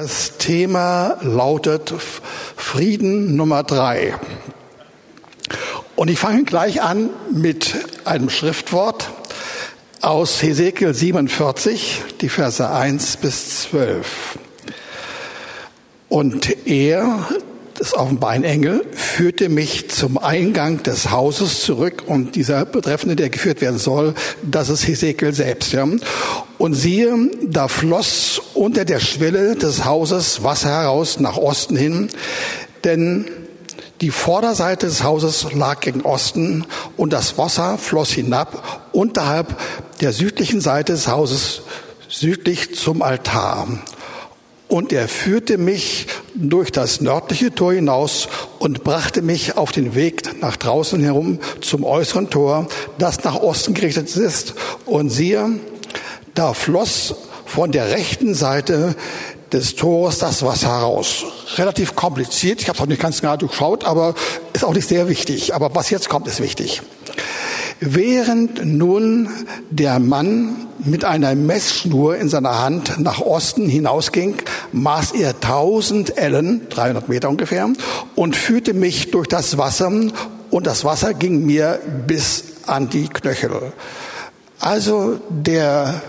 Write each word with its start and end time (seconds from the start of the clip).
Das 0.00 0.38
Thema 0.38 1.16
lautet 1.22 1.92
Frieden 2.56 3.34
Nummer 3.34 3.64
drei. 3.64 4.14
Und 5.96 6.08
ich 6.08 6.20
fange 6.20 6.44
gleich 6.44 6.82
an 6.82 7.10
mit 7.32 7.74
einem 8.04 8.30
Schriftwort 8.30 9.10
aus 10.00 10.40
Hesekiel 10.40 10.94
47, 10.94 12.04
die 12.20 12.28
Verse 12.28 12.70
1 12.70 13.16
bis 13.16 13.62
12. 13.62 14.38
Und 16.08 16.64
er, 16.68 17.26
das 17.74 17.92
Offenbarengel, 17.92 18.86
führte 19.18 19.48
mich 19.48 19.90
zum 19.90 20.16
Eingang 20.16 20.84
des 20.84 21.10
Hauses 21.10 21.62
zurück 21.62 22.04
und 22.06 22.36
dieser 22.36 22.64
Betreffende, 22.64 23.16
der 23.16 23.30
geführt 23.30 23.60
werden 23.60 23.80
soll, 23.80 24.14
das 24.48 24.68
ist 24.68 24.86
Hesekiel 24.86 25.34
selbst. 25.34 25.72
Ja. 25.72 25.88
Und 26.56 26.74
siehe, 26.74 27.12
da 27.42 27.66
floss 27.66 28.40
unter 28.54 28.84
der 28.84 29.00
Schwelle 29.00 29.56
des 29.56 29.84
Hauses 29.84 30.44
Wasser 30.44 30.68
heraus 30.68 31.18
nach 31.18 31.36
Osten 31.36 31.74
hin, 31.74 32.10
denn 32.84 33.24
die 34.02 34.12
Vorderseite 34.12 34.86
des 34.86 35.02
Hauses 35.02 35.52
lag 35.52 35.80
gegen 35.80 36.02
Osten 36.02 36.64
und 36.96 37.12
das 37.12 37.36
Wasser 37.36 37.76
floss 37.76 38.10
hinab 38.10 38.88
unterhalb 38.92 39.58
der 40.00 40.12
südlichen 40.12 40.60
Seite 40.60 40.92
des 40.92 41.08
Hauses 41.08 41.62
südlich 42.08 42.76
zum 42.76 43.02
Altar. 43.02 43.66
Und 44.68 44.92
er 44.92 45.08
führte 45.08 45.58
mich 45.58 46.06
durch 46.40 46.70
das 46.70 47.00
nördliche 47.00 47.52
Tor 47.54 47.72
hinaus 47.72 48.28
und 48.58 48.84
brachte 48.84 49.22
mich 49.22 49.56
auf 49.56 49.72
den 49.72 49.94
Weg 49.94 50.40
nach 50.40 50.56
draußen 50.56 51.02
herum 51.02 51.40
zum 51.60 51.84
äußeren 51.84 52.30
Tor, 52.30 52.68
das 52.98 53.24
nach 53.24 53.36
Osten 53.36 53.74
gerichtet 53.74 54.14
ist. 54.14 54.54
Und 54.86 55.10
siehe, 55.10 55.50
da 56.34 56.54
floss 56.54 57.14
von 57.44 57.72
der 57.72 57.90
rechten 57.90 58.34
Seite 58.34 58.94
des 59.52 59.76
Tores 59.76 60.18
das 60.18 60.42
Wasser 60.42 60.68
heraus. 60.68 61.24
Relativ 61.56 61.94
kompliziert, 61.94 62.60
ich 62.60 62.68
habe 62.68 62.76
es 62.76 62.82
auch 62.82 62.86
nicht 62.86 63.00
ganz 63.00 63.20
genau 63.20 63.36
durchschaut, 63.36 63.84
aber 63.84 64.14
ist 64.52 64.64
auch 64.64 64.74
nicht 64.74 64.88
sehr 64.88 65.08
wichtig. 65.08 65.54
Aber 65.54 65.74
was 65.74 65.90
jetzt 65.90 66.08
kommt, 66.08 66.26
ist 66.26 66.40
wichtig. 66.40 66.82
Während 67.80 68.64
nun 68.64 69.28
der 69.70 70.00
Mann 70.00 70.66
mit 70.80 71.04
einer 71.04 71.34
Messschnur 71.36 72.16
in 72.16 72.28
seiner 72.28 72.58
Hand 72.58 72.98
nach 72.98 73.20
Osten 73.20 73.68
hinausging, 73.68 74.36
maß 74.72 75.12
er 75.12 75.30
1000 75.30 76.18
Ellen, 76.18 76.68
300 76.70 77.08
Meter 77.08 77.28
ungefähr, 77.28 77.68
und 78.16 78.34
führte 78.34 78.74
mich 78.74 79.12
durch 79.12 79.28
das 79.28 79.58
Wasser, 79.58 79.92
und 80.50 80.66
das 80.66 80.84
Wasser 80.84 81.14
ging 81.14 81.46
mir 81.46 81.78
bis 82.06 82.44
an 82.66 82.88
die 82.88 83.08
Knöchel. 83.08 83.72
Also 84.58 85.20
der 85.28 86.02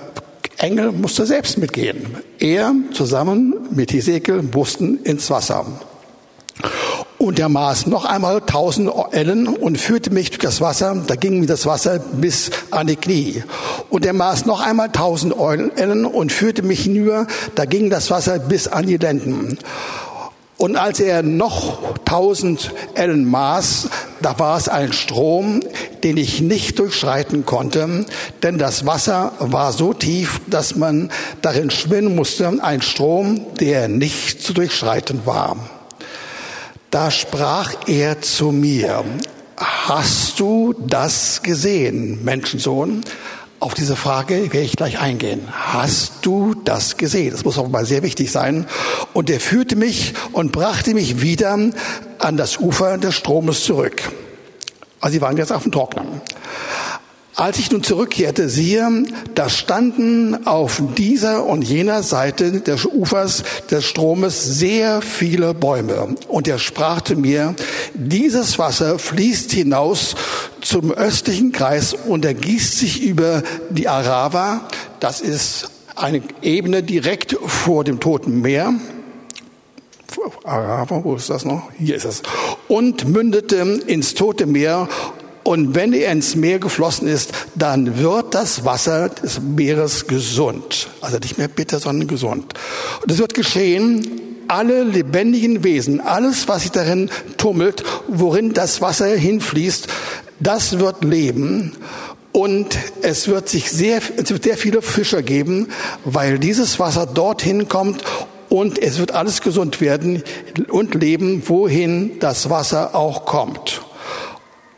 Engel 0.60 0.92
musste 0.92 1.26
selbst 1.26 1.58
mitgehen. 1.58 2.18
Er 2.38 2.74
zusammen 2.94 3.54
mit 3.72 3.94
Hesekiel 3.94 4.44
mussten 4.54 5.00
ins 5.04 5.30
Wasser. 5.30 5.66
Und 7.18 7.40
er 7.40 7.50
maß 7.50 7.88
noch 7.88 8.06
einmal 8.06 8.42
tausend 8.42 8.92
Ellen 9.12 9.48
und 9.48 9.78
führte 9.78 10.10
mich 10.10 10.30
durch 10.30 10.40
das 10.40 10.62
Wasser. 10.62 11.02
Da 11.06 11.16
ging 11.16 11.40
mir 11.40 11.48
das 11.48 11.66
Wasser 11.66 12.00
bis 12.00 12.50
an 12.72 12.88
die 12.88 12.96
Knie. 12.96 13.44
Und 13.90 14.06
er 14.06 14.14
maß 14.14 14.46
noch 14.46 14.62
einmal 14.62 14.90
tausend 14.90 15.34
Ellen 15.76 16.06
und 16.06 16.32
führte 16.32 16.62
mich 16.62 16.82
hinüber. 16.84 17.28
Da 17.56 17.66
ging 17.66 17.90
das 17.90 18.10
Wasser 18.12 18.40
bis 18.40 18.68
an 18.68 18.88
die 18.88 18.98
Lenden. 18.98 19.58
Und 20.60 20.76
als 20.76 21.00
er 21.00 21.24
noch 21.24 21.80
tausend 22.04 22.74
Ellen 22.94 23.24
maß, 23.24 23.90
da 24.22 24.38
war 24.40 24.58
es 24.58 24.68
ein 24.68 24.92
Strom, 24.92 25.62
den 26.04 26.18
ich 26.18 26.42
nicht 26.42 26.78
durchschreiten 26.80 27.46
konnte, 27.46 28.06
denn 28.44 28.58
das 28.58 28.86
Wasser 28.86 29.32
war 29.40 29.72
so 29.72 29.94
tief, 29.94 30.42
dass 30.48 30.76
man 30.76 31.12
darin 31.42 31.72
schwimmen 31.72 32.14
musste. 32.14 32.62
Ein 32.62 32.82
Strom, 32.82 33.46
der 33.62 33.88
nicht 33.88 34.44
zu 34.44 34.52
durchschreiten 34.52 35.26
war. 35.26 35.56
Da 36.92 37.10
sprach 37.10 37.88
er 37.88 38.20
zu 38.22 38.52
mir, 38.52 39.06
hast 39.56 40.42
du 40.42 40.76
das 40.78 41.42
gesehen, 41.42 42.26
Menschensohn? 42.26 43.06
Auf 43.60 43.74
diese 43.74 43.98
Frage 43.98 44.54
werde 44.54 44.62
ich 44.62 44.78
gleich 44.78 45.00
eingehen. 45.00 45.42
Hast 45.52 46.14
du 46.22 46.54
das 46.54 46.96
gesehen? 46.96 47.32
Das 47.32 47.44
muss 47.44 47.58
auch 47.58 47.68
mal 47.68 47.86
sehr 47.86 48.04
wichtig 48.04 48.32
sein. 48.32 48.66
Und 49.14 49.30
er 49.30 49.42
führte 49.42 49.76
mich 49.76 50.14
und 50.32 50.54
brachte 50.54 50.94
mich 50.94 51.22
wieder 51.22 51.58
an 52.20 52.38
das 52.38 52.58
Ufer 52.58 52.98
des 52.98 53.16
Stromes 53.16 53.66
zurück. 53.66 54.02
Also 55.02 55.14
sie 55.14 55.22
waren 55.22 55.36
jetzt 55.36 55.52
auf 55.52 55.64
dem 55.64 55.74
Trocknen. 55.74 56.22
Als 57.40 57.58
ich 57.58 57.72
nun 57.72 57.84
zurückkehrte, 57.84 58.50
siehe, 58.50 59.06
da 59.34 59.48
standen 59.48 60.46
auf 60.46 60.82
dieser 60.98 61.46
und 61.46 61.62
jener 61.62 62.04
Seite 62.04 62.60
des 62.60 62.86
Ufers 62.86 63.44
des 63.72 63.86
Stromes 63.86 64.44
sehr 64.44 65.02
viele 65.02 65.54
Bäume. 65.54 66.18
Und 66.28 66.50
er 66.50 66.60
sprach 66.60 67.00
zu 67.00 67.16
mir, 67.16 67.56
dieses 67.94 68.60
Wasser 68.60 69.00
fließt 69.00 69.54
hinaus 69.54 70.16
zum 70.60 70.92
östlichen 70.92 71.54
Kreis 71.54 71.94
und 71.94 72.26
ergießt 72.26 72.78
sich 72.78 73.04
über 73.04 73.42
die 73.70 73.88
Arava. 73.88 74.68
Das 75.00 75.22
ist 75.22 75.70
eine 75.96 76.22
Ebene 76.42 76.84
direkt 76.84 77.38
vor 77.42 77.86
dem 77.86 78.02
Toten 78.02 78.42
Meer. 78.42 78.74
Arava, 80.44 81.06
wo 81.06 81.16
ist 81.16 81.30
das 81.30 81.46
noch? 81.46 81.70
Hier 81.78 81.96
ist 81.96 82.04
es. 82.04 82.22
Und 82.68 83.08
mündete 83.08 83.60
ins 83.88 84.14
Tote 84.14 84.46
Meer 84.46 84.90
und 85.50 85.74
wenn 85.74 85.94
er 85.94 86.12
ins 86.12 86.36
Meer 86.36 86.60
geflossen 86.60 87.08
ist, 87.08 87.32
dann 87.56 87.98
wird 87.98 88.36
das 88.36 88.66
Wasser 88.66 89.10
des 89.10 89.42
Meeres 89.42 90.06
gesund. 90.06 90.90
Also 91.02 91.18
nicht 91.18 91.40
mehr 91.40 91.48
bitter, 91.48 91.80
sondern 91.80 92.08
gesund. 92.08 92.54
Und 93.02 93.12
es 93.12 93.18
wird 93.18 93.34
geschehen, 93.34 94.46
alle 94.48 94.84
lebendigen 94.84 95.64
Wesen, 95.64 96.02
alles, 96.02 96.48
was 96.48 96.62
sich 96.62 96.72
darin 96.72 97.10
tummelt, 97.38 97.84
worin 98.08 98.54
das 98.54 98.80
Wasser 98.80 99.08
hinfließt, 99.08 99.88
das 100.40 100.78
wird 100.78 101.04
leben. 101.04 101.76
Und 102.32 102.78
es 103.02 103.28
wird 103.28 103.50
sich 103.50 103.72
sehr, 103.72 104.04
es 104.18 104.30
wird 104.30 104.44
sehr 104.44 104.56
viele 104.56 104.84
Fischer 104.84 105.24
geben, 105.24 105.70
weil 106.06 106.38
dieses 106.38 106.78
Wasser 106.78 107.08
dorthin 107.08 107.68
kommt 107.68 108.04
und 108.50 108.78
es 108.78 109.00
wird 109.00 109.14
alles 109.14 109.42
gesund 109.42 109.82
werden 109.82 110.22
und 110.68 110.94
leben, 110.94 111.42
wohin 111.48 112.20
das 112.20 112.52
Wasser 112.52 112.94
auch 112.94 113.26
kommt. 113.26 113.82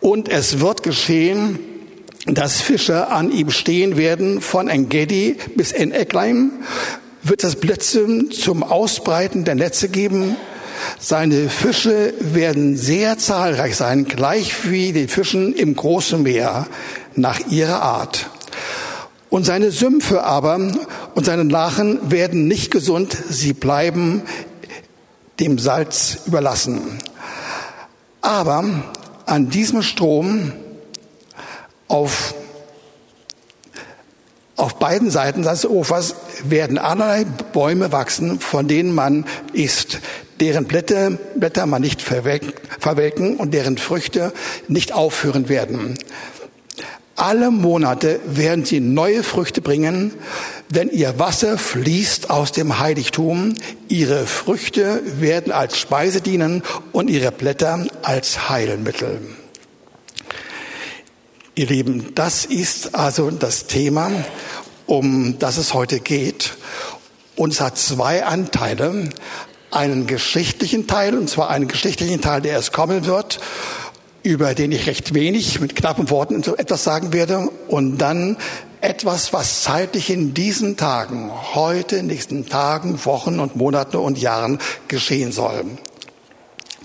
Und 0.02 0.30
es 0.30 0.60
wird 0.60 0.82
geschehen, 0.82 1.60
dass 2.26 2.60
Fische 2.60 3.08
an 3.08 3.32
ihm 3.32 3.52
stehen 3.52 3.98
werden 3.98 4.42
von 4.42 4.68
Engedi 4.68 5.38
bis 5.56 5.72
en 5.72 5.92
Eckleim, 5.92 6.52
wird 7.24 7.44
es 7.44 7.56
Blitze 7.56 8.30
zum 8.30 8.64
Ausbreiten 8.64 9.46
der 9.46 9.56
Netze 9.56 9.90
geben. 9.90 10.36
Seine 11.00 11.50
Fische 11.50 12.16
werden 12.20 12.78
sehr 12.78 13.20
zahlreich 13.20 13.76
sein, 13.76 14.06
gleich 14.06 14.70
wie 14.70 14.92
die 14.92 15.08
Fischen 15.08 15.54
im 15.54 15.76
großen 15.76 16.24
Meer 16.24 16.66
nach 17.16 17.40
ihrer 17.52 17.84
Art. 17.84 18.30
Und 19.30 19.46
seine 19.46 19.70
Sümpfe 19.70 20.24
aber 20.24 20.60
und 21.14 21.26
seine 21.26 21.44
Lachen 21.44 22.12
werden 22.12 22.48
nicht 22.48 22.72
gesund, 22.72 23.16
sie 23.30 23.54
bleiben 23.54 24.24
dem 25.40 25.60
Salz 25.60 26.18
überlassen. 26.26 26.98
Aber 28.22 28.64
an 29.26 29.50
diesem 29.50 29.82
Strom 29.82 30.54
auf, 31.88 32.34
auf 34.56 34.80
beiden 34.80 35.12
Seiten 35.12 35.44
des 35.44 35.66
Ufers 35.66 36.16
werden 36.44 36.78
allerlei 36.78 37.26
Bäume 37.54 37.92
wachsen, 37.92 38.40
von 38.40 38.68
denen 38.68 38.94
man 38.94 39.26
isst, 39.54 40.00
deren 40.40 40.66
Blätter, 40.66 41.12
Blätter 41.36 41.66
man 41.66 41.82
nicht 41.82 42.02
verwelken 42.02 43.38
und 43.38 43.54
deren 43.54 43.78
Früchte 43.78 44.34
nicht 44.68 44.94
aufhören 44.94 45.50
werden. 45.50 45.98
Alle 47.22 47.52
Monate 47.52 48.20
werden 48.26 48.66
sie 48.66 48.80
neue 48.80 49.22
Früchte 49.22 49.62
bringen, 49.62 50.12
denn 50.70 50.90
ihr 50.90 51.20
Wasser 51.20 51.60
fließt 51.60 52.32
aus 52.32 52.52
dem 52.52 52.80
Heiligtum. 52.80 53.54
Ihre 53.90 54.26
Früchte 54.26 55.04
werden 55.20 55.52
als 55.52 55.78
Speise 55.78 56.22
dienen 56.22 56.64
und 56.92 57.12
ihre 57.12 57.32
Blätter 57.32 57.86
als 58.02 58.50
Heilmittel. 58.50 59.22
Ihr 61.54 61.68
Lieben, 61.68 62.16
das 62.16 62.46
ist 62.46 62.96
also 62.96 63.30
das 63.30 63.68
Thema, 63.68 64.10
um 64.88 65.38
das 65.38 65.58
es 65.58 65.76
heute 65.76 66.00
geht. 66.00 66.56
Und 67.36 67.54
es 67.54 67.62
hat 67.62 67.78
zwei 67.78 68.26
Anteile. 68.26 69.10
Einen 69.70 70.08
geschichtlichen 70.08 70.88
Teil, 70.88 71.16
und 71.16 71.30
zwar 71.30 71.52
einen 71.52 71.68
geschichtlichen 71.68 72.20
Teil, 72.20 72.42
der 72.42 72.54
erst 72.54 72.74
kommen 72.74 73.06
wird 73.06 73.40
über 74.24 74.54
den 74.54 74.72
ich 74.72 74.88
recht 74.88 75.14
wenig 75.14 75.60
mit 75.60 75.76
knappen 75.76 76.10
Worten 76.10 76.44
etwas 76.58 76.84
sagen 76.84 77.14
werde 77.14 77.50
und 77.68 77.98
dann 77.98 78.38
etwas, 78.82 79.32
was 79.34 79.64
zeitlich 79.64 80.10
in 80.10 80.34
diesen 80.34 80.78
Tagen, 80.78 81.32
heute, 81.54 82.04
nächsten 82.04 82.48
Tagen, 82.48 83.04
Wochen 83.06 83.40
und 83.40 83.56
Monaten 83.56 83.98
und 83.98 84.18
Jahren 84.18 84.60
geschehen 84.88 85.32
soll. 85.32 85.64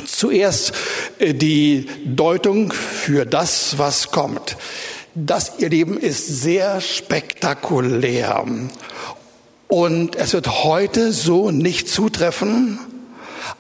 Zuerst 0.04 0.72
äh, 1.18 1.32
die 1.32 1.88
Deutung 2.04 2.72
für 2.72 3.24
das, 3.24 3.78
was 3.78 4.10
kommt. 4.10 4.56
Das, 5.14 5.54
ihr 5.58 5.70
Leben, 5.70 5.96
ist 5.96 6.26
sehr 6.26 6.82
spektakulär. 6.82 8.44
Und 9.68 10.16
es 10.16 10.34
wird 10.34 10.64
heute 10.64 11.12
so 11.12 11.50
nicht 11.50 11.88
zutreffen, 11.88 12.78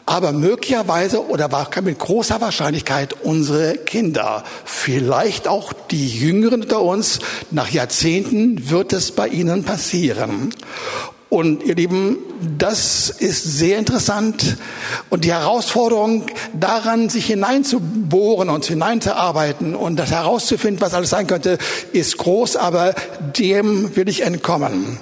aber 0.04 0.32
möglicherweise 0.32 1.26
oder 1.26 1.48
mit 1.82 1.98
großer 1.98 2.40
Wahrscheinlichkeit 2.40 3.14
unsere 3.22 3.76
Kinder, 3.76 4.44
vielleicht 4.64 5.48
auch 5.48 5.72
die 5.72 6.08
Jüngeren 6.08 6.62
unter 6.62 6.82
uns, 6.82 7.20
nach 7.50 7.70
Jahrzehnten 7.70 8.70
wird 8.70 8.92
es 8.92 9.12
bei 9.12 9.28
ihnen 9.28 9.64
passieren. 9.64 10.52
Und 11.28 11.64
ihr 11.64 11.74
Lieben, 11.74 12.18
das 12.56 13.10
ist 13.10 13.42
sehr 13.42 13.78
interessant. 13.78 14.56
Und 15.10 15.24
die 15.24 15.32
Herausforderung 15.32 16.26
daran, 16.54 17.08
sich 17.08 17.26
hineinzubohren 17.26 18.48
und 18.48 18.64
hineinzuarbeiten 18.64 19.74
und 19.74 19.96
das 19.96 20.12
herauszufinden, 20.12 20.80
was 20.80 20.94
alles 20.94 21.10
sein 21.10 21.26
könnte, 21.26 21.58
ist 21.92 22.18
groß, 22.18 22.56
aber 22.56 22.94
dem 23.36 23.96
will 23.96 24.08
ich 24.08 24.22
entkommen. 24.22 24.98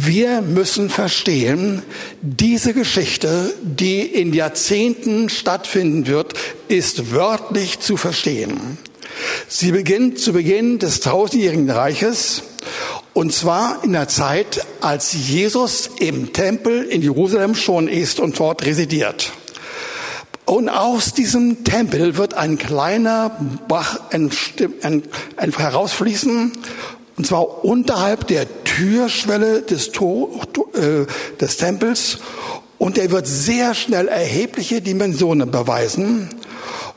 Wir 0.00 0.42
müssen 0.42 0.90
verstehen, 0.90 1.82
diese 2.22 2.72
Geschichte, 2.72 3.52
die 3.62 4.02
in 4.02 4.32
Jahrzehnten 4.32 5.28
stattfinden 5.28 6.06
wird, 6.06 6.34
ist 6.68 7.10
wörtlich 7.10 7.80
zu 7.80 7.96
verstehen. 7.96 8.78
Sie 9.48 9.72
beginnt 9.72 10.20
zu 10.20 10.32
Beginn 10.32 10.78
des 10.78 11.00
tausendjährigen 11.00 11.68
Reiches 11.68 12.44
und 13.12 13.32
zwar 13.32 13.82
in 13.82 13.92
der 13.92 14.06
Zeit, 14.06 14.64
als 14.80 15.14
Jesus 15.14 15.90
im 15.98 16.32
Tempel 16.32 16.84
in 16.84 17.02
Jerusalem 17.02 17.56
schon 17.56 17.88
ist 17.88 18.20
und 18.20 18.38
dort 18.38 18.64
residiert. 18.64 19.32
Und 20.44 20.68
aus 20.68 21.12
diesem 21.12 21.64
Tempel 21.64 22.16
wird 22.16 22.34
ein 22.34 22.56
kleiner 22.56 23.36
Bach 23.66 23.98
herausfließen 25.42 26.52
und 27.18 27.26
zwar 27.26 27.64
unterhalb 27.64 28.28
der 28.28 28.46
Türschwelle 28.62 29.62
des, 29.62 29.90
Tor, 29.90 30.28
äh, 30.74 31.04
des 31.40 31.56
Tempels. 31.56 32.18
Und 32.78 32.96
er 32.96 33.10
wird 33.10 33.26
sehr 33.26 33.74
schnell 33.74 34.06
erhebliche 34.06 34.80
Dimensionen 34.80 35.50
beweisen 35.50 36.28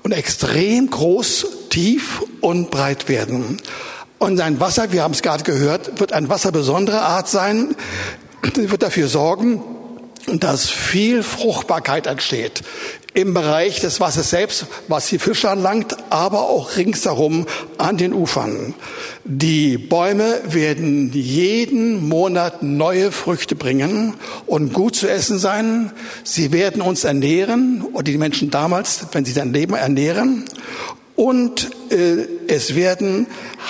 und 0.04 0.12
extrem 0.12 0.92
groß, 0.92 1.48
tief 1.72 2.24
und 2.40 2.70
breit 2.70 3.10
werden. 3.10 3.58
Und 4.20 4.38
sein 4.38 4.60
Wasser, 4.60 4.92
wir 4.92 5.02
haben 5.02 5.14
es 5.14 5.24
gerade 5.24 5.44
gehört, 5.44 6.00
wird 6.00 6.14
ein 6.14 6.30
Wasser 6.30 6.52
besonderer 6.52 7.02
Art 7.02 7.28
sein. 7.28 7.76
Wird 8.54 8.84
dafür 8.84 9.08
sorgen, 9.08 9.64
dass 10.28 10.70
viel 10.70 11.24
Fruchtbarkeit 11.24 12.06
entsteht 12.06 12.62
im 13.14 13.34
Bereich 13.34 13.82
des 13.82 14.00
Wassers 14.00 14.30
selbst, 14.30 14.68
was 14.88 15.08
die 15.08 15.20
Fische 15.20 15.50
anlangt, 15.50 15.98
aber 16.10 16.50
auch 16.50 16.78
ringsherum 16.78 17.46
an 17.78 17.98
den 17.98 18.14
Ufern. 18.14 18.74
Die 19.26 19.78
Bäume 19.78 20.40
werden 20.46 21.12
jeden 21.14 22.08
Monat 22.08 22.64
neue 22.64 23.12
Früchte 23.12 23.56
bringen 23.56 24.14
und 24.46 24.72
gut 24.72 24.96
zu 24.96 25.10
essen 25.10 25.40
sein. 25.40 25.92
Sie 26.24 26.54
werden 26.54 26.82
uns 26.82 27.04
ernähren 27.04 27.84
oder 27.92 28.04
die 28.04 28.18
Menschen 28.18 28.50
damals, 28.50 29.06
wenn 29.12 29.26
sie 29.26 29.34
sein 29.34 29.52
Leben 29.52 29.74
ernähren. 29.76 30.46
Und 31.16 31.70
äh, 31.92 32.28
es 32.48 32.76
werden 32.76 33.28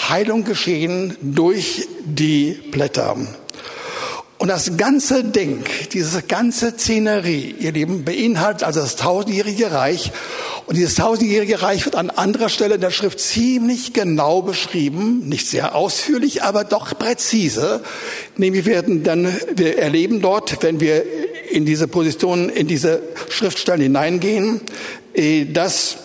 Heilung 0.09 0.45
geschehen 0.45 1.17
durch 1.21 1.87
die 2.05 2.59
Blätter. 2.71 3.17
Und 4.41 4.47
das 4.47 4.75
ganze 4.75 5.23
Ding, 5.23 5.65
diese 5.93 6.23
ganze 6.23 6.71
Szenerie, 6.71 7.53
ihr 7.59 7.73
Lieben, 7.73 8.03
beinhaltet 8.03 8.63
also 8.63 8.79
das 8.79 8.95
tausendjährige 8.95 9.71
Reich. 9.71 10.11
Und 10.65 10.77
dieses 10.77 10.95
tausendjährige 10.95 11.61
Reich 11.61 11.85
wird 11.85 11.95
an 11.95 12.09
anderer 12.09 12.49
Stelle 12.49 12.73
in 12.73 12.81
der 12.81 12.89
Schrift 12.89 13.19
ziemlich 13.19 13.93
genau 13.93 14.41
beschrieben, 14.41 15.29
nicht 15.29 15.45
sehr 15.45 15.75
ausführlich, 15.75 16.41
aber 16.41 16.63
doch 16.63 16.97
präzise. 16.97 17.83
Nämlich 18.35 18.65
werden 18.65 19.03
dann, 19.03 19.31
wir 19.53 19.77
erleben 19.77 20.21
dort, 20.21 20.63
wenn 20.63 20.79
wir 20.79 21.05
in 21.51 21.63
diese 21.67 21.87
Position, 21.87 22.49
in 22.49 22.65
diese 22.65 23.03
Schriftstellen 23.29 23.81
hineingehen, 23.81 24.61
äh, 25.13 25.45
dass, 25.45 25.97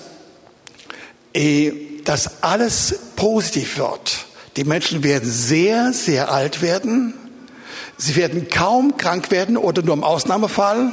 äh, 1.32 1.72
dass 2.04 2.42
alles 2.42 2.96
positiv 3.16 3.78
wird. 3.78 4.26
Die 4.58 4.64
Menschen 4.64 5.02
werden 5.02 5.26
sehr, 5.26 5.94
sehr 5.94 6.30
alt 6.30 6.60
werden 6.60 7.14
Sie 7.98 8.16
werden 8.16 8.48
kaum 8.48 8.96
krank 8.96 9.30
werden 9.30 9.56
oder 9.56 9.82
nur 9.82 9.94
im 9.94 10.04
Ausnahmefall. 10.04 10.92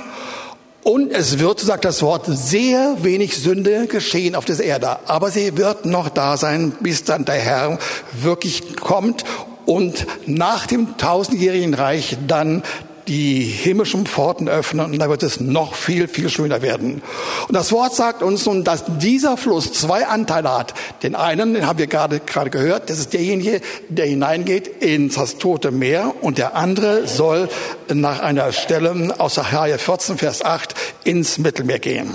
Und 0.84 1.12
es 1.12 1.40
wird, 1.40 1.62
sagt 1.62 1.86
das 1.86 2.02
Wort, 2.02 2.26
sehr 2.28 3.04
wenig 3.04 3.38
Sünde 3.38 3.88
geschehen 3.88 4.36
auf 4.36 4.46
dieser 4.46 4.64
Erde. 4.64 5.00
Aber 5.08 5.32
sie 5.32 5.58
wird 5.58 5.86
noch 5.86 6.10
da 6.10 6.36
sein, 6.36 6.74
bis 6.82 7.06
dann 7.06 7.24
der 7.24 7.36
Herr 7.36 7.80
wirklich 8.22 8.76
kommt 8.76 9.24
und 9.66 10.06
nach 10.26 10.68
dem 10.68 10.98
tausendjährigen 10.98 11.74
Reich 11.74 12.18
dann 12.28 12.64
die 13.08 13.42
himmlischen 13.42 14.06
Pforten 14.06 14.48
öffnen 14.48 14.86
und 14.86 15.00
da 15.00 15.10
wird 15.10 15.24
es 15.24 15.40
noch 15.40 15.76
viel, 15.76 16.08
viel 16.08 16.30
schöner 16.30 16.62
werden. 16.62 17.02
Und 17.48 17.54
das 17.54 17.72
Wort 17.72 17.96
sagt 17.96 18.24
uns 18.24 18.46
nun, 18.46 18.64
dass 18.64 18.84
dieser 19.00 19.38
Fluss 19.38 19.74
zwei 19.74 20.06
Anteile 20.08 20.58
hat. 20.58 20.74
Den 21.04 21.16
einen, 21.16 21.54
den 21.54 21.68
haben 21.68 21.80
wir 21.80 21.88
gerade, 21.88 22.20
gerade 22.20 22.50
gehört, 22.50 22.90
das 22.90 23.00
ist 23.00 23.14
derjenige, 23.14 23.62
der 23.90 24.06
hineingeht 24.06 24.68
ins 24.68 25.16
das 25.16 25.38
Tote 25.38 25.72
Meer 25.72 26.14
und 26.22 26.38
der 26.38 26.56
andere 26.56 27.08
soll 27.08 27.50
nach 27.94 28.20
einer 28.20 28.52
Stelle 28.52 29.16
aus 29.18 29.36
Sacharja 29.36 29.78
14, 29.78 30.18
Vers 30.18 30.44
8 30.44 30.76
ins 31.04 31.38
Mittelmeer 31.38 31.80
gehen. 31.80 32.12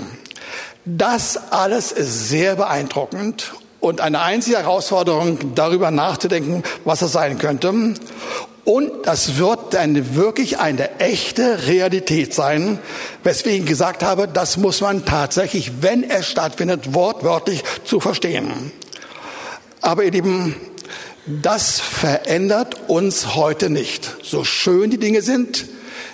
Das 0.85 1.51
alles 1.51 1.91
ist 1.91 2.29
sehr 2.29 2.55
beeindruckend 2.55 3.53
und 3.79 4.01
eine 4.01 4.21
einzige 4.21 4.57
Herausforderung, 4.57 5.55
darüber 5.55 5.91
nachzudenken, 5.91 6.63
was 6.85 7.01
es 7.01 7.11
sein 7.11 7.37
könnte. 7.37 7.93
Und 8.69 9.07
das 9.07 9.39
wird 9.39 9.73
dann 9.73 10.13
wirklich 10.15 10.59
eine 10.59 10.99
echte 10.99 11.65
Realität 11.65 12.35
sein, 12.35 12.77
weswegen 13.23 13.63
ich 13.63 13.67
gesagt 13.67 14.03
habe, 14.03 14.27
das 14.27 14.57
muss 14.57 14.81
man 14.81 15.05
tatsächlich, 15.05 15.81
wenn 15.81 16.07
es 16.07 16.27
stattfindet, 16.27 16.93
wortwörtlich 16.93 17.63
zu 17.83 17.99
verstehen. 17.99 18.71
Aber 19.81 20.03
ihr 20.03 20.11
Lieben, 20.11 20.55
das 21.25 21.79
verändert 21.79 22.75
uns 22.87 23.33
heute 23.33 23.71
nicht. 23.71 24.17
So 24.21 24.43
schön 24.43 24.91
die 24.91 24.99
Dinge 24.99 25.23
sind, 25.23 25.65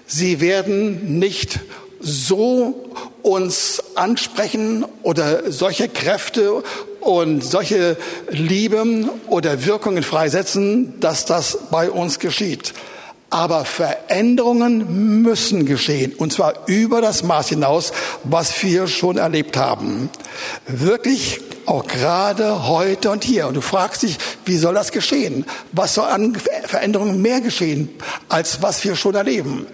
sie 0.07 0.39
werden 0.39 1.19
nicht 1.19 1.59
so 1.99 2.89
uns 3.21 3.83
ansprechen 3.95 4.85
oder 5.03 5.51
solche 5.51 5.89
Kräfte 5.89 6.63
und 7.05 7.43
solche 7.43 7.97
Liebe 8.29 8.83
oder 9.27 9.65
Wirkungen 9.65 10.03
freisetzen, 10.03 10.99
dass 10.99 11.25
das 11.25 11.57
bei 11.69 11.89
uns 11.89 12.19
geschieht. 12.19 12.73
Aber 13.29 13.65
Veränderungen 13.65 15.21
müssen 15.21 15.65
geschehen, 15.65 16.13
und 16.13 16.31
zwar 16.31 16.67
über 16.67 17.01
das 17.01 17.23
Maß 17.23 17.49
hinaus, 17.49 17.91
was 18.23 18.61
wir 18.63 18.87
schon 18.87 19.17
erlebt 19.17 19.57
haben. 19.57 20.09
Wirklich 20.67 21.41
auch 21.65 21.87
gerade 21.87 22.67
heute 22.67 23.09
und 23.09 23.23
hier. 23.23 23.47
Und 23.47 23.55
du 23.55 23.61
fragst 23.61 24.03
dich, 24.03 24.17
wie 24.45 24.57
soll 24.57 24.75
das 24.75 24.91
geschehen? 24.91 25.45
Was 25.71 25.95
soll 25.95 26.05
an 26.05 26.35
Veränderungen 26.65 27.21
mehr 27.21 27.41
geschehen, 27.41 27.89
als 28.29 28.61
was 28.61 28.83
wir 28.83 28.95
schon 28.95 29.15
erleben? 29.15 29.65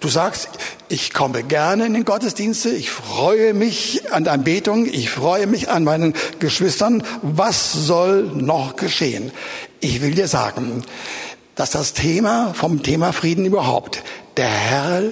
Du 0.00 0.08
sagst, 0.08 0.48
ich 0.88 1.12
komme 1.12 1.42
gerne 1.42 1.86
in 1.86 1.94
den 1.94 2.04
Gottesdienste, 2.04 2.70
ich 2.70 2.90
freue 2.90 3.54
mich 3.54 4.12
an 4.12 4.24
der 4.24 4.34
Anbetung, 4.34 4.86
ich 4.86 5.10
freue 5.10 5.46
mich 5.46 5.68
an 5.68 5.84
meinen 5.84 6.14
Geschwistern. 6.38 7.02
Was 7.22 7.72
soll 7.72 8.22
noch 8.34 8.76
geschehen? 8.76 9.32
Ich 9.80 10.02
will 10.02 10.12
dir 10.12 10.28
sagen, 10.28 10.82
dass 11.60 11.72
das 11.72 11.92
Thema 11.92 12.54
vom 12.54 12.82
Thema 12.82 13.12
Frieden 13.12 13.44
überhaupt, 13.44 14.02
der 14.38 14.48
Herr 14.48 15.02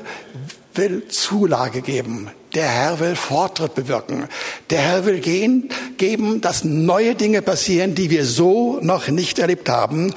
will 0.73 1.07
Zulage 1.09 1.83
geben. 1.83 2.31
Der 2.55 2.67
Herr 2.67 3.01
will 3.01 3.17
Fortschritt 3.17 3.75
bewirken. 3.75 4.29
Der 4.71 4.79
Herr 4.79 5.05
will 5.05 5.21
gehen, 5.21 5.69
geben, 5.99 6.41
dass 6.41 6.65
neue 6.65 7.15
Dinge 7.15 7.43
passieren, 7.43 7.95
die 7.95 8.09
wir 8.09 8.25
so 8.25 8.79
noch 8.81 9.09
nicht 9.09 9.39
erlebt 9.39 9.69
haben. 9.69 10.15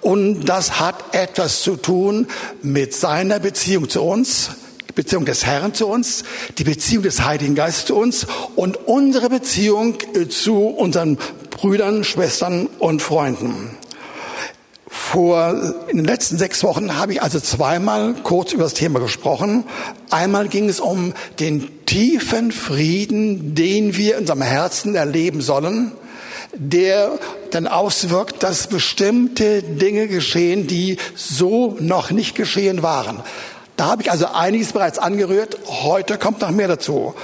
Und 0.00 0.46
das 0.46 0.80
hat 0.80 1.14
etwas 1.14 1.60
zu 1.60 1.76
tun 1.76 2.28
mit 2.62 2.94
seiner 2.94 3.38
Beziehung 3.38 3.90
zu 3.90 4.02
uns, 4.04 4.52
Beziehung 4.94 5.26
des 5.26 5.44
Herrn 5.44 5.74
zu 5.74 5.86
uns, 5.86 6.24
die 6.56 6.64
Beziehung 6.64 7.02
des 7.02 7.26
Heiligen 7.26 7.54
Geistes 7.54 7.84
zu 7.84 7.96
uns 7.96 8.26
und 8.56 8.78
unsere 8.86 9.28
Beziehung 9.28 9.98
zu 10.30 10.60
unseren 10.60 11.18
Brüdern, 11.50 12.04
Schwestern 12.04 12.68
und 12.78 13.02
Freunden. 13.02 13.76
Vor 14.96 15.74
in 15.88 15.96
den 15.96 16.04
letzten 16.04 16.38
sechs 16.38 16.62
Wochen 16.62 16.96
habe 16.96 17.14
ich 17.14 17.20
also 17.20 17.40
zweimal 17.40 18.14
kurz 18.22 18.52
über 18.52 18.62
das 18.62 18.74
Thema 18.74 19.00
gesprochen. 19.00 19.64
Einmal 20.08 20.46
ging 20.46 20.68
es 20.68 20.78
um 20.78 21.14
den 21.40 21.84
tiefen 21.84 22.52
Frieden, 22.52 23.56
den 23.56 23.96
wir 23.96 24.14
in 24.14 24.20
unserem 24.20 24.42
Herzen 24.42 24.94
erleben 24.94 25.40
sollen, 25.40 25.90
der 26.54 27.18
dann 27.50 27.66
auswirkt, 27.66 28.44
dass 28.44 28.68
bestimmte 28.68 29.64
Dinge 29.64 30.06
geschehen, 30.06 30.68
die 30.68 30.98
so 31.16 31.76
noch 31.80 32.12
nicht 32.12 32.36
geschehen 32.36 32.84
waren. 32.84 33.18
Da 33.76 33.86
habe 33.86 34.02
ich 34.02 34.12
also 34.12 34.26
einiges 34.26 34.72
bereits 34.72 35.00
angerührt. 35.00 35.58
Heute 35.66 36.18
kommt 36.18 36.40
noch 36.40 36.52
mehr 36.52 36.68
dazu. 36.68 37.14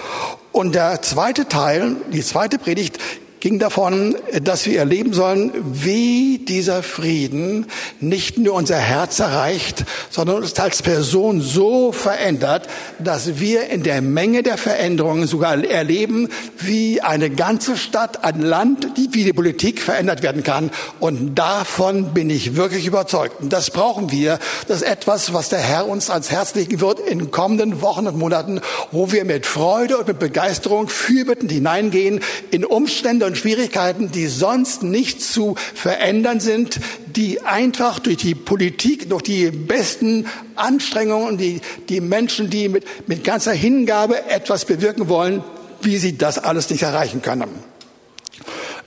Und 0.50 0.74
der 0.74 1.02
zweite 1.02 1.46
Teil, 1.46 1.94
die 2.12 2.24
zweite 2.24 2.58
Predigt, 2.58 2.98
ging 3.40 3.58
davon, 3.58 4.16
dass 4.42 4.66
wir 4.66 4.78
erleben 4.78 5.14
sollen, 5.14 5.50
wie 5.72 6.38
dieser 6.38 6.82
Frieden 6.82 7.66
nicht 7.98 8.38
nur 8.38 8.54
unser 8.54 8.76
Herz 8.76 9.18
erreicht, 9.18 9.84
sondern 10.10 10.36
uns 10.36 10.58
als 10.60 10.82
Person 10.82 11.40
so 11.40 11.90
verändert, 11.90 12.68
dass 12.98 13.40
wir 13.40 13.70
in 13.70 13.82
der 13.82 14.02
Menge 14.02 14.42
der 14.42 14.58
Veränderungen 14.58 15.26
sogar 15.26 15.64
erleben, 15.64 16.28
wie 16.58 17.00
eine 17.00 17.30
ganze 17.30 17.78
Stadt, 17.78 18.24
ein 18.24 18.42
Land, 18.42 18.88
wie 18.94 19.24
die 19.24 19.32
Politik 19.32 19.80
verändert 19.80 20.22
werden 20.22 20.42
kann. 20.42 20.70
Und 21.00 21.34
davon 21.36 22.12
bin 22.12 22.28
ich 22.28 22.56
wirklich 22.56 22.86
überzeugt. 22.86 23.40
Und 23.40 23.52
das 23.52 23.70
brauchen 23.70 24.12
wir. 24.12 24.38
Das 24.68 24.78
ist 24.78 24.88
etwas, 24.88 25.32
was 25.32 25.48
der 25.48 25.60
Herr 25.60 25.88
uns 25.88 26.10
ans 26.10 26.30
Herz 26.30 26.54
legen 26.54 26.80
wird 26.80 27.00
in 27.00 27.30
kommenden 27.30 27.80
Wochen 27.80 28.06
und 28.06 28.18
Monaten, 28.18 28.60
wo 28.92 29.12
wir 29.12 29.24
mit 29.24 29.46
Freude 29.46 29.96
und 29.96 30.08
mit 30.08 30.18
Begeisterung 30.18 30.88
fürbittend 30.88 31.50
hineingehen 31.50 32.20
in 32.50 32.66
Umstände 32.66 33.29
und 33.30 33.36
Schwierigkeiten, 33.36 34.10
die 34.10 34.26
sonst 34.26 34.82
nicht 34.82 35.22
zu 35.22 35.54
verändern 35.74 36.40
sind, 36.40 36.80
die 37.06 37.40
einfach 37.40 37.98
durch 38.00 38.16
die 38.16 38.34
Politik, 38.34 39.08
durch 39.08 39.22
die 39.22 39.50
besten 39.50 40.26
Anstrengungen, 40.56 41.38
die, 41.38 41.60
die 41.88 42.00
Menschen, 42.00 42.50
die 42.50 42.68
mit, 42.68 42.84
mit 43.08 43.24
ganzer 43.24 43.52
Hingabe 43.52 44.28
etwas 44.28 44.64
bewirken 44.64 45.08
wollen, 45.08 45.44
wie 45.80 45.98
sie 45.98 46.18
das 46.18 46.38
alles 46.38 46.68
nicht 46.70 46.82
erreichen 46.82 47.22
können. 47.22 47.48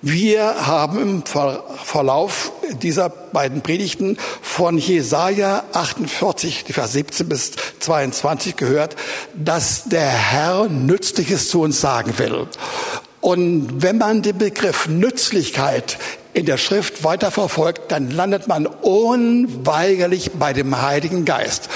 Wir 0.01 0.67
haben 0.67 1.01
im 1.01 1.23
Verlauf 1.25 2.51
dieser 2.81 3.07
beiden 3.07 3.61
Predigten 3.61 4.17
von 4.41 4.77
Jesaja 4.77 5.63
48, 5.71 6.65
die 6.65 6.73
Vers 6.73 6.91
17 6.91 7.29
bis 7.29 7.53
22 7.79 8.57
gehört, 8.57 8.97
dass 9.33 9.85
der 9.85 10.09
Herr 10.09 10.67
Nützliches 10.67 11.47
zu 11.47 11.61
uns 11.61 11.79
sagen 11.79 12.17
will. 12.17 12.47
Und 13.23 13.81
wenn 13.81 13.99
man 13.99 14.21
den 14.21 14.37
Begriff 14.37 14.89
Nützlichkeit 14.89 15.97
in 16.33 16.45
der 16.45 16.57
Schrift 16.57 17.05
weiterverfolgt, 17.05 17.89
dann 17.89 18.11
landet 18.11 18.49
man 18.49 18.65
unweigerlich 18.65 20.31
bei 20.33 20.51
dem 20.51 20.81
Heiligen 20.81 21.23
Geist. 21.23 21.69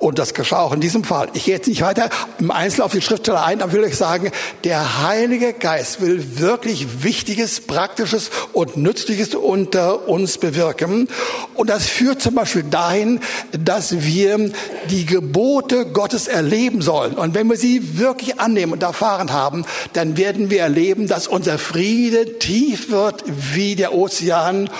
Und 0.00 0.18
das 0.18 0.32
geschah 0.32 0.60
auch 0.60 0.72
in 0.72 0.80
diesem 0.80 1.04
Fall. 1.04 1.28
Ich 1.34 1.44
gehe 1.44 1.54
jetzt 1.54 1.68
nicht 1.68 1.82
weiter 1.82 2.08
im 2.38 2.50
Einzelnen 2.50 2.86
auf 2.86 2.92
die 2.92 3.02
Schriftsteller 3.02 3.44
ein, 3.44 3.60
aber 3.60 3.72
will 3.74 3.84
euch 3.84 3.98
sagen, 3.98 4.32
der 4.64 5.02
Heilige 5.06 5.52
Geist 5.52 6.00
will 6.00 6.40
wirklich 6.40 7.04
Wichtiges, 7.04 7.60
Praktisches 7.60 8.30
und 8.54 8.78
Nützliches 8.78 9.34
unter 9.34 10.08
uns 10.08 10.38
bewirken. 10.38 11.06
Und 11.54 11.68
das 11.68 11.86
führt 11.86 12.22
zum 12.22 12.34
Beispiel 12.34 12.62
dahin, 12.62 13.20
dass 13.52 14.02
wir 14.02 14.50
die 14.88 15.04
Gebote 15.04 15.84
Gottes 15.84 16.28
erleben 16.28 16.80
sollen. 16.80 17.12
Und 17.12 17.34
wenn 17.34 17.50
wir 17.50 17.58
sie 17.58 17.98
wirklich 17.98 18.40
annehmen 18.40 18.72
und 18.72 18.82
erfahren 18.82 19.34
haben, 19.34 19.66
dann 19.92 20.16
werden 20.16 20.48
wir 20.48 20.62
erleben, 20.62 21.08
dass 21.08 21.28
unser 21.28 21.58
Friede 21.58 22.38
tief 22.38 22.90
wird 22.90 23.22
wie 23.26 23.76
der 23.76 23.94
Ozean 23.94 24.70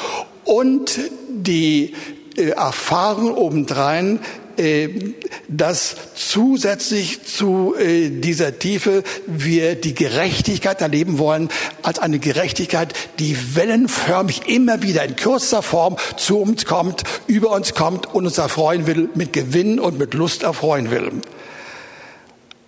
und 0.45 0.99
die 1.29 1.95
äh, 2.37 2.51
Erfahrung 2.51 3.37
obendrein 3.37 4.21
dass 5.49 5.97
zusätzlich 6.15 7.25
zu 7.25 7.75
äh, 7.79 8.11
dieser 8.11 8.59
Tiefe 8.59 9.03
wir 9.27 9.75
die 9.75 9.95
Gerechtigkeit 9.95 10.81
erleben 10.81 11.19
wollen 11.19 11.49
als 11.83 11.99
eine 11.99 12.19
Gerechtigkeit, 12.19 12.95
die 13.19 13.37
wellenförmig 13.55 14.49
immer 14.49 14.83
wieder 14.83 15.05
in 15.05 15.17
kürzer 15.17 15.63
Form 15.63 15.97
zu 16.17 16.39
uns 16.39 16.65
kommt, 16.65 17.05
über 17.27 17.51
uns 17.51 17.75
kommt 17.75 18.13
und 18.15 18.27
uns 18.27 18.39
erfreuen 18.39 18.87
will, 18.87 19.09
mit 19.15 19.33
Gewinn 19.33 19.81
und 19.81 19.99
mit 19.99 20.15
Lust 20.15 20.43
erfreuen 20.43 20.91
will. 20.91 21.11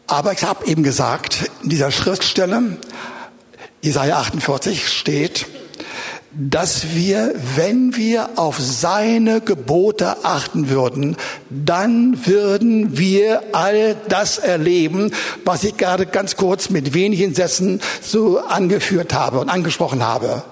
Aber 0.06 0.32
ich 0.32 0.42
habe 0.42 0.66
eben 0.66 0.82
gesagt, 0.82 1.50
in 1.62 1.70
dieser 1.70 1.90
Schriftstelle, 1.90 2.76
Isaiah 3.82 4.18
48 4.18 4.88
steht, 4.88 5.46
dass 6.34 6.94
wir, 6.94 7.34
wenn 7.56 7.94
wir 7.96 8.30
auf 8.36 8.58
seine 8.58 9.42
Gebote 9.42 10.24
achten 10.24 10.70
würden, 10.70 11.16
dann 11.50 12.26
würden 12.26 12.96
wir 12.96 13.42
all 13.52 13.96
das 14.08 14.38
erleben, 14.38 15.12
was 15.44 15.62
ich 15.64 15.76
gerade 15.76 16.06
ganz 16.06 16.36
kurz 16.36 16.70
mit 16.70 16.94
wenigen 16.94 17.34
Sätzen 17.34 17.80
so 18.00 18.38
angeführt 18.38 19.12
habe 19.12 19.40
und 19.40 19.50
angesprochen 19.50 20.02
habe. 20.02 20.42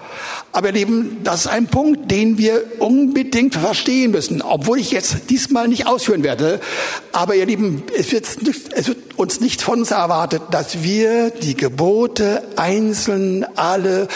Aber 0.52 0.68
ihr 0.68 0.74
Lieben, 0.74 1.18
das 1.22 1.42
ist 1.42 1.46
ein 1.46 1.68
Punkt, 1.68 2.10
den 2.10 2.36
wir 2.36 2.62
unbedingt 2.80 3.54
verstehen 3.54 4.10
müssen, 4.10 4.42
obwohl 4.42 4.80
ich 4.80 4.90
jetzt 4.90 5.30
diesmal 5.30 5.68
nicht 5.68 5.86
ausführen 5.86 6.24
werde. 6.24 6.60
Aber 7.12 7.36
ihr 7.36 7.46
Lieben, 7.46 7.84
es 7.96 8.10
wird, 8.10 8.26
es 8.74 8.88
wird 8.88 8.98
uns 9.16 9.40
nicht 9.40 9.62
von 9.62 9.80
uns 9.80 9.92
erwartet, 9.92 10.42
dass 10.50 10.82
wir 10.82 11.30
die 11.30 11.54
Gebote 11.54 12.42
einzeln 12.56 13.46
alle 13.54 14.08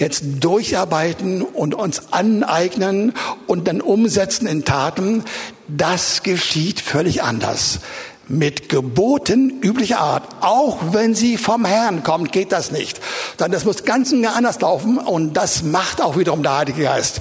jetzt 0.00 0.22
durcharbeiten 0.40 1.42
und 1.42 1.74
uns 1.74 2.12
aneignen 2.12 3.12
und 3.46 3.68
dann 3.68 3.80
umsetzen 3.80 4.46
in 4.46 4.64
Taten, 4.64 5.24
das 5.68 6.22
geschieht 6.22 6.80
völlig 6.80 7.22
anders. 7.22 7.80
Mit 8.28 8.68
Geboten 8.68 9.60
üblicher 9.62 10.00
Art, 10.00 10.24
auch 10.40 10.78
wenn 10.92 11.14
sie 11.14 11.36
vom 11.36 11.64
Herrn 11.64 12.02
kommt, 12.02 12.32
geht 12.32 12.50
das 12.50 12.72
nicht. 12.72 13.00
Sondern 13.38 13.52
das 13.52 13.64
muss 13.64 13.84
ganz 13.84 14.12
anders 14.12 14.60
laufen 14.60 14.98
und 14.98 15.34
das 15.34 15.62
macht 15.62 16.00
auch 16.00 16.16
wiederum 16.18 16.42
der 16.42 16.58
Heilige 16.58 16.82
Geist. 16.82 17.20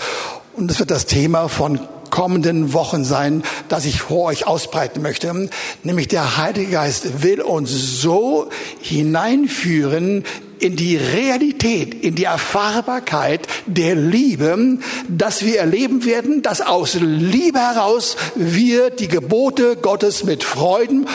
Und 0.53 0.69
das 0.71 0.79
wird 0.79 0.89
das 0.89 1.05
Thema 1.05 1.47
von 1.47 1.79
kommenden 2.09 2.73
Wochen 2.73 3.03
sein, 3.03 3.43
das 3.67 3.85
ich 3.85 4.01
vor 4.01 4.25
euch 4.25 4.47
ausbreiten 4.47 5.01
möchte. 5.01 5.49
Nämlich 5.83 6.07
der 6.07 6.37
Heilige 6.37 6.71
Geist 6.71 7.23
will 7.23 7.41
uns 7.41 8.01
so 8.01 8.49
hineinführen 8.79 10.23
in 10.59 10.75
die 10.75 10.97
Realität, 10.97 11.93
in 12.03 12.15
die 12.15 12.25
Erfahrbarkeit 12.25 13.47
der 13.65 13.95
Liebe, 13.95 14.79
dass 15.07 15.43
wir 15.43 15.59
erleben 15.59 16.05
werden, 16.05 16.41
dass 16.41 16.61
aus 16.61 16.95
Liebe 16.99 17.59
heraus 17.59 18.17
wir 18.35 18.89
die 18.89 19.07
Gebote 19.07 19.75
Gottes 19.75 20.23
mit 20.23 20.43
Freuden 20.43 21.07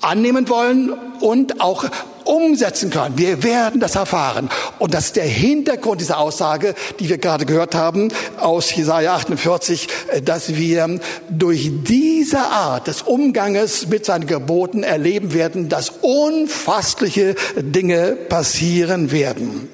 annehmen 0.00 0.48
wollen 0.48 0.92
und 1.20 1.60
auch 1.60 1.84
umsetzen 2.30 2.90
können. 2.90 3.18
Wir 3.18 3.42
werden 3.42 3.80
das 3.80 3.96
erfahren. 3.96 4.48
Und 4.78 4.94
das 4.94 5.06
ist 5.06 5.16
der 5.16 5.24
Hintergrund 5.24 6.00
dieser 6.00 6.18
Aussage, 6.18 6.74
die 7.00 7.08
wir 7.08 7.18
gerade 7.18 7.44
gehört 7.44 7.74
haben 7.74 8.08
aus 8.38 8.74
Jesaja 8.74 9.16
48, 9.16 9.88
dass 10.24 10.54
wir 10.54 11.00
durch 11.28 11.70
diese 11.82 12.38
Art 12.38 12.86
des 12.86 13.02
Umganges 13.02 13.88
mit 13.88 14.04
seinen 14.04 14.26
Geboten 14.26 14.84
erleben 14.84 15.34
werden, 15.34 15.68
dass 15.68 15.90
unfassliche 16.02 17.34
Dinge 17.56 18.16
passieren 18.28 19.10
werden. 19.10 19.68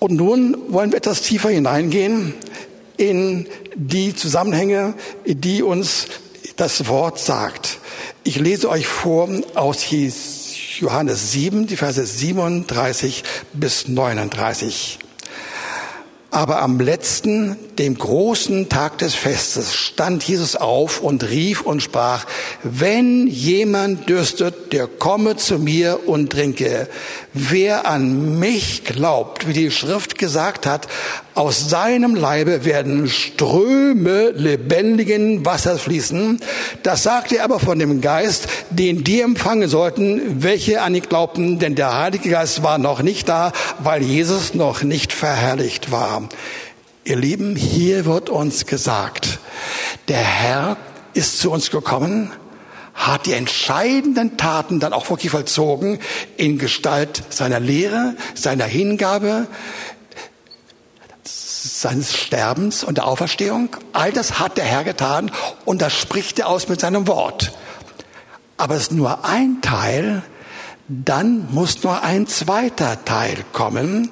Und 0.00 0.16
nun 0.16 0.56
wollen 0.68 0.90
wir 0.90 0.98
etwas 0.98 1.22
tiefer 1.22 1.50
hineingehen 1.50 2.34
in 2.96 3.46
die 3.76 4.14
Zusammenhänge, 4.16 4.94
die 5.26 5.62
uns 5.62 6.08
das 6.56 6.88
Wort 6.88 7.18
sagt. 7.18 7.78
Ich 8.24 8.36
lese 8.36 8.68
euch 8.68 8.86
vor 8.86 9.28
aus 9.54 9.86
Johannes 10.78 11.32
7, 11.32 11.66
die 11.66 11.76
Verse 11.76 12.04
37 12.04 13.22
bis 13.52 13.88
39. 13.88 14.98
Aber 16.30 16.60
am 16.60 16.80
letzten, 16.80 17.56
dem 17.78 17.96
großen 17.96 18.68
Tag 18.68 18.98
des 18.98 19.14
Festes, 19.14 19.74
stand 19.74 20.24
Jesus 20.24 20.56
auf 20.56 21.00
und 21.00 21.24
rief 21.24 21.62
und 21.62 21.82
sprach, 21.82 22.26
wenn 22.62 23.26
jemand 23.26 24.08
dürstet, 24.08 24.72
der 24.72 24.86
komme 24.86 25.36
zu 25.36 25.58
mir 25.58 26.06
und 26.06 26.32
trinke. 26.32 26.88
Wer 27.32 27.86
an 27.86 28.38
mich 28.38 28.84
glaubt, 28.84 29.46
wie 29.46 29.54
die 29.54 29.70
Schrift 29.70 30.18
gesagt 30.18 30.66
hat, 30.66 30.88
aus 31.36 31.68
seinem 31.68 32.14
Leibe 32.14 32.64
werden 32.64 33.08
Ströme 33.08 34.30
lebendigen 34.30 35.44
Wassers 35.44 35.82
fließen. 35.82 36.40
Das 36.82 37.02
sagte 37.02 37.36
er 37.36 37.44
aber 37.44 37.60
von 37.60 37.78
dem 37.78 38.00
Geist, 38.00 38.48
den 38.70 39.04
die 39.04 39.20
empfangen 39.20 39.68
sollten, 39.68 40.42
welche 40.42 40.80
an 40.80 40.94
ihn 40.94 41.02
glaubten, 41.02 41.58
denn 41.58 41.74
der 41.74 41.96
Heilige 41.96 42.30
Geist 42.30 42.62
war 42.62 42.78
noch 42.78 43.02
nicht 43.02 43.28
da, 43.28 43.52
weil 43.78 44.02
Jesus 44.02 44.54
noch 44.54 44.82
nicht 44.82 45.12
verherrlicht 45.12 45.92
war. 45.92 46.28
Ihr 47.04 47.16
Lieben, 47.16 47.54
hier 47.54 48.06
wird 48.06 48.30
uns 48.30 48.64
gesagt, 48.64 49.38
der 50.08 50.16
Herr 50.16 50.78
ist 51.12 51.38
zu 51.38 51.50
uns 51.50 51.70
gekommen, 51.70 52.32
hat 52.94 53.26
die 53.26 53.34
entscheidenden 53.34 54.38
Taten 54.38 54.80
dann 54.80 54.94
auch 54.94 55.08
wirklich 55.10 55.30
vollzogen 55.30 55.98
in 56.38 56.56
Gestalt 56.56 57.22
seiner 57.28 57.60
Lehre, 57.60 58.14
seiner 58.34 58.64
Hingabe, 58.64 59.46
seines 61.80 62.16
Sterbens 62.16 62.84
und 62.84 62.98
der 62.98 63.06
Auferstehung. 63.06 63.76
All 63.92 64.12
das 64.12 64.38
hat 64.38 64.56
der 64.56 64.64
Herr 64.64 64.84
getan 64.84 65.30
und 65.64 65.82
das 65.82 65.92
spricht 65.92 66.38
er 66.38 66.48
aus 66.48 66.68
mit 66.68 66.80
seinem 66.80 67.06
Wort. 67.06 67.52
Aber 68.56 68.74
es 68.74 68.82
ist 68.84 68.92
nur 68.92 69.26
ein 69.26 69.60
Teil, 69.60 70.22
dann 70.88 71.48
muss 71.52 71.82
nur 71.82 72.02
ein 72.02 72.26
zweiter 72.26 73.04
Teil 73.04 73.36
kommen. 73.52 74.10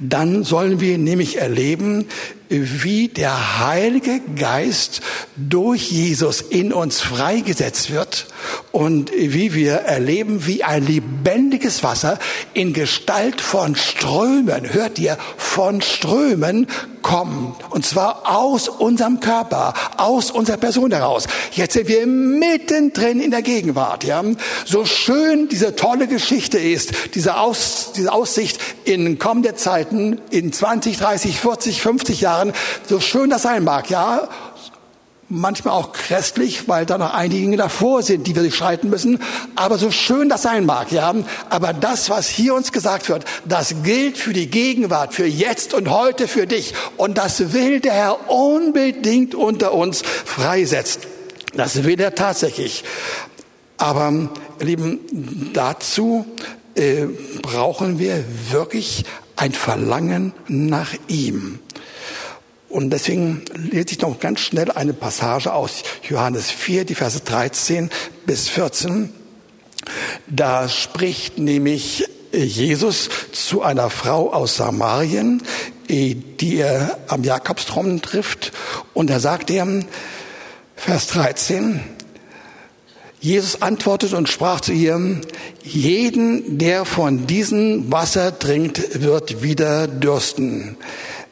Dann 0.00 0.42
sollen 0.42 0.80
wir 0.80 0.98
nämlich 0.98 1.38
erleben, 1.38 2.08
wie 2.48 3.08
der 3.08 3.66
Heilige 3.66 4.20
Geist 4.36 5.00
durch 5.36 5.90
Jesus 5.90 6.40
in 6.40 6.72
uns 6.72 7.00
freigesetzt 7.00 7.90
wird 7.90 8.26
und 8.72 9.10
wie 9.12 9.54
wir 9.54 9.72
erleben, 9.72 10.46
wie 10.46 10.62
ein 10.62 10.86
lebendiges 10.86 11.82
Wasser 11.82 12.18
in 12.54 12.72
Gestalt 12.72 13.40
von 13.40 13.74
Strömen, 13.74 14.72
hört 14.72 14.98
ihr, 14.98 15.18
von 15.36 15.80
Strömen 15.80 16.66
kommen. 17.06 17.54
Und 17.70 17.86
zwar 17.86 18.36
aus 18.36 18.68
unserem 18.68 19.20
Körper, 19.20 19.74
aus 19.96 20.32
unserer 20.32 20.56
Person 20.56 20.90
heraus. 20.90 21.28
Jetzt 21.52 21.74
sind 21.74 21.86
wir 21.86 22.04
mittendrin 22.04 23.20
in 23.20 23.30
der 23.30 23.42
Gegenwart. 23.42 24.02
Ja? 24.02 24.24
So 24.64 24.84
schön 24.84 25.48
diese 25.48 25.76
tolle 25.76 26.08
Geschichte 26.08 26.58
ist, 26.58 27.14
diese, 27.14 27.38
Aus, 27.38 27.92
diese 27.94 28.12
Aussicht 28.12 28.58
in 28.84 29.20
kommende 29.20 29.54
Zeiten, 29.54 30.20
in 30.30 30.52
20, 30.52 30.98
30, 30.98 31.38
40, 31.38 31.80
50 31.80 32.20
Jahren, 32.22 32.35
so 32.88 33.00
schön 33.00 33.30
das 33.30 33.42
sein 33.42 33.64
mag, 33.64 33.90
ja, 33.90 34.28
manchmal 35.28 35.74
auch 35.74 35.92
christlich, 35.92 36.68
weil 36.68 36.86
da 36.86 36.98
noch 36.98 37.12
einige 37.12 37.40
Dinge 37.40 37.56
davor 37.56 38.02
sind, 38.02 38.26
die 38.26 38.34
wir 38.34 38.42
durchschreiten 38.42 38.90
müssen. 38.90 39.20
Aber 39.54 39.78
so 39.78 39.90
schön 39.90 40.28
das 40.28 40.42
sein 40.42 40.66
mag, 40.66 40.92
ja. 40.92 41.14
Aber 41.50 41.72
das, 41.72 42.10
was 42.10 42.28
hier 42.28 42.54
uns 42.54 42.72
gesagt 42.72 43.08
wird, 43.08 43.24
das 43.44 43.82
gilt 43.82 44.18
für 44.18 44.32
die 44.32 44.48
Gegenwart, 44.48 45.14
für 45.14 45.26
jetzt 45.26 45.74
und 45.74 45.90
heute 45.90 46.28
für 46.28 46.46
dich. 46.46 46.74
Und 46.96 47.18
das 47.18 47.52
will 47.52 47.80
der 47.80 47.92
Herr 47.92 48.30
unbedingt 48.30 49.34
unter 49.34 49.72
uns 49.74 50.02
freisetzen. 50.02 51.02
Das 51.54 51.84
will 51.84 52.00
er 52.00 52.14
tatsächlich. 52.14 52.84
Aber, 53.78 54.12
ihr 54.60 54.66
Lieben, 54.66 55.50
dazu 55.52 56.24
äh, 56.74 57.06
brauchen 57.42 57.98
wir 57.98 58.24
wirklich 58.50 59.04
ein 59.36 59.52
Verlangen 59.52 60.32
nach 60.48 60.94
ihm. 61.08 61.58
Und 62.68 62.90
deswegen 62.90 63.42
lese 63.54 63.92
ich 63.92 64.00
noch 64.00 64.18
ganz 64.18 64.40
schnell 64.40 64.70
eine 64.70 64.92
Passage 64.92 65.52
aus 65.52 65.82
Johannes 66.08 66.50
4, 66.50 66.84
die 66.84 66.94
Verse 66.94 67.20
13 67.20 67.90
bis 68.26 68.48
14. 68.48 69.12
Da 70.26 70.68
spricht 70.68 71.38
nämlich 71.38 72.08
Jesus 72.32 73.08
zu 73.32 73.62
einer 73.62 73.88
Frau 73.88 74.32
aus 74.32 74.56
Samarien, 74.56 75.42
die 75.88 76.56
er 76.56 76.98
am 77.06 77.22
Jakobstrom 77.22 78.02
trifft. 78.02 78.52
Und 78.94 79.10
er 79.10 79.20
sagt 79.20 79.50
ihr, 79.50 79.84
Vers 80.74 81.06
13, 81.08 81.80
Jesus 83.20 83.62
antwortet 83.62 84.12
und 84.12 84.28
sprach 84.28 84.60
zu 84.60 84.72
ihr, 84.72 85.20
jeden, 85.62 86.58
der 86.58 86.84
von 86.84 87.26
diesem 87.26 87.90
Wasser 87.90 88.38
trinkt, 88.38 89.02
wird 89.02 89.42
wieder 89.42 89.88
dürsten. 89.88 90.76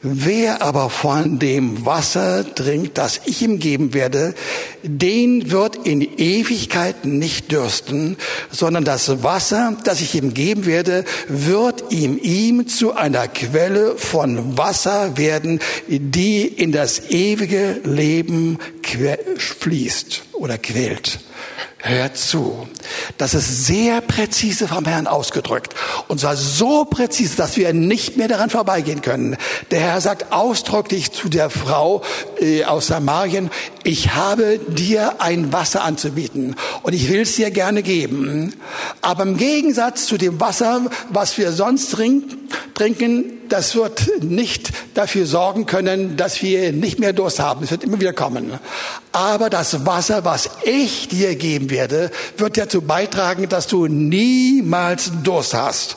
Wer 0.07 0.61
aber 0.61 0.91
von 0.91 1.39
dem 1.39 1.87
Wasser 1.87 2.45
trinkt, 2.55 2.99
das 2.99 3.23
ich 3.25 3.41
ihm 3.41 3.59
geben 3.59 3.95
werde, 3.95 4.35
den 4.83 5.51
wird 5.51 5.77
in 5.87 6.03
Ewigkeit 6.03 7.07
nicht 7.07 7.51
dürsten, 7.51 8.19
sondern 8.51 8.85
das 8.85 9.23
Wasser, 9.23 9.79
das 9.85 10.03
ich 10.03 10.15
ihm 10.15 10.35
geben 10.35 10.67
werde, 10.67 11.07
wird 11.29 11.85
ihm 11.89 12.19
ihm 12.21 12.69
zu 12.69 12.93
einer 12.93 13.29
Quelle 13.29 13.97
von 13.97 14.59
Wasser 14.59 15.17
werden, 15.17 15.61
die 15.89 16.43
in 16.43 16.71
das 16.71 17.09
ewige 17.09 17.81
Leben 17.85 18.59
fließt 19.39 20.23
oder 20.35 20.59
quält. 20.59 21.21
Hört 21.87 22.17
zu. 22.17 22.67
Das 23.19 23.35
ist 23.35 23.67
sehr 23.67 24.01
präzise 24.01 24.69
vom 24.69 24.87
Herrn 24.87 25.07
ausgedrückt. 25.07 25.75
Und 26.09 26.19
zwar 26.19 26.35
so 26.35 26.87
präzise, 26.87 27.37
dass 27.37 27.59
wir 27.59 27.75
nicht 27.75 28.17
mehr 28.17 28.27
daran 28.27 28.49
vorbeigehen 28.49 29.03
können. 29.03 29.37
Der 29.71 29.81
Herr 29.81 30.01
sagt 30.01 30.33
ausdrücklich 30.33 31.13
zu 31.13 31.29
der 31.29 31.51
Frau 31.51 32.01
äh, 32.41 32.65
aus 32.65 32.87
Samarien, 32.87 33.51
ich 33.83 34.15
habe 34.15 34.59
dir 34.67 35.17
ein 35.21 35.53
Wasser 35.53 35.85
anzubieten 35.85 36.57
und 36.85 36.95
ich 36.95 37.11
will 37.11 37.21
es 37.21 37.37
dir 37.37 37.51
gerne 37.51 37.83
geben. 37.83 38.55
Aber 39.03 39.25
im 39.25 39.37
Gegensatz 39.37 40.07
zu 40.07 40.17
dem 40.17 40.41
Wasser, 40.41 40.87
was 41.11 41.37
wir 41.37 41.53
sonst 41.53 41.91
trinken, 41.91 42.49
trinken 42.73 43.44
das 43.49 43.75
wird 43.75 44.23
nicht 44.23 44.73
dafür 44.95 45.27
sorgen 45.27 45.67
können, 45.67 46.17
dass 46.17 46.43
wir 46.43 46.73
nicht 46.73 46.99
mehr 46.99 47.13
Durst 47.13 47.41
haben. 47.41 47.65
Es 47.65 47.71
wird 47.71 47.85
immer 47.85 48.01
wieder 48.01 48.13
kommen. 48.13 48.59
Aber 49.13 49.51
das 49.51 49.87
Wasser, 49.87 50.25
was 50.25 50.51
ich 50.65 51.09
dir 51.09 51.35
geben 51.37 51.71
werde, 51.71 52.11
wird 52.37 52.57
dazu 52.57 52.83
beitragen, 52.83 53.49
dass 53.49 53.67
du 53.67 53.87
niemals 53.87 55.13
Durst 55.23 55.55
hast. 55.55 55.97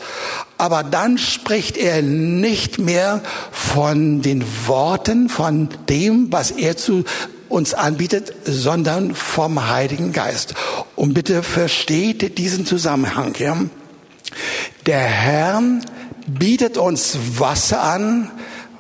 Aber 0.58 0.84
dann 0.84 1.18
spricht 1.18 1.78
er 1.78 2.02
nicht 2.02 2.80
mehr 2.80 3.22
von 3.52 4.22
den 4.22 4.44
Worten, 4.66 5.30
von 5.30 5.70
dem, 5.88 6.32
was 6.32 6.52
er 6.52 6.78
zu 6.78 7.04
uns 7.50 7.74
anbietet, 7.74 8.34
sondern 8.46 9.16
vom 9.16 9.70
Heiligen 9.70 10.12
Geist. 10.12 10.54
Und 10.96 11.14
bitte 11.14 11.44
versteht 11.44 12.38
diesen 12.38 12.66
Zusammenhang. 12.66 13.36
Ja? 13.38 13.58
Der 14.86 15.00
Herr 15.00 15.62
bietet 16.28 16.78
uns 16.78 17.18
Wasser 17.40 17.82
an, 17.82 18.32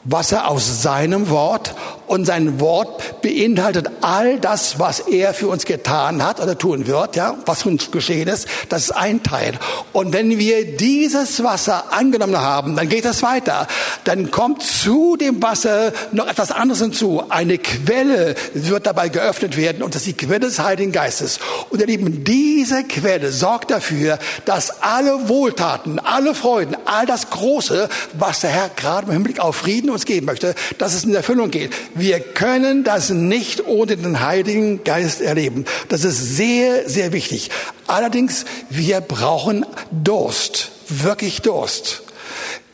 Wasser 0.03 0.47
aus 0.47 0.81
seinem 0.81 1.29
Wort 1.29 1.75
und 2.07 2.25
sein 2.25 2.59
Wort 2.59 3.21
beinhaltet 3.21 3.89
all 4.01 4.39
das, 4.39 4.79
was 4.79 4.99
er 4.99 5.33
für 5.33 5.47
uns 5.47 5.65
getan 5.65 6.23
hat 6.23 6.39
oder 6.39 6.57
tun 6.57 6.87
wird, 6.87 7.15
ja, 7.15 7.37
was 7.45 7.65
uns 7.65 7.91
geschehen 7.91 8.27
ist. 8.27 8.47
Das 8.69 8.83
ist 8.83 8.91
ein 8.91 9.23
Teil. 9.23 9.53
Und 9.93 10.13
wenn 10.13 10.37
wir 10.39 10.77
dieses 10.77 11.43
Wasser 11.43 11.91
angenommen 11.91 12.37
haben, 12.37 12.75
dann 12.75 12.89
geht 12.89 13.05
es 13.05 13.23
weiter. 13.23 13.67
Dann 14.05 14.31
kommt 14.31 14.63
zu 14.63 15.17
dem 15.17 15.41
Wasser 15.41 15.91
noch 16.11 16.27
etwas 16.27 16.51
anderes 16.51 16.81
hinzu. 16.81 17.23
Eine 17.29 17.57
Quelle 17.57 18.35
wird 18.53 18.85
dabei 18.85 19.09
geöffnet 19.09 19.57
werden 19.57 19.83
und 19.83 19.95
das 19.95 20.07
ist 20.07 20.21
die 20.21 20.25
Quelle 20.25 20.39
des 20.39 20.59
Heiligen 20.59 20.91
Geistes. 20.91 21.39
Und 21.69 21.81
ihr 21.81 21.87
Lieben, 21.87 22.23
diese 22.23 22.83
Quelle 22.83 23.31
sorgt 23.31 23.71
dafür, 23.71 24.17
dass 24.45 24.81
alle 24.81 25.27
Wohltaten, 25.27 25.99
alle 25.99 26.33
Freuden, 26.33 26.77
all 26.85 27.05
das 27.05 27.29
Große, 27.29 27.89
was 28.13 28.39
der 28.39 28.49
Herr 28.49 28.69
gerade 28.69 29.07
im 29.07 29.13
Hinblick 29.13 29.39
auf 29.39 29.57
Frieden 29.57 29.89
uns 29.89 30.05
geben 30.05 30.25
möchte, 30.25 30.55
dass 30.77 30.93
es 30.93 31.03
in 31.03 31.13
Erfüllung 31.13 31.51
geht. 31.51 31.73
Wir 31.97 32.19
können 32.19 32.83
das 32.83 33.09
nicht 33.09 33.65
ohne 33.65 33.97
den 33.97 34.19
Heiligen 34.19 34.83
Geist 34.83 35.19
erleben. 35.19 35.65
Das 35.89 36.03
ist 36.03 36.37
sehr, 36.37 36.87
sehr 36.87 37.11
wichtig. 37.11 37.49
Allerdings, 37.87 38.45
wir 38.69 39.01
brauchen 39.01 39.65
Durst, 39.89 40.69
wirklich 40.89 41.41
Durst. 41.41 42.03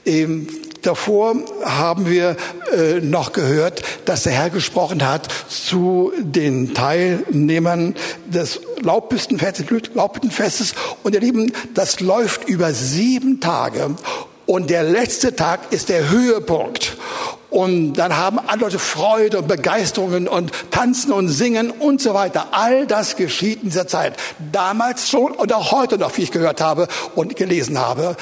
Ähm, 0.06 0.50
davor 0.82 1.38
haben 1.64 2.10
wir 2.10 2.36
äh, 2.76 3.00
noch 3.00 3.32
gehört, 3.32 3.84
dass 4.04 4.24
der 4.24 4.34
Herr 4.34 4.50
gesprochen 4.50 5.08
hat 5.08 5.30
zu 5.48 6.12
den 6.20 6.74
Teilnehmern 6.74 7.96
des 8.26 8.60
Laubbüstenfestes. 8.82 10.76
Und 11.04 11.16
ihr 11.16 11.22
Lieben, 11.22 11.54
das 11.74 12.02
läuft 12.02 12.50
über 12.50 12.74
sieben 12.74 13.40
Tage. 13.40 13.96
Und 14.46 14.70
der 14.70 14.84
letzte 14.84 15.34
Tag 15.34 15.72
ist 15.72 15.88
der 15.88 16.10
Höhepunkt. 16.10 16.98
Und 17.54 17.94
dann 17.94 18.18
haben 18.18 18.40
alle 18.48 18.62
Leute 18.62 18.80
Freude 18.80 19.38
und 19.38 19.48
Begeisterungen 19.48 20.28
und 20.28 20.52
tanzen 20.72 21.12
und 21.12 21.30
singen 21.30 21.70
und 21.70 22.02
so 22.02 22.16
weiter. 22.16 22.48
All 22.50 22.88
das 22.88 23.16
geschieht 23.16 23.62
in 23.62 23.70
dieser 23.70 23.88
Zeit. 23.88 24.16
Damals 24.52 25.08
schon 25.08 25.34
und 25.34 25.54
auch 25.54 25.72
heute 25.72 26.00
noch, 26.00 26.18
wie 26.18 26.24
ich 26.24 26.32
gehört 26.32 26.62
habe 26.62 26.88
und 27.14 27.36
gelesen 27.36 27.78
habe. 27.78 28.18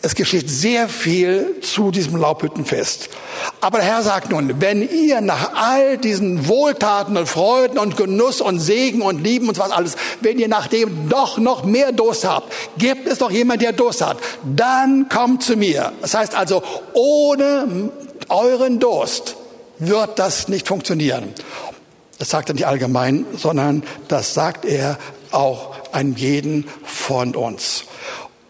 Es 0.00 0.14
geschieht 0.14 0.48
sehr 0.48 0.88
viel 0.88 1.60
zu 1.60 1.90
diesem 1.90 2.16
Laubhüttenfest. 2.16 3.10
Aber 3.60 3.80
der 3.80 3.86
Herr 3.86 4.02
sagt 4.02 4.30
nun, 4.30 4.62
wenn 4.62 4.88
ihr 4.88 5.20
nach 5.20 5.52
all 5.56 5.98
diesen 5.98 6.48
Wohltaten 6.48 7.18
und 7.18 7.28
Freuden 7.28 7.78
und 7.78 7.98
Genuss 7.98 8.40
und 8.40 8.60
Segen 8.60 9.02
und 9.02 9.22
Lieben 9.22 9.50
und 9.50 9.58
was 9.58 9.72
alles, 9.72 9.96
wenn 10.22 10.38
ihr 10.38 10.48
nach 10.48 10.68
dem 10.68 11.10
doch 11.10 11.36
noch 11.36 11.64
mehr 11.64 11.92
Durst 11.92 12.26
habt, 12.26 12.50
gibt 12.78 13.06
es 13.08 13.18
doch 13.18 13.30
jemand, 13.30 13.60
der 13.60 13.72
Durst 13.72 14.00
hat, 14.00 14.16
dann 14.42 15.10
kommt 15.10 15.42
zu 15.42 15.58
mir. 15.58 15.92
Das 16.00 16.14
heißt 16.14 16.34
also, 16.34 16.62
ohne 16.94 17.90
euren 18.30 18.80
Durst 18.80 19.36
wird 19.78 20.18
das 20.18 20.48
nicht 20.48 20.68
funktionieren. 20.68 21.32
Das 22.18 22.30
sagt 22.30 22.50
er 22.50 22.54
nicht 22.54 22.66
allgemein, 22.66 23.24
sondern 23.36 23.82
das 24.08 24.34
sagt 24.34 24.64
er 24.64 24.98
auch 25.30 25.74
an 25.92 26.14
jeden 26.16 26.68
von 26.84 27.34
uns. 27.34 27.84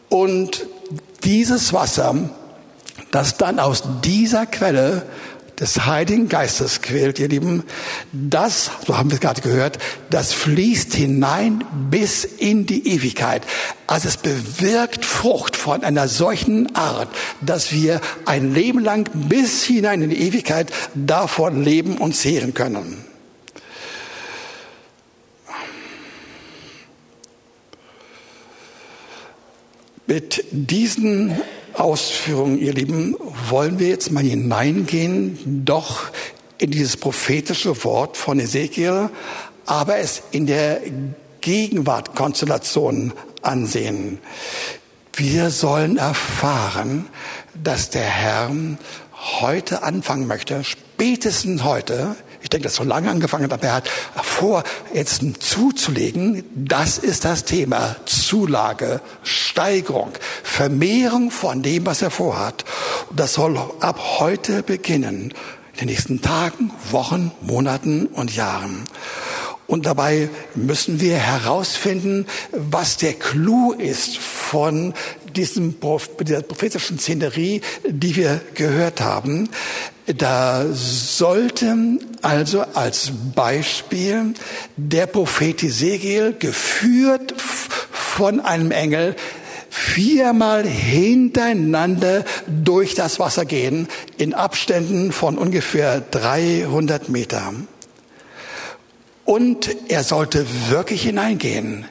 Und 0.09 0.67
dieses 1.23 1.73
Wasser, 1.73 2.15
das 3.13 3.37
dann 3.37 3.59
aus 3.59 3.85
dieser 4.03 4.47
Quelle 4.47 5.03
des 5.61 5.85
Heiligen 5.85 6.29
Geistes 6.29 6.81
quält, 6.81 7.19
ihr 7.19 7.29
Lieben, 7.29 7.65
das, 8.13 8.71
so 8.87 8.97
haben 8.97 9.11
wir 9.11 9.17
es 9.17 9.21
gerade 9.21 9.43
gehört, 9.43 9.79
das 10.09 10.33
fließt 10.33 10.95
hinein 10.95 11.65
bis 11.91 12.25
in 12.25 12.65
die 12.65 12.89
Ewigkeit. 12.89 13.43
Also 13.87 14.09
es 14.09 14.17
bewirkt 14.17 15.05
Frucht 15.05 15.57
von 15.57 15.85
einer 15.85 16.09
solchen 16.09 16.75
Art, 16.75 17.09
dass 17.43 17.73
wir 17.73 18.01
ein 18.25 18.55
Leben 18.55 18.81
lang 18.81 19.11
bis 19.13 19.65
hinein 19.65 20.01
in 20.03 20.11
die 20.11 20.23
Ewigkeit 20.23 20.73
davon 20.95 21.63
leben 21.63 21.99
und 21.99 22.17
zehren 22.17 22.55
können. 22.55 23.05
Mit 30.07 30.45
diesen 30.51 31.41
Ausführungen, 31.81 32.59
ihr 32.59 32.75
Lieben, 32.75 33.17
wollen 33.49 33.79
wir 33.79 33.89
jetzt 33.89 34.13
mal 34.13 34.23
hineingehen, 34.23 35.65
doch 35.65 36.11
in 36.59 36.71
dieses 36.71 36.97
prophetische 36.97 37.85
Wort 37.85 38.17
von 38.17 38.39
Ezekiel, 38.39 39.09
aber 39.67 39.97
es 39.97 40.23
in 40.31 40.47
der 40.47 40.81
Gegenwart 41.41 42.15
Konstellation 42.15 43.13
ansehen. 43.43 44.19
Wir 45.15 45.51
sollen 45.51 45.97
erfahren, 45.97 47.07
dass 47.55 47.91
der 47.91 48.03
Herr 48.05 48.51
heute 49.41 49.83
anfangen 49.83 50.27
möchte, 50.27 50.65
spätestens 50.65 51.65
heute, 51.65 52.17
ich 52.43 52.49
denke, 52.49 52.65
das 52.65 52.77
so 52.77 52.85
lange 52.85 53.11
angefangen 53.11 53.45
hat, 53.45 53.53
aber 53.53 53.63
er 53.63 53.75
hat 53.75 53.89
vor, 54.23 54.65
jetzt 54.95 55.23
zuzulegen, 55.41 56.45
das 56.55 56.99
ist 56.99 57.25
das 57.25 57.45
Thema. 57.45 57.97
Zulage, 58.07 59.01
Steigerung, 59.23 60.13
Vermehrung 60.43 61.31
von 61.31 61.63
dem, 61.63 61.87
was 61.87 62.03
er 62.03 62.11
vorhat. 62.11 62.65
Und 63.11 63.21
das 63.21 63.35
soll 63.35 63.59
ab 63.81 64.01
heute 64.19 64.63
beginnen. 64.63 65.35
In 65.73 65.79
den 65.81 65.89
nächsten 65.89 66.21
Tagen, 66.21 66.73
Wochen, 66.91 67.33
Monaten 67.43 68.07
und 68.07 68.35
Jahren. 68.35 68.85
Und 69.71 69.87
dabei 69.87 70.29
müssen 70.57 71.01
wir 71.01 71.17
herausfinden, 71.17 72.27
was 72.51 72.97
der 72.97 73.13
Clou 73.13 73.73
ist 73.73 74.19
von 74.19 74.95
diesem, 75.37 75.77
dieser 76.21 76.43
prophetischen 76.43 76.99
Szenerie, 76.99 77.61
die 77.87 78.17
wir 78.17 78.41
gehört 78.55 79.01
haben. 79.01 79.49
Da 80.07 80.67
sollte 80.73 81.99
also 82.23 82.63
als 82.75 83.13
Beispiel 83.35 84.35
der 84.77 85.07
Prophet 85.07 85.63
Ezekiel 85.63 86.35
geführt 86.39 87.35
von 87.41 88.41
einem 88.41 88.71
Engel 88.71 89.15
viermal 89.71 90.67
hintereinander 90.67 92.25
durch 92.47 92.95
das 92.95 93.21
Wasser 93.21 93.45
gehen 93.45 93.89
in 94.19 94.35
Abständen 94.35 95.13
von 95.13 95.39
ungefähr 95.39 96.01
300 96.01 97.09
Metern. 97.09 97.69
Und 99.25 99.71
er 99.89 100.03
sollte 100.03 100.45
wirklich 100.71 101.03
hineingehen. 101.03 101.87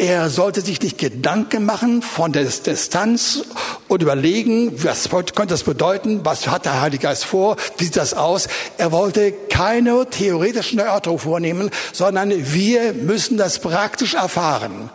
Er 0.00 0.30
sollte 0.30 0.60
sich 0.60 0.80
nicht 0.80 0.96
Gedanken 0.96 1.64
machen 1.64 2.02
von 2.02 2.32
der 2.32 2.44
Distanz 2.44 3.42
und 3.88 4.00
überlegen, 4.00 4.72
was 4.84 5.08
könnte 5.10 5.54
das 5.54 5.64
bedeuten, 5.64 6.20
was 6.22 6.46
hat 6.46 6.66
der 6.66 6.80
Heilige 6.80 7.02
Geist 7.02 7.24
vor, 7.24 7.56
wie 7.78 7.84
sieht 7.84 7.96
das 7.96 8.14
aus. 8.14 8.46
Er 8.78 8.92
wollte 8.92 9.32
keine 9.32 10.08
theoretischen 10.08 10.78
Erörterungen 10.78 11.18
vornehmen, 11.18 11.70
sondern 11.92 12.30
wir 12.30 12.92
müssen 12.92 13.38
das 13.38 13.58
praktisch 13.58 14.14
erfahren. 14.14 14.88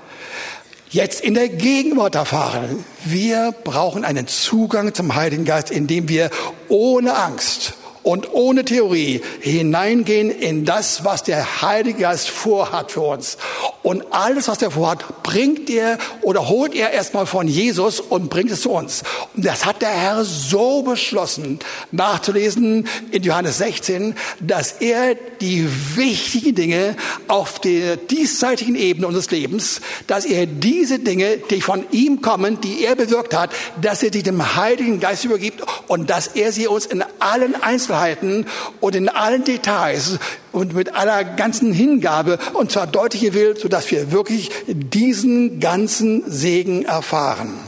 Jetzt 0.90 1.20
in 1.20 1.34
der 1.34 1.50
Gegenwart 1.50 2.16
erfahren. 2.16 2.86
Wir 3.04 3.54
brauchen 3.66 4.06
einen 4.06 4.28
Zugang 4.28 4.94
zum 4.94 5.16
Heiligen 5.16 5.44
Geist, 5.44 5.70
indem 5.70 6.08
wir 6.08 6.30
ohne 6.70 7.14
Angst 7.18 7.74
und 8.04 8.34
ohne 8.34 8.66
Theorie 8.66 9.22
hineingehen 9.40 10.30
in 10.30 10.66
das, 10.66 11.06
was 11.06 11.24
der 11.24 11.62
Heilige 11.62 12.02
Geist 12.02 12.30
vorhat 12.30 12.92
für 12.92 13.02
uns. 13.02 13.38
Und 13.82 14.04
alles, 14.12 14.48
was 14.50 14.62
er 14.62 14.72
vorhat, 14.72 15.24
bringt 15.24 15.70
er 15.70 15.98
oder 16.22 16.48
holt 16.50 16.76
er 16.76 16.92
erstmal 16.92 17.26
von 17.26 17.48
Jesus 17.48 18.00
und 18.02 18.30
bringt 18.30 18.52
es 18.52 18.62
zu 18.62 18.72
uns. 18.72 19.04
Und 19.36 19.46
das 19.46 19.66
hat 19.66 19.82
der 19.82 19.90
Herr 19.90 20.26
so 20.26 20.84
beschlossen, 20.84 21.60
nachzulesen 21.92 22.88
in 23.12 23.24
Johannes 23.24 23.58
16, 23.58 24.16
dass 24.42 24.74
er 24.74 25.16
die 25.16 25.68
wichtigen 25.96 26.56
Dinge 26.56 26.96
auf 27.28 27.60
der 27.60 27.96
diesseitigen 27.96 28.76
Ebene 28.76 29.08
unseres 29.08 29.32
Lebens, 29.32 29.82
dass 30.08 30.26
er 30.26 30.46
diese 30.46 31.00
Dinge, 31.00 31.38
die 31.38 31.62
von 31.62 31.86
ihm 31.92 32.22
kommen, 32.22 32.60
die 32.60 32.84
er 32.84 32.96
bewirkt 32.96 33.34
hat, 33.34 33.52
dass 33.82 34.04
er 34.04 34.10
die 34.10 34.24
dem 34.24 34.56
Heiligen 34.56 35.00
Geist 35.00 35.24
übergibt 35.24 35.64
und 35.88 36.10
dass 36.10 36.28
er 36.28 36.52
sie 36.52 36.68
uns 36.68 36.86
in 36.86 37.04
allen 37.20 37.62
Einzelheiten 37.62 37.93
Einzelheiten 37.94 38.46
und 38.80 38.96
in 38.96 39.10
allen 39.10 39.44
Details 39.44 40.20
und 40.52 40.74
mit 40.74 40.96
aller 40.96 41.24
ganzen 41.24 41.74
Hingabe 41.74 42.40
und 42.54 42.72
zwar 42.72 42.88
deutliche 42.88 43.34
will, 43.34 43.56
sodass 43.58 43.90
wir 43.92 44.12
wirklich 44.12 44.50
diesen 44.68 45.60
ganzen 45.60 46.24
Segen 46.30 46.86
erfahren. 46.86 47.60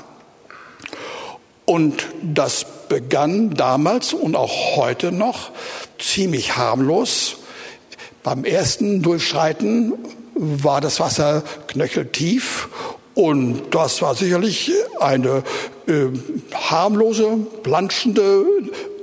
Und 1.65 2.07
das 2.21 2.65
begann 2.89 3.51
damals 3.51 4.13
und 4.13 4.35
auch 4.35 4.75
heute 4.75 5.11
noch 5.11 5.51
ziemlich 5.97 6.57
harmlos. 6.57 7.37
Beim 8.23 8.43
ersten 8.43 9.01
Durchschreiten 9.01 9.93
war 10.35 10.81
das 10.81 10.99
Wasser 10.99 11.43
knöcheltief 11.67 12.67
und 13.15 13.73
das 13.73 14.01
war 14.01 14.13
sicherlich 14.13 14.73
eine 14.99 15.41
äh, 15.87 16.07
harmlose, 16.53 17.37
planschende, 17.63 18.45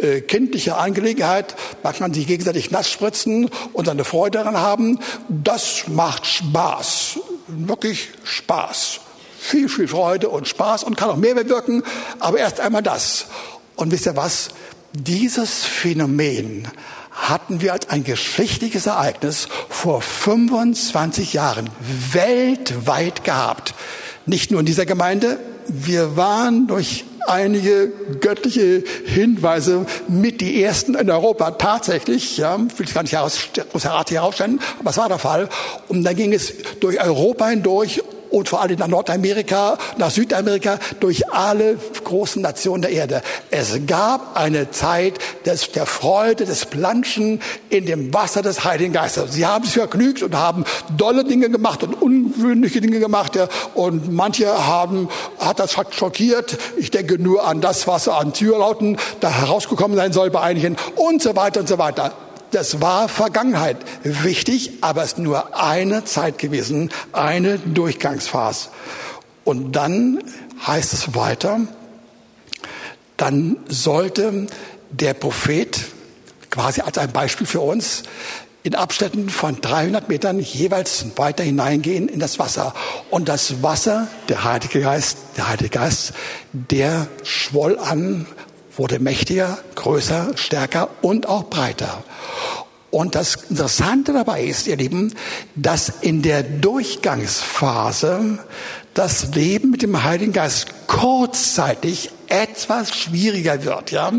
äh, 0.00 0.20
kindliche 0.20 0.76
Angelegenheit. 0.76 1.56
Man 1.82 1.94
kann 1.94 2.12
sich 2.12 2.26
gegenseitig 2.26 2.70
nass 2.70 2.90
spritzen 2.90 3.48
und 3.72 3.86
seine 3.86 4.04
Freude 4.04 4.38
daran 4.38 4.58
haben. 4.58 4.98
Das 5.30 5.84
macht 5.88 6.26
Spaß. 6.26 7.20
Wirklich 7.48 8.10
Spaß. 8.22 9.00
Viel, 9.38 9.70
viel 9.70 9.88
Freude 9.88 10.28
und 10.28 10.46
Spaß 10.46 10.84
und 10.84 10.96
kann 10.98 11.08
auch 11.08 11.16
mehr 11.16 11.34
bewirken. 11.34 11.82
Aber 12.18 12.36
erst 12.36 12.60
einmal 12.60 12.82
das. 12.82 13.26
Und 13.76 13.92
wisst 13.92 14.04
ihr 14.04 14.14
was? 14.14 14.50
Dieses 14.92 15.64
Phänomen 15.64 16.68
hatten 17.12 17.62
wir 17.62 17.72
als 17.72 17.88
ein 17.88 18.04
geschichtliches 18.04 18.86
Ereignis 18.86 19.48
vor 19.70 20.02
25 20.02 21.32
Jahren 21.32 21.70
weltweit 22.12 23.24
gehabt. 23.24 23.74
Nicht 24.26 24.50
nur 24.50 24.60
in 24.60 24.66
dieser 24.66 24.86
Gemeinde, 24.86 25.38
wir 25.68 26.16
waren 26.16 26.66
durch 26.66 27.04
einige 27.26 27.92
göttliche 28.20 28.82
Hinweise 29.04 29.86
mit 30.08 30.40
die 30.40 30.62
ersten 30.62 30.94
in 30.94 31.10
Europa 31.10 31.52
tatsächlich, 31.52 32.36
ja, 32.36 32.58
will 32.58 32.86
ich 32.86 32.94
gar 32.94 33.02
nicht 33.02 33.12
heraus, 33.12 33.48
herausstellen, 34.10 34.60
aber 34.78 34.90
es 34.90 34.96
war 34.96 35.08
der 35.08 35.18
Fall. 35.18 35.48
Und 35.88 36.04
dann 36.04 36.16
ging 36.16 36.32
es 36.32 36.52
durch 36.80 37.02
Europa 37.02 37.48
hindurch 37.48 38.02
und 38.32 38.48
vor 38.48 38.62
allem 38.62 38.78
nach 38.78 38.88
Nordamerika, 38.88 39.78
nach 39.98 40.10
Südamerika, 40.10 40.78
durch 41.00 41.30
alle 41.32 41.76
großen 42.04 42.42
Nationen 42.42 42.82
der 42.82 42.90
Erde. 42.90 43.22
Es 43.50 43.78
gab 43.86 44.36
eine 44.36 44.70
Zeit 44.70 45.18
des, 45.44 45.70
der 45.72 45.86
Freude, 45.86 46.44
des 46.44 46.66
Planschen 46.66 47.40
in 47.68 47.86
dem 47.86 48.12
Wasser 48.12 48.42
des 48.42 48.64
Heiligen 48.64 48.92
Geistes. 48.92 49.34
Sie 49.34 49.46
haben 49.46 49.64
sich 49.64 49.74
vergnügt 49.74 50.22
und 50.22 50.34
haben 50.34 50.64
dolle 50.96 51.24
Dinge 51.24 51.50
gemacht 51.50 51.82
und 51.82 51.94
ungewöhnliche 52.00 52.80
Dinge 52.80 52.98
gemacht. 52.98 53.36
Ja, 53.36 53.48
und 53.74 54.12
manche 54.12 54.46
haben, 54.66 55.08
hat 55.38 55.58
das 55.58 55.76
schockiert. 55.90 56.56
Ich 56.76 56.90
denke 56.90 57.18
nur 57.18 57.46
an 57.46 57.60
das, 57.60 57.86
was 57.86 58.08
an 58.08 58.32
Türlauten 58.32 58.96
da 59.20 59.30
herausgekommen 59.30 59.96
sein 59.96 60.12
soll 60.12 60.30
bei 60.30 60.40
einigen 60.40 60.76
und 60.96 61.22
so 61.22 61.36
weiter 61.36 61.60
und 61.60 61.68
so 61.68 61.78
weiter. 61.78 62.12
Das 62.52 62.82
war 62.82 63.08
Vergangenheit. 63.08 63.78
Wichtig, 64.04 64.72
aber 64.82 65.02
es 65.02 65.12
ist 65.12 65.18
nur 65.18 65.58
eine 65.58 66.04
Zeit 66.04 66.38
gewesen, 66.38 66.90
eine 67.12 67.58
Durchgangsphase. 67.58 68.68
Und 69.42 69.72
dann 69.72 70.22
heißt 70.66 70.92
es 70.92 71.14
weiter, 71.14 71.60
dann 73.16 73.56
sollte 73.68 74.46
der 74.90 75.14
Prophet 75.14 75.80
quasi 76.50 76.82
als 76.82 76.98
ein 76.98 77.10
Beispiel 77.10 77.46
für 77.46 77.60
uns 77.60 78.02
in 78.62 78.74
Abständen 78.74 79.30
von 79.30 79.60
300 79.60 80.10
Metern 80.10 80.38
jeweils 80.38 81.06
weiter 81.16 81.42
hineingehen 81.42 82.08
in 82.08 82.20
das 82.20 82.38
Wasser. 82.38 82.74
Und 83.10 83.30
das 83.30 83.62
Wasser, 83.62 84.08
der 84.28 84.44
Heilige 84.44 84.82
Geist, 84.82 85.16
der 85.38 85.48
Heilige 85.48 85.70
Geist, 85.70 86.12
der 86.52 87.08
schwoll 87.24 87.78
an 87.78 88.26
wurde 88.76 88.98
mächtiger, 88.98 89.58
größer, 89.74 90.32
stärker 90.36 90.88
und 91.02 91.28
auch 91.28 91.44
breiter. 91.44 92.04
Und 92.90 93.14
das 93.14 93.36
Interessante 93.48 94.12
dabei 94.12 94.44
ist, 94.44 94.66
ihr 94.66 94.76
Lieben, 94.76 95.14
dass 95.56 95.88
in 96.02 96.20
der 96.20 96.42
Durchgangsphase 96.42 98.38
das 98.92 99.34
Leben 99.34 99.70
mit 99.70 99.80
dem 99.82 100.02
Heiligen 100.04 100.34
Geist 100.34 100.66
kurzzeitig 100.86 102.10
etwas 102.32 102.96
schwieriger 102.96 103.62
wird. 103.64 103.90
Ja, 103.90 104.10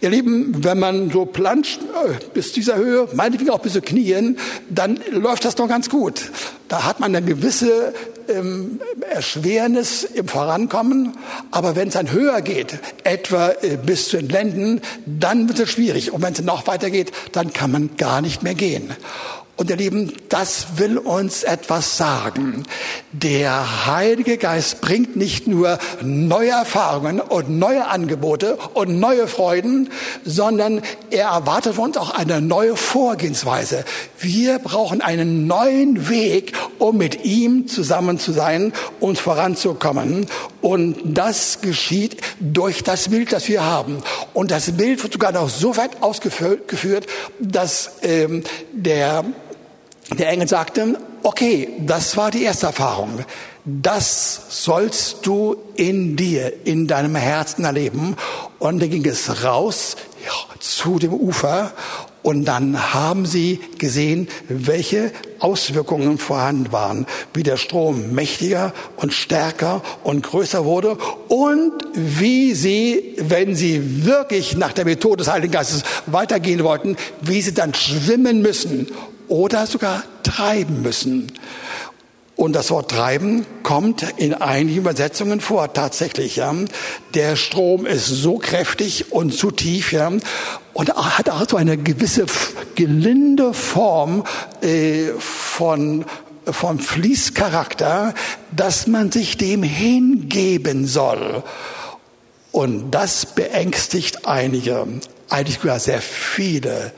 ihr 0.00 0.10
Lieben, 0.10 0.62
wenn 0.62 0.78
man 0.78 1.10
so 1.10 1.26
planscht 1.26 1.80
äh, 1.80 2.12
bis 2.32 2.52
dieser 2.52 2.76
Höhe, 2.76 3.08
meinetwegen 3.14 3.50
auch 3.50 3.58
bis 3.58 3.72
zu 3.72 3.82
Knien, 3.82 4.38
dann 4.70 5.00
läuft 5.10 5.44
das 5.44 5.56
doch 5.56 5.68
ganz 5.68 5.90
gut. 5.90 6.30
Da 6.68 6.84
hat 6.84 7.00
man 7.00 7.14
eine 7.14 7.26
gewisse 7.26 7.92
ähm, 8.28 8.80
Erschwernis 9.10 10.04
im 10.04 10.28
Vorankommen. 10.28 11.16
Aber 11.50 11.74
wenn 11.74 11.88
es 11.88 11.94
dann 11.94 12.12
höher 12.12 12.40
geht, 12.42 12.78
etwa 13.02 13.50
äh, 13.60 13.76
bis 13.76 14.08
zu 14.08 14.18
den 14.18 14.28
Lenden, 14.28 14.80
dann 15.04 15.48
wird 15.48 15.58
es 15.58 15.70
schwierig. 15.70 16.12
Und 16.12 16.22
wenn 16.22 16.32
es 16.32 16.42
noch 16.42 16.68
weiter 16.68 16.90
geht, 16.90 17.10
dann 17.32 17.52
kann 17.52 17.72
man 17.72 17.96
gar 17.96 18.22
nicht 18.22 18.44
mehr 18.44 18.54
gehen. 18.54 18.90
Und 19.62 19.70
ihr 19.70 19.76
Lieben, 19.76 20.12
das 20.28 20.78
will 20.78 20.98
uns 20.98 21.44
etwas 21.44 21.96
sagen. 21.96 22.64
Der 23.12 23.86
Heilige 23.86 24.36
Geist 24.36 24.80
bringt 24.80 25.14
nicht 25.14 25.46
nur 25.46 25.78
neue 26.02 26.50
Erfahrungen 26.50 27.20
und 27.20 27.48
neue 27.48 27.86
Angebote 27.86 28.58
und 28.74 28.98
neue 28.98 29.28
Freuden, 29.28 29.90
sondern 30.24 30.82
er 31.10 31.28
erwartet 31.28 31.76
von 31.76 31.84
uns 31.84 31.96
auch 31.96 32.10
eine 32.10 32.40
neue 32.40 32.74
Vorgehensweise. 32.74 33.84
Wir 34.18 34.58
brauchen 34.58 35.00
einen 35.00 35.46
neuen 35.46 36.08
Weg, 36.08 36.54
um 36.80 36.96
mit 36.96 37.24
ihm 37.24 37.68
zusammen 37.68 38.18
zu 38.18 38.32
sein 38.32 38.72
und 38.98 39.20
voranzukommen. 39.20 40.26
Und 40.60 40.96
das 41.04 41.60
geschieht 41.60 42.16
durch 42.40 42.82
das 42.82 43.10
Bild, 43.10 43.32
das 43.32 43.46
wir 43.46 43.62
haben. 43.62 43.98
Und 44.34 44.50
das 44.50 44.72
Bild 44.72 45.00
wird 45.04 45.12
sogar 45.12 45.30
noch 45.30 45.48
so 45.48 45.76
weit 45.76 46.02
ausgeführt, 46.02 47.06
dass 47.38 47.92
ähm, 48.02 48.42
der, 48.72 49.24
der 50.18 50.28
Engel 50.28 50.48
sagte, 50.48 50.98
okay, 51.22 51.68
das 51.80 52.16
war 52.16 52.30
die 52.30 52.42
erste 52.42 52.66
Erfahrung. 52.66 53.24
Das 53.64 54.42
sollst 54.48 55.24
du 55.26 55.56
in 55.76 56.16
dir, 56.16 56.66
in 56.66 56.86
deinem 56.86 57.14
Herzen 57.14 57.64
erleben. 57.64 58.16
Und 58.58 58.80
dann 58.82 58.90
ging 58.90 59.04
es 59.06 59.44
raus 59.44 59.96
zu 60.58 60.98
dem 60.98 61.12
Ufer 61.12 61.72
und 62.22 62.44
dann 62.44 62.94
haben 62.94 63.26
sie 63.26 63.60
gesehen, 63.78 64.28
welche 64.48 65.10
Auswirkungen 65.40 66.18
vorhanden 66.18 66.70
waren, 66.70 67.06
wie 67.34 67.42
der 67.42 67.56
Strom 67.56 68.12
mächtiger 68.12 68.72
und 68.96 69.12
stärker 69.12 69.82
und 70.04 70.22
größer 70.22 70.64
wurde 70.64 70.96
und 71.28 71.72
wie 71.94 72.54
sie, 72.54 73.16
wenn 73.18 73.56
sie 73.56 74.04
wirklich 74.06 74.56
nach 74.56 74.72
der 74.72 74.84
Methode 74.84 75.18
des 75.18 75.32
Heiligen 75.32 75.52
Geistes 75.52 75.82
weitergehen 76.06 76.62
wollten, 76.62 76.96
wie 77.20 77.42
sie 77.42 77.54
dann 77.54 77.74
schwimmen 77.74 78.40
müssen 78.40 78.86
oder 79.32 79.66
sogar 79.66 80.02
treiben 80.24 80.82
müssen. 80.82 81.32
Und 82.36 82.52
das 82.52 82.70
Wort 82.70 82.90
treiben 82.90 83.46
kommt 83.62 84.04
in 84.18 84.34
einigen 84.34 84.76
Übersetzungen 84.76 85.40
vor, 85.40 85.72
tatsächlich. 85.72 86.36
Ja. 86.36 86.54
Der 87.14 87.36
Strom 87.36 87.86
ist 87.86 88.08
so 88.08 88.36
kräftig 88.36 89.10
und 89.10 89.32
zu 89.32 89.50
tief 89.50 89.92
ja, 89.92 90.12
und 90.74 90.94
hat 90.94 91.30
auch 91.30 91.48
so 91.48 91.56
eine 91.56 91.78
gewisse 91.78 92.26
gelinde 92.74 93.54
Form 93.54 94.24
äh, 94.60 95.12
von 95.18 96.04
vom 96.50 96.80
Fließcharakter, 96.80 98.14
dass 98.54 98.88
man 98.88 99.12
sich 99.12 99.38
dem 99.38 99.62
hingeben 99.62 100.86
soll. 100.86 101.42
Und 102.50 102.90
das 102.90 103.24
beängstigt 103.26 104.26
einige, 104.26 104.88
eigentlich 105.30 105.60
sogar 105.60 105.78
sehr 105.78 106.02
viele, 106.02 106.92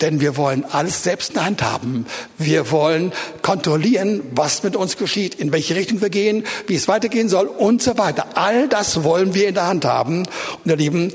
denn 0.00 0.20
wir 0.20 0.36
wollen 0.36 0.64
alles 0.70 1.02
selbst 1.02 1.30
in 1.30 1.34
der 1.34 1.44
Hand 1.46 1.62
haben. 1.62 2.06
Wir 2.38 2.70
wollen 2.70 3.12
kontrollieren, 3.42 4.22
was 4.32 4.62
mit 4.62 4.76
uns 4.76 4.96
geschieht, 4.96 5.34
in 5.34 5.52
welche 5.52 5.74
Richtung 5.74 6.00
wir 6.00 6.10
gehen, 6.10 6.44
wie 6.66 6.74
es 6.74 6.88
weitergehen 6.88 7.28
soll 7.28 7.46
und 7.46 7.82
so 7.82 7.96
weiter. 7.98 8.26
All 8.34 8.68
das 8.68 9.04
wollen 9.04 9.34
wir 9.34 9.48
in 9.48 9.54
der 9.54 9.66
Hand 9.66 9.84
haben, 9.84 10.24
ihr 10.64 10.76
Lieben. 10.76 11.12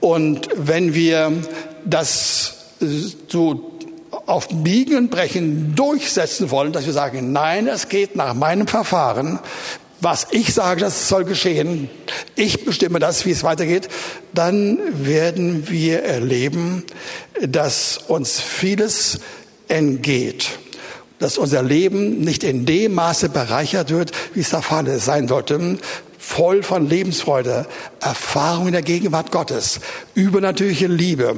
Und 0.00 0.48
wenn 0.54 0.94
wir 0.94 1.32
das 1.84 2.54
so 3.28 3.72
auf 4.26 4.48
Biegen 4.48 4.96
und 4.96 5.10
Brechen 5.10 5.74
durchsetzen 5.74 6.50
wollen, 6.50 6.72
dass 6.72 6.86
wir 6.86 6.92
sagen, 6.92 7.32
nein, 7.32 7.66
es 7.66 7.88
geht 7.88 8.14
nach 8.14 8.34
meinem 8.34 8.66
Verfahren, 8.66 9.38
was 10.00 10.28
ich 10.30 10.54
sage, 10.54 10.80
das 10.80 11.08
soll 11.08 11.24
geschehen, 11.24 11.90
ich 12.36 12.64
bestimme 12.64 12.98
das, 12.98 13.26
wie 13.26 13.32
es 13.32 13.42
weitergeht, 13.42 13.88
dann 14.32 14.78
werden 14.92 15.68
wir 15.68 16.02
erleben, 16.04 16.84
dass 17.40 17.98
uns 18.06 18.40
vieles 18.40 19.20
entgeht, 19.66 20.58
dass 21.18 21.38
unser 21.38 21.62
Leben 21.62 22.20
nicht 22.20 22.44
in 22.44 22.64
dem 22.64 22.94
Maße 22.94 23.28
bereichert 23.28 23.90
wird, 23.90 24.12
wie 24.34 24.40
es 24.40 24.50
der 24.50 24.62
Fall 24.62 24.98
sein 24.98 25.26
sollte, 25.26 25.78
voll 26.28 26.62
von 26.62 26.86
Lebensfreude, 26.86 27.66
Erfahrung 28.00 28.66
in 28.66 28.74
der 28.74 28.82
Gegenwart 28.82 29.32
Gottes, 29.32 29.80
übernatürliche 30.14 30.86
Liebe 30.86 31.34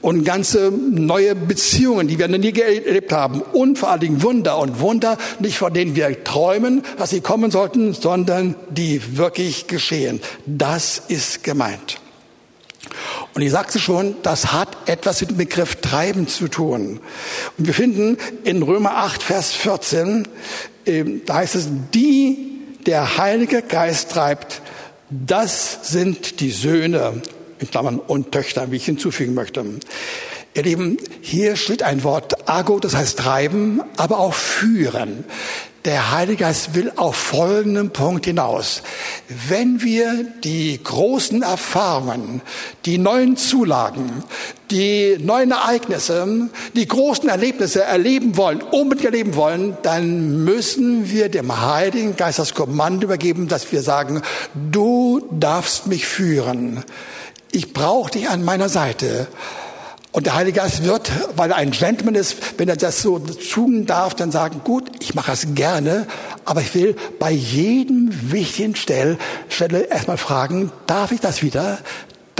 und 0.00 0.24
ganze 0.24 0.70
neue 0.70 1.34
Beziehungen, 1.34 2.06
die 2.06 2.18
wir 2.18 2.28
noch 2.28 2.38
nie 2.38 2.56
erlebt 2.58 3.12
haben 3.12 3.42
und 3.42 3.76
vor 3.76 3.90
allen 3.90 4.00
Dingen 4.00 4.22
Wunder 4.22 4.58
und 4.58 4.78
Wunder, 4.78 5.18
nicht 5.40 5.58
von 5.58 5.74
denen 5.74 5.96
wir 5.96 6.22
träumen, 6.22 6.82
dass 6.96 7.10
sie 7.10 7.20
kommen 7.20 7.50
sollten, 7.50 7.92
sondern 7.92 8.54
die 8.70 9.18
wirklich 9.18 9.66
geschehen. 9.66 10.20
Das 10.46 11.02
ist 11.08 11.42
gemeint. 11.42 12.00
Und 13.34 13.42
ich 13.42 13.50
sagte 13.50 13.80
schon, 13.80 14.14
das 14.22 14.52
hat 14.52 14.68
etwas 14.86 15.20
mit 15.22 15.30
dem 15.30 15.36
Begriff 15.38 15.76
Treiben 15.76 16.28
zu 16.28 16.46
tun. 16.46 17.00
Und 17.58 17.66
wir 17.66 17.74
finden 17.74 18.16
in 18.44 18.62
Römer 18.62 18.96
8, 18.98 19.22
Vers 19.22 19.52
14, 19.52 20.28
ähm, 20.86 21.22
da 21.26 21.34
heißt 21.34 21.56
es, 21.56 21.68
die 21.92 22.49
der 22.86 23.18
Heilige 23.18 23.62
Geist 23.62 24.12
treibt, 24.12 24.62
das 25.10 25.90
sind 25.90 26.40
die 26.40 26.50
Söhne, 26.50 27.20
in 27.58 27.70
Klammern 27.70 27.98
und 27.98 28.32
Töchter, 28.32 28.70
wie 28.70 28.76
ich 28.76 28.84
hinzufügen 28.84 29.34
möchte. 29.34 29.64
Ihr 30.54 30.62
Lieben, 30.62 30.98
hier 31.20 31.56
steht 31.56 31.82
ein 31.82 32.02
Wort 32.02 32.48
Ago, 32.48 32.80
das 32.80 32.96
heißt 32.96 33.18
treiben, 33.18 33.82
aber 33.96 34.18
auch 34.18 34.34
führen. 34.34 35.24
Der 35.86 36.10
Heilige 36.10 36.44
Geist 36.44 36.74
will 36.74 36.92
auf 36.96 37.16
folgenden 37.16 37.88
Punkt 37.88 38.26
hinaus. 38.26 38.82
Wenn 39.48 39.80
wir 39.80 40.26
die 40.44 40.78
großen 40.82 41.40
Erfahrungen, 41.42 42.42
die 42.84 42.98
neuen 42.98 43.38
Zulagen, 43.38 44.22
die 44.70 45.16
neuen 45.18 45.52
Ereignisse, 45.52 46.50
die 46.74 46.86
großen 46.86 47.30
Erlebnisse 47.30 47.82
erleben 47.82 48.36
wollen, 48.36 48.60
unbedingt 48.60 49.06
erleben 49.06 49.36
wollen, 49.36 49.78
dann 49.82 50.44
müssen 50.44 51.10
wir 51.10 51.30
dem 51.30 51.62
Heiligen 51.62 52.14
Geist 52.14 52.38
das 52.38 52.52
Kommando 52.52 53.06
übergeben, 53.06 53.48
dass 53.48 53.72
wir 53.72 53.80
sagen, 53.80 54.20
du 54.70 55.26
darfst 55.30 55.86
mich 55.86 56.04
führen. 56.04 56.84
Ich 57.52 57.72
brauche 57.72 58.10
dich 58.10 58.28
an 58.28 58.44
meiner 58.44 58.68
Seite. 58.68 59.28
Und 60.12 60.26
der 60.26 60.34
Heilige 60.34 60.58
Geist 60.58 60.84
wird, 60.84 61.10
weil 61.36 61.50
er 61.50 61.56
ein 61.56 61.70
Gentleman 61.70 62.16
ist, 62.16 62.58
wenn 62.58 62.68
er 62.68 62.76
das 62.76 63.00
so 63.00 63.18
tun 63.18 63.86
darf, 63.86 64.14
dann 64.14 64.32
sagen, 64.32 64.62
gut, 64.64 64.90
ich 65.00 65.14
mache 65.14 65.30
das 65.30 65.54
gerne, 65.54 66.06
aber 66.44 66.62
ich 66.62 66.74
will 66.74 66.96
bei 67.20 67.30
jedem 67.30 68.10
wichtigen 68.32 68.74
Stelle, 68.74 69.18
Stelle 69.48 69.82
erstmal 69.82 70.16
fragen, 70.16 70.72
darf 70.86 71.12
ich 71.12 71.20
das 71.20 71.42
wieder? 71.42 71.78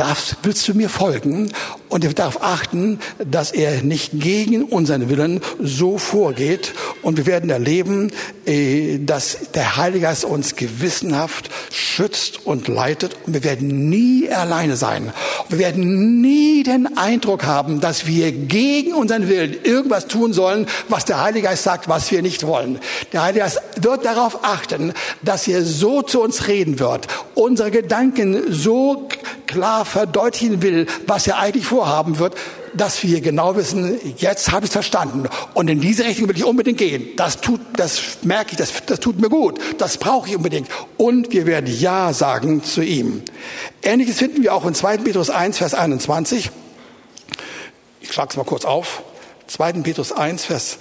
darfst, 0.00 0.36
willst 0.42 0.66
du 0.66 0.74
mir 0.74 0.88
folgen? 0.88 1.52
Und 1.90 2.04
er 2.04 2.14
darf 2.14 2.38
achten, 2.40 3.00
dass 3.18 3.50
er 3.50 3.82
nicht 3.82 4.12
gegen 4.14 4.62
unseren 4.62 5.10
Willen 5.10 5.40
so 5.60 5.98
vorgeht. 5.98 6.72
Und 7.02 7.18
wir 7.18 7.26
werden 7.26 7.50
erleben, 7.50 8.12
äh, 8.46 8.98
dass 8.98 9.50
der 9.54 9.76
Heilige 9.76 10.06
Geist 10.06 10.24
uns 10.24 10.54
gewissenhaft 10.54 11.50
schützt 11.70 12.46
und 12.46 12.68
leitet. 12.68 13.16
Und 13.26 13.34
wir 13.34 13.44
werden 13.44 13.90
nie 13.90 14.30
alleine 14.30 14.76
sein. 14.76 15.12
Wir 15.48 15.58
werden 15.58 16.20
nie 16.20 16.62
den 16.62 16.96
Eindruck 16.96 17.44
haben, 17.44 17.80
dass 17.80 18.06
wir 18.06 18.30
gegen 18.30 18.94
unseren 18.94 19.28
Willen 19.28 19.56
irgendwas 19.64 20.06
tun 20.06 20.32
sollen, 20.32 20.66
was 20.88 21.04
der 21.04 21.20
Heilige 21.20 21.48
Geist 21.48 21.64
sagt, 21.64 21.88
was 21.88 22.10
wir 22.12 22.22
nicht 22.22 22.46
wollen. 22.46 22.78
Der 23.12 23.22
Heilige 23.22 23.40
Geist 23.40 23.60
wird 23.80 24.04
darauf 24.04 24.44
achten, 24.44 24.92
dass 25.22 25.48
er 25.48 25.64
so 25.64 26.02
zu 26.02 26.22
uns 26.22 26.46
reden 26.46 26.78
wird, 26.78 27.08
unsere 27.34 27.72
Gedanken 27.72 28.52
so 28.52 29.08
klar 29.50 29.84
verdeutlichen 29.84 30.62
will, 30.62 30.86
was 31.06 31.26
er 31.26 31.38
eigentlich 31.38 31.66
vorhaben 31.80 32.18
wird, 32.18 32.34
dass 32.74 33.02
wir 33.02 33.22
genau 33.22 33.56
wissen, 33.56 33.98
jetzt 34.18 34.52
habe 34.52 34.66
ich 34.66 34.70
es 34.70 34.72
verstanden 34.74 35.26
und 35.54 35.68
in 35.68 35.80
diese 35.80 36.04
Richtung 36.04 36.28
will 36.28 36.36
ich 36.36 36.44
unbedingt 36.44 36.76
gehen. 36.76 37.08
Das 37.16 37.40
tut, 37.40 37.58
das 37.72 38.18
merke 38.22 38.50
ich, 38.52 38.58
das, 38.58 38.84
das 38.84 39.00
tut 39.00 39.18
mir 39.18 39.30
gut, 39.30 39.58
das 39.78 39.96
brauche 39.96 40.28
ich 40.28 40.36
unbedingt. 40.36 40.68
Und 40.98 41.32
wir 41.32 41.46
werden 41.46 41.74
Ja 41.80 42.12
sagen 42.12 42.62
zu 42.62 42.82
ihm. 42.82 43.22
Ähnliches 43.82 44.18
finden 44.18 44.42
wir 44.42 44.54
auch 44.54 44.66
in 44.66 44.74
2. 44.74 44.98
Petrus 44.98 45.30
1, 45.30 45.56
Vers 45.56 45.72
21. 45.72 46.50
Ich 48.02 48.12
schlage 48.12 48.28
es 48.30 48.36
mal 48.36 48.44
kurz 48.44 48.66
auf. 48.66 49.02
2. 49.46 49.72
Petrus 49.72 50.12
1, 50.12 50.44
Vers 50.44 50.76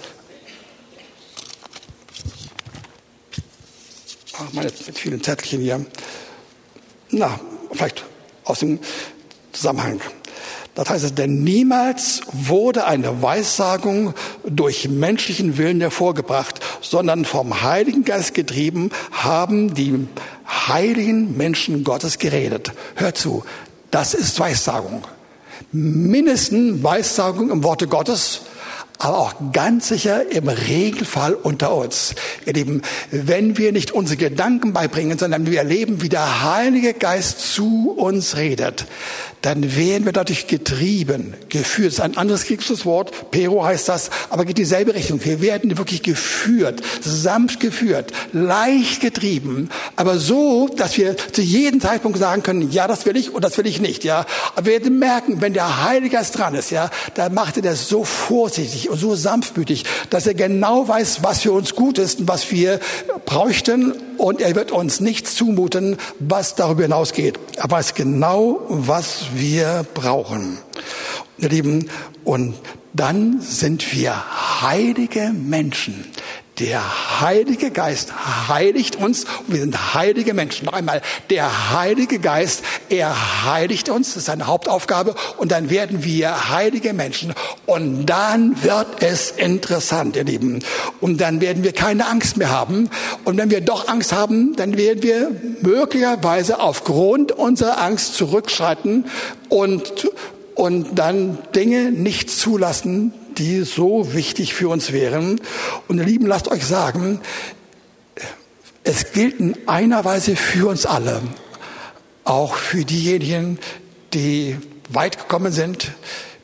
Ach, 4.34 4.52
meine 4.52 4.70
mit 4.86 4.98
vielen 4.98 5.22
Zettelchen 5.22 5.62
hier. 5.62 5.84
Na, 7.10 7.40
vielleicht 7.72 8.04
aus 8.44 8.58
dem 8.60 8.78
Zusammenhang. 9.52 10.00
Das 10.74 10.88
heißt, 10.88 11.18
denn 11.18 11.42
niemals 11.42 12.20
wurde 12.32 12.86
eine 12.86 13.22
Weissagung 13.22 14.14
durch 14.44 14.88
menschlichen 14.88 15.58
Willen 15.58 15.80
hervorgebracht, 15.80 16.60
sondern 16.80 17.24
vom 17.24 17.62
Heiligen 17.62 18.04
Geist 18.04 18.34
getrieben 18.34 18.90
haben 19.10 19.74
die 19.74 20.06
heiligen 20.46 21.36
Menschen 21.36 21.82
Gottes 21.84 22.18
geredet. 22.18 22.72
Hör 22.94 23.14
zu, 23.14 23.44
das 23.90 24.14
ist 24.14 24.38
Weissagung. 24.38 25.02
Mindestens 25.72 26.82
Weissagung 26.82 27.50
im 27.50 27.64
Worte 27.64 27.86
Gottes, 27.86 28.42
aber 29.00 29.18
auch 29.18 29.34
ganz 29.52 29.88
sicher 29.88 30.30
im 30.30 30.48
Regelfall 30.48 31.32
unter 31.34 31.74
uns. 31.74 32.14
Ihr 32.44 32.52
Lieben, 32.52 32.82
wenn 33.10 33.56
wir 33.56 33.72
nicht 33.72 33.92
unsere 33.92 34.18
Gedanken 34.18 34.74
beibringen, 34.74 35.18
sondern 35.18 35.46
wir 35.46 35.58
erleben, 35.58 36.02
wie 36.02 36.10
der 36.10 36.44
Heilige 36.44 36.92
Geist 36.92 37.54
zu 37.54 37.94
uns 37.96 38.36
redet, 38.36 38.84
dann 39.40 39.74
werden 39.74 40.04
wir 40.04 40.12
dadurch 40.12 40.46
getrieben, 40.48 41.32
geführt. 41.48 41.88
Das 41.88 41.94
ist 41.94 42.00
ein 42.00 42.18
anderes 42.18 42.44
griechisches 42.44 42.84
Wort, 42.84 43.30
Pero 43.30 43.64
heißt 43.64 43.88
das, 43.88 44.10
aber 44.28 44.44
geht 44.44 44.58
dieselbe 44.58 44.94
Richtung. 44.94 45.24
Wir 45.24 45.40
werden 45.40 45.78
wirklich 45.78 46.02
geführt, 46.02 46.82
sanft 47.00 47.58
geführt, 47.58 48.12
leicht 48.34 49.00
getrieben, 49.00 49.70
aber 49.96 50.18
so, 50.18 50.68
dass 50.68 50.98
wir 50.98 51.16
zu 51.16 51.40
jedem 51.40 51.80
Zeitpunkt 51.80 52.18
sagen 52.18 52.42
können, 52.42 52.70
ja, 52.70 52.86
das 52.86 53.06
will 53.06 53.16
ich 53.16 53.32
und 53.32 53.42
das 53.42 53.56
will 53.56 53.66
ich 53.66 53.80
nicht, 53.80 54.04
ja. 54.04 54.26
Aber 54.56 54.66
wir 54.66 54.72
werden 54.74 54.98
merken, 54.98 55.40
wenn 55.40 55.54
der 55.54 55.84
Heilige 55.84 56.16
Geist 56.16 56.36
dran 56.36 56.54
ist, 56.54 56.70
ja, 56.70 56.90
dann 57.14 57.32
macht 57.32 57.56
er 57.56 57.62
das 57.62 57.88
so 57.88 58.04
vorsichtig 58.04 58.89
und 58.90 58.98
so 58.98 59.14
sanftmütig, 59.14 59.84
dass 60.10 60.26
er 60.26 60.34
genau 60.34 60.86
weiß, 60.88 61.22
was 61.22 61.40
für 61.40 61.52
uns 61.52 61.74
gut 61.74 61.98
ist 61.98 62.20
und 62.20 62.28
was 62.28 62.50
wir 62.50 62.80
bräuchten 63.24 63.94
und 64.18 64.40
er 64.40 64.54
wird 64.54 64.72
uns 64.72 65.00
nichts 65.00 65.34
zumuten, 65.36 65.96
was 66.18 66.54
darüber 66.54 66.82
hinausgeht. 66.82 67.38
Er 67.56 67.70
weiß 67.70 67.94
genau, 67.94 68.60
was 68.68 69.26
wir 69.34 69.86
brauchen. 69.94 70.58
Ihr 71.38 71.48
Lieben, 71.48 71.88
und 72.24 72.54
dann 72.92 73.40
sind 73.40 73.94
wir 73.94 74.60
heilige 74.60 75.32
Menschen. 75.32 76.04
Der 76.60 77.20
Heilige 77.22 77.70
Geist 77.70 78.12
heiligt 78.48 78.96
uns. 78.96 79.24
Wir 79.46 79.60
sind 79.60 79.94
heilige 79.94 80.34
Menschen. 80.34 80.66
Noch 80.66 80.74
einmal, 80.74 81.00
der 81.30 81.72
Heilige 81.72 82.18
Geist, 82.18 82.62
er 82.90 83.46
heiligt 83.46 83.88
uns. 83.88 84.08
Das 84.08 84.18
ist 84.18 84.26
seine 84.26 84.46
Hauptaufgabe. 84.46 85.14
Und 85.38 85.52
dann 85.52 85.70
werden 85.70 86.04
wir 86.04 86.50
heilige 86.50 86.92
Menschen. 86.92 87.32
Und 87.64 88.04
dann 88.04 88.62
wird 88.62 89.02
es 89.02 89.30
interessant, 89.30 90.16
ihr 90.16 90.24
Lieben. 90.24 90.58
Und 91.00 91.22
dann 91.22 91.40
werden 91.40 91.64
wir 91.64 91.72
keine 91.72 92.06
Angst 92.06 92.36
mehr 92.36 92.50
haben. 92.50 92.90
Und 93.24 93.38
wenn 93.38 93.50
wir 93.50 93.62
doch 93.62 93.88
Angst 93.88 94.12
haben, 94.12 94.54
dann 94.54 94.76
werden 94.76 95.02
wir 95.02 95.30
möglicherweise 95.62 96.60
aufgrund 96.60 97.32
unserer 97.32 97.80
Angst 97.80 98.16
zurückschreiten 98.16 99.06
und 99.48 100.10
und 100.60 100.98
dann 100.98 101.38
Dinge 101.54 101.90
nicht 101.90 102.28
zulassen, 102.28 103.14
die 103.38 103.62
so 103.62 104.12
wichtig 104.14 104.54
für 104.54 104.68
uns 104.68 104.92
wären. 104.92 105.40
Und 105.88 105.98
ihr 105.98 106.04
Lieben, 106.04 106.26
lasst 106.26 106.48
euch 106.48 106.64
sagen, 106.64 107.20
es 108.84 109.12
gilt 109.12 109.40
in 109.40 109.56
einer 109.68 110.04
Weise 110.04 110.36
für 110.36 110.68
uns 110.68 110.86
alle, 110.86 111.20
auch 112.24 112.54
für 112.54 112.84
diejenigen, 112.84 113.58
die 114.14 114.56
weit 114.88 115.18
gekommen 115.18 115.52
sind, 115.52 115.92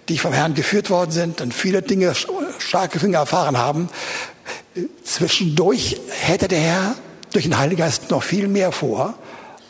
die 0.08 0.18
vom 0.18 0.32
Herrn 0.32 0.54
geführt 0.54 0.90
worden 0.90 1.10
sind 1.10 1.40
und 1.40 1.52
viele 1.52 1.82
Dinge 1.82 2.12
starke 2.58 3.00
Finger 3.00 3.18
erfahren 3.18 3.58
haben. 3.58 3.88
Zwischendurch 5.02 6.00
hätte 6.10 6.48
der 6.48 6.60
Herr 6.60 6.94
durch 7.32 7.44
den 7.44 7.58
Heiligen 7.58 7.80
Geist 7.80 8.10
noch 8.10 8.22
viel 8.22 8.48
mehr 8.48 8.72
vor. 8.72 9.14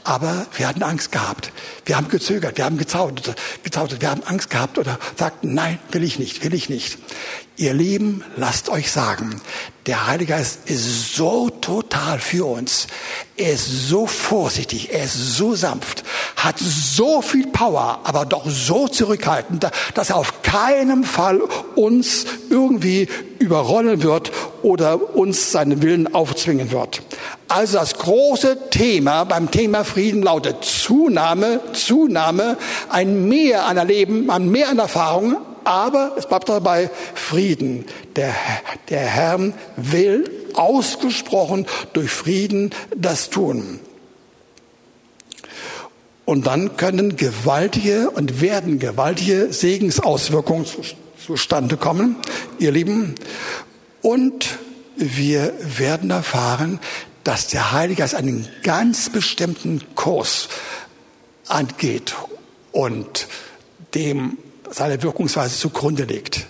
Aber 0.06 0.46
wir 0.56 0.68
hatten 0.68 0.84
Angst 0.84 1.10
gehabt. 1.10 1.50
Wir 1.84 1.96
haben 1.96 2.08
gezögert, 2.08 2.56
wir 2.58 2.64
haben 2.64 2.78
gezaudert, 2.78 3.34
gezaudert, 3.64 4.00
wir 4.00 4.10
haben 4.10 4.22
Angst 4.22 4.50
gehabt 4.50 4.78
oder 4.78 5.00
sagten, 5.16 5.52
nein, 5.52 5.80
will 5.90 6.04
ich 6.04 6.20
nicht, 6.20 6.44
will 6.44 6.54
ich 6.54 6.68
nicht. 6.68 6.96
Ihr 7.58 7.72
Lieben, 7.72 8.22
lasst 8.36 8.68
euch 8.68 8.90
sagen, 8.90 9.40
der 9.86 10.06
Heilige 10.08 10.34
Geist 10.34 10.68
ist 10.68 11.14
so 11.14 11.48
total 11.48 12.18
für 12.18 12.44
uns. 12.44 12.86
Er 13.38 13.52
ist 13.52 13.88
so 13.88 14.06
vorsichtig, 14.06 14.92
er 14.92 15.04
ist 15.04 15.36
so 15.38 15.54
sanft, 15.54 16.04
hat 16.36 16.58
so 16.58 17.22
viel 17.22 17.46
Power, 17.46 18.00
aber 18.04 18.26
doch 18.26 18.44
so 18.46 18.88
zurückhaltend, 18.88 19.68
dass 19.94 20.10
er 20.10 20.16
auf 20.16 20.42
keinen 20.42 21.04
Fall 21.04 21.40
uns 21.76 22.26
irgendwie 22.50 23.08
überrollen 23.38 24.02
wird 24.02 24.32
oder 24.62 25.16
uns 25.16 25.50
seinen 25.50 25.80
Willen 25.80 26.14
aufzwingen 26.14 26.72
wird. 26.72 27.00
Also 27.48 27.78
das 27.78 27.96
große 27.96 28.68
Thema 28.68 29.24
beim 29.24 29.50
Thema 29.50 29.84
Frieden 29.84 30.22
lautet 30.22 30.62
Zunahme, 30.62 31.60
Zunahme, 31.72 32.58
ein 32.90 33.28
Mehr 33.28 33.64
an 33.66 33.78
Erleben, 33.78 34.28
ein 34.28 34.50
Mehr 34.50 34.68
an 34.68 34.78
Erfahrung, 34.78 35.38
aber 35.66 36.12
es 36.16 36.26
bleibt 36.26 36.48
dabei 36.48 36.90
Frieden. 37.14 37.84
Der, 38.14 38.34
der 38.88 39.00
Herr 39.00 39.52
will 39.76 40.30
ausgesprochen 40.54 41.66
durch 41.92 42.10
Frieden 42.10 42.70
das 42.96 43.30
tun. 43.30 43.80
Und 46.24 46.46
dann 46.46 46.76
können 46.76 47.16
gewaltige 47.16 48.10
und 48.10 48.40
werden 48.40 48.78
gewaltige 48.78 49.52
Segensauswirkungen 49.52 50.66
zustande 51.24 51.76
kommen, 51.76 52.16
ihr 52.58 52.72
Lieben. 52.72 53.14
Und 54.02 54.58
wir 54.96 55.52
werden 55.60 56.10
erfahren, 56.10 56.80
dass 57.22 57.48
der 57.48 57.72
Heilige 57.72 58.02
Geist 58.02 58.14
einen 58.14 58.48
ganz 58.62 59.10
bestimmten 59.10 59.82
Kurs 59.94 60.48
angeht 61.48 62.14
und 62.72 63.26
dem 63.94 64.38
seine 64.70 65.02
Wirkungsweise 65.02 65.58
zugrunde 65.58 66.04
legt. 66.04 66.46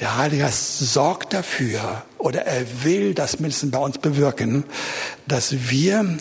Der 0.00 0.16
Heilige 0.16 0.42
Geist 0.42 0.80
sorgt 0.80 1.32
dafür 1.32 2.02
oder 2.18 2.46
er 2.46 2.84
will 2.84 3.14
das 3.14 3.38
mindestens 3.38 3.70
bei 3.70 3.78
uns 3.78 3.98
bewirken, 3.98 4.64
dass 5.28 5.70
wir 5.70 6.18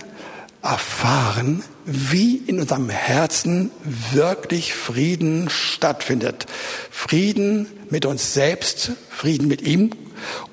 erfahren, 0.62 1.63
wie 1.86 2.38
in 2.38 2.59
unserem 2.59 2.89
Herzen 2.89 3.71
wirklich 4.12 4.73
Frieden 4.73 5.49
stattfindet. 5.49 6.45
Frieden 6.91 7.67
mit 7.89 8.05
uns 8.05 8.33
selbst, 8.33 8.91
Frieden 9.09 9.47
mit 9.47 9.63
ihm 9.63 9.89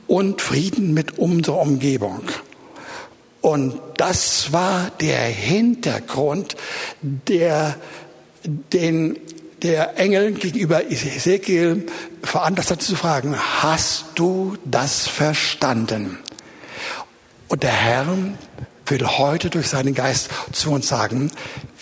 und 0.06 0.40
Frieden 0.40 0.94
mit 0.94 1.18
unserer 1.18 1.60
Umgebung. 1.60 2.22
Und 3.40 3.80
das 3.96 4.52
war 4.52 4.90
der 5.00 5.20
Hintergrund, 5.20 6.56
der 7.02 7.76
den 8.72 9.18
der 9.62 9.98
Engel 9.98 10.32
gegenüber 10.32 10.90
Ezekiel 10.90 11.86
veranlasst 12.22 12.70
hat 12.70 12.82
zu 12.82 12.96
fragen, 12.96 13.36
hast 13.36 14.06
du 14.14 14.56
das 14.64 15.06
verstanden? 15.06 16.18
Und 17.48 17.62
der 17.62 17.72
Herr 17.72 18.06
will 18.90 19.06
heute 19.06 19.50
durch 19.50 19.68
seinen 19.68 19.94
Geist 19.94 20.30
zu 20.52 20.70
uns 20.70 20.88
sagen, 20.88 21.30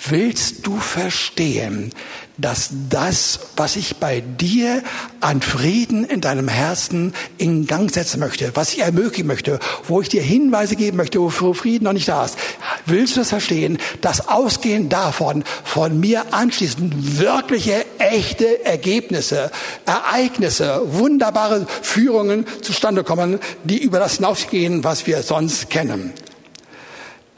willst 0.08 0.66
du 0.66 0.76
verstehen, 0.78 1.92
dass 2.36 2.70
das, 2.88 3.40
was 3.56 3.74
ich 3.74 3.96
bei 3.96 4.20
dir 4.20 4.82
an 5.20 5.42
Frieden 5.42 6.04
in 6.04 6.20
deinem 6.20 6.46
Herzen 6.46 7.12
in 7.36 7.66
Gang 7.66 7.92
setzen 7.92 8.20
möchte, 8.20 8.54
was 8.54 8.72
ich 8.72 8.80
ermöglichen 8.80 9.26
möchte, 9.26 9.58
wo 9.88 10.00
ich 10.00 10.08
dir 10.08 10.22
Hinweise 10.22 10.76
geben 10.76 10.96
möchte, 10.96 11.20
wofür 11.20 11.54
Frieden 11.54 11.84
noch 11.84 11.92
nicht 11.92 12.08
da 12.08 12.24
ist, 12.24 12.38
willst 12.86 13.16
du 13.16 13.20
das 13.20 13.30
verstehen, 13.30 13.78
dass 14.00 14.28
ausgehend 14.28 14.92
davon 14.92 15.42
von 15.64 15.98
mir 15.98 16.32
anschließend 16.32 17.18
wirkliche, 17.18 17.84
echte 17.98 18.64
Ergebnisse, 18.64 19.50
Ereignisse, 19.84 20.82
wunderbare 20.86 21.66
Führungen 21.82 22.46
zustande 22.62 23.02
kommen, 23.02 23.40
die 23.64 23.82
über 23.82 23.98
das 23.98 24.16
hinausgehen, 24.16 24.84
was 24.84 25.08
wir 25.08 25.22
sonst 25.22 25.70
kennen. 25.70 26.12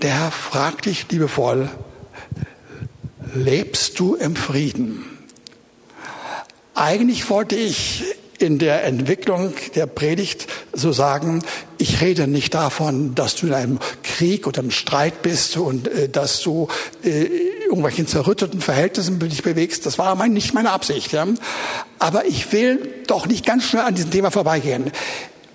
Der 0.03 0.19
Herr 0.19 0.31
fragt 0.31 0.87
dich 0.87 1.07
liebevoll, 1.11 1.69
lebst 3.35 3.99
du 4.01 4.15
im 4.15 4.35
Frieden? 4.35 5.05
Eigentlich 6.75 7.29
wollte 7.29 7.55
ich 7.55 8.05
in 8.39 8.59
der 8.59 8.85
Entwicklung 8.85 9.53
der 9.75 9.85
Predigt 9.85 10.47
so 10.73 10.93
sagen, 10.93 11.43
ich 11.77 12.01
rede 12.01 12.27
nicht 12.27 12.55
davon, 12.55 13.15
dass 13.15 13.37
du 13.37 13.49
in 13.49 13.53
einem 13.53 13.79
Krieg 14.03 14.47
oder 14.47 14.61
einem 14.61 14.71
Streit 14.71 15.21
bist 15.21 15.59
und 15.59 15.87
äh, 15.89 16.09
dass 16.09 16.41
du 16.41 16.69
äh, 17.05 17.27
irgendwelchen 17.65 18.07
zerrütteten 18.07 18.63
Verhältnissen 18.63 19.19
dich 19.19 19.43
bewegst. 19.43 19.85
Das 19.85 19.99
war 19.99 20.15
mein, 20.15 20.33
nicht 20.33 20.55
meine 20.55 20.71
Absicht. 20.71 21.13
Ja? 21.13 21.27
Aber 21.99 22.25
ich 22.25 22.51
will 22.53 22.89
doch 23.07 23.27
nicht 23.27 23.45
ganz 23.45 23.65
schnell 23.65 23.83
an 23.83 23.95
diesem 23.95 24.11
Thema 24.11 24.31
vorbeigehen. 24.31 24.91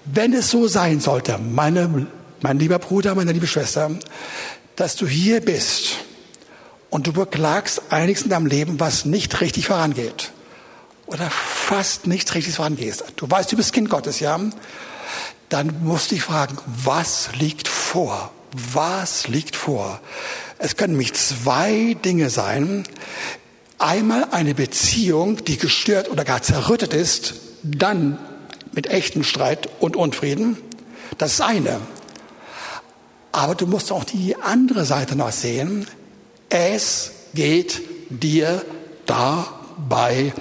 Wenn 0.05 0.34
es 0.34 0.51
so 0.51 0.67
sein 0.67 0.99
sollte, 0.99 1.39
meine, 1.39 2.05
mein 2.41 2.60
lieber 2.60 2.80
Bruder, 2.80 3.15
meine 3.15 3.32
liebe 3.32 3.48
Schwester, 3.48 3.91
dass 4.76 4.95
du 4.95 5.08
hier 5.08 5.41
bist 5.41 5.98
und 6.89 7.08
du 7.08 7.13
beklagst 7.13 7.82
einiges 7.89 8.24
in 8.24 8.30
deinem 8.30 8.45
Leben, 8.45 8.80
was 8.80 9.06
nicht 9.06 9.41
richtig 9.41 9.67
vorangeht 9.67 10.32
oder 11.08 11.30
fast 11.30 12.08
nicht 12.08 12.34
richtig 12.34 12.56
vorangeht. 12.56 13.04
Du 13.15 13.30
weißt, 13.30 13.52
du 13.52 13.58
bist 13.58 13.74
Kind 13.74 13.89
Gottes, 13.89 14.19
ja? 14.19 14.39
Dann 15.50 15.84
musst 15.84 16.12
du 16.12 16.15
dich 16.15 16.24
fragen, 16.24 16.58
was 16.65 17.30
liegt 17.38 17.67
vor? 17.67 18.32
Was 18.74 19.28
liegt 19.28 19.56
vor? 19.56 20.00
Es 20.58 20.78
können 20.78 20.93
nämlich 20.93 21.13
zwei 21.13 21.95
Dinge 22.04 22.30
sein. 22.30 22.84
Einmal 23.78 24.28
eine 24.32 24.56
Beziehung, 24.56 25.43
die 25.43 25.58
gestört 25.58 26.10
oder 26.10 26.24
gar 26.24 26.41
zerrüttet 26.41 26.93
ist, 26.93 27.36
dann 27.62 28.17
mit 28.74 28.88
echtem 28.88 29.24
Streit 29.24 29.69
und 29.80 29.95
Unfrieden. 29.95 30.58
Das 31.17 31.34
ist 31.34 31.41
eine. 31.41 31.80
Aber 33.36 33.54
du 33.54 33.67
musst 33.67 33.91
auch 33.91 34.06
die 34.06 34.38
andere 34.38 34.86
Seite 34.86 35.17
noch 35.17 35.34
sehen. 35.34 35.86
Es 36.48 37.12
geht 37.34 37.82
dir 38.10 38.63
dabei 39.06 40.32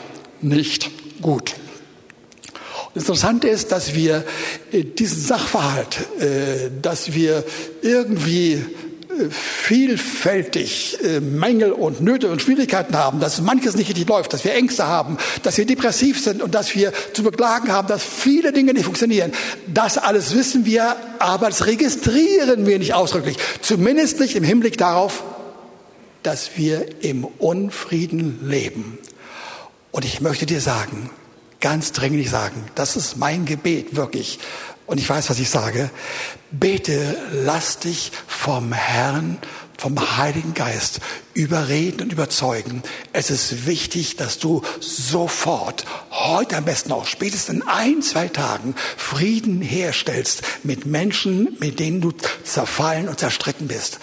nicht 0.40 0.92
gut. 1.20 1.56
Interessant 2.94 3.42
ist, 3.42 3.72
dass 3.72 3.94
wir 3.94 4.24
äh, 4.70 4.84
diesen 4.84 5.20
Sachverhalt, 5.20 6.06
äh, 6.20 6.70
dass 6.80 7.14
wir 7.14 7.42
irgendwie 7.82 8.64
vielfältig 9.30 10.98
Mängel 11.20 11.72
und 11.72 12.00
Nöte 12.00 12.30
und 12.30 12.42
Schwierigkeiten 12.42 12.96
haben, 12.96 13.20
dass 13.20 13.40
manches 13.40 13.76
nicht 13.76 13.88
richtig 13.88 14.08
läuft, 14.08 14.32
dass 14.32 14.44
wir 14.44 14.54
Ängste 14.54 14.86
haben, 14.86 15.18
dass 15.42 15.56
wir 15.58 15.66
depressiv 15.66 16.22
sind 16.22 16.42
und 16.42 16.54
dass 16.54 16.74
wir 16.74 16.92
zu 17.12 17.22
beklagen 17.22 17.72
haben, 17.72 17.88
dass 17.88 18.02
viele 18.02 18.52
Dinge 18.52 18.72
nicht 18.72 18.84
funktionieren. 18.84 19.32
Das 19.66 19.98
alles 19.98 20.34
wissen 20.34 20.64
wir, 20.64 20.96
aber 21.18 21.48
das 21.48 21.66
registrieren 21.66 22.66
wir 22.66 22.78
nicht 22.78 22.94
ausdrücklich. 22.94 23.36
Zumindest 23.60 24.20
nicht 24.20 24.36
im 24.36 24.44
Hinblick 24.44 24.78
darauf, 24.78 25.24
dass 26.22 26.56
wir 26.56 27.02
im 27.02 27.24
Unfrieden 27.24 28.40
leben. 28.42 28.98
Und 29.90 30.04
ich 30.04 30.20
möchte 30.20 30.46
dir 30.46 30.60
sagen, 30.60 31.10
ganz 31.60 31.92
dringlich 31.92 32.30
sagen, 32.30 32.64
das 32.74 32.96
ist 32.96 33.16
mein 33.16 33.44
Gebet 33.44 33.94
wirklich. 33.96 34.38
Und 34.86 34.98
ich 34.98 35.08
weiß, 35.08 35.30
was 35.30 35.38
ich 35.38 35.48
sage. 35.48 35.90
Bete, 36.50 37.16
lass 37.32 37.78
dich 37.78 38.12
vom 38.26 38.72
Herrn 38.72 39.38
vom 39.78 40.16
Heiligen 40.16 40.54
Geist 40.54 41.00
überreden 41.34 42.02
und 42.02 42.12
überzeugen. 42.12 42.82
Es 43.12 43.30
ist 43.30 43.66
wichtig, 43.66 44.16
dass 44.16 44.38
du 44.38 44.62
sofort, 44.80 45.84
heute 46.10 46.56
am 46.56 46.64
besten 46.64 46.92
auch 46.92 47.06
spätestens 47.06 47.56
in 47.56 47.62
ein, 47.62 48.02
zwei 48.02 48.28
Tagen 48.28 48.74
Frieden 48.96 49.60
herstellst 49.60 50.42
mit 50.62 50.86
Menschen, 50.86 51.56
mit 51.58 51.80
denen 51.80 52.00
du 52.00 52.12
zerfallen 52.44 53.08
und 53.08 53.18
zerstritten 53.18 53.68
bist. 53.68 53.98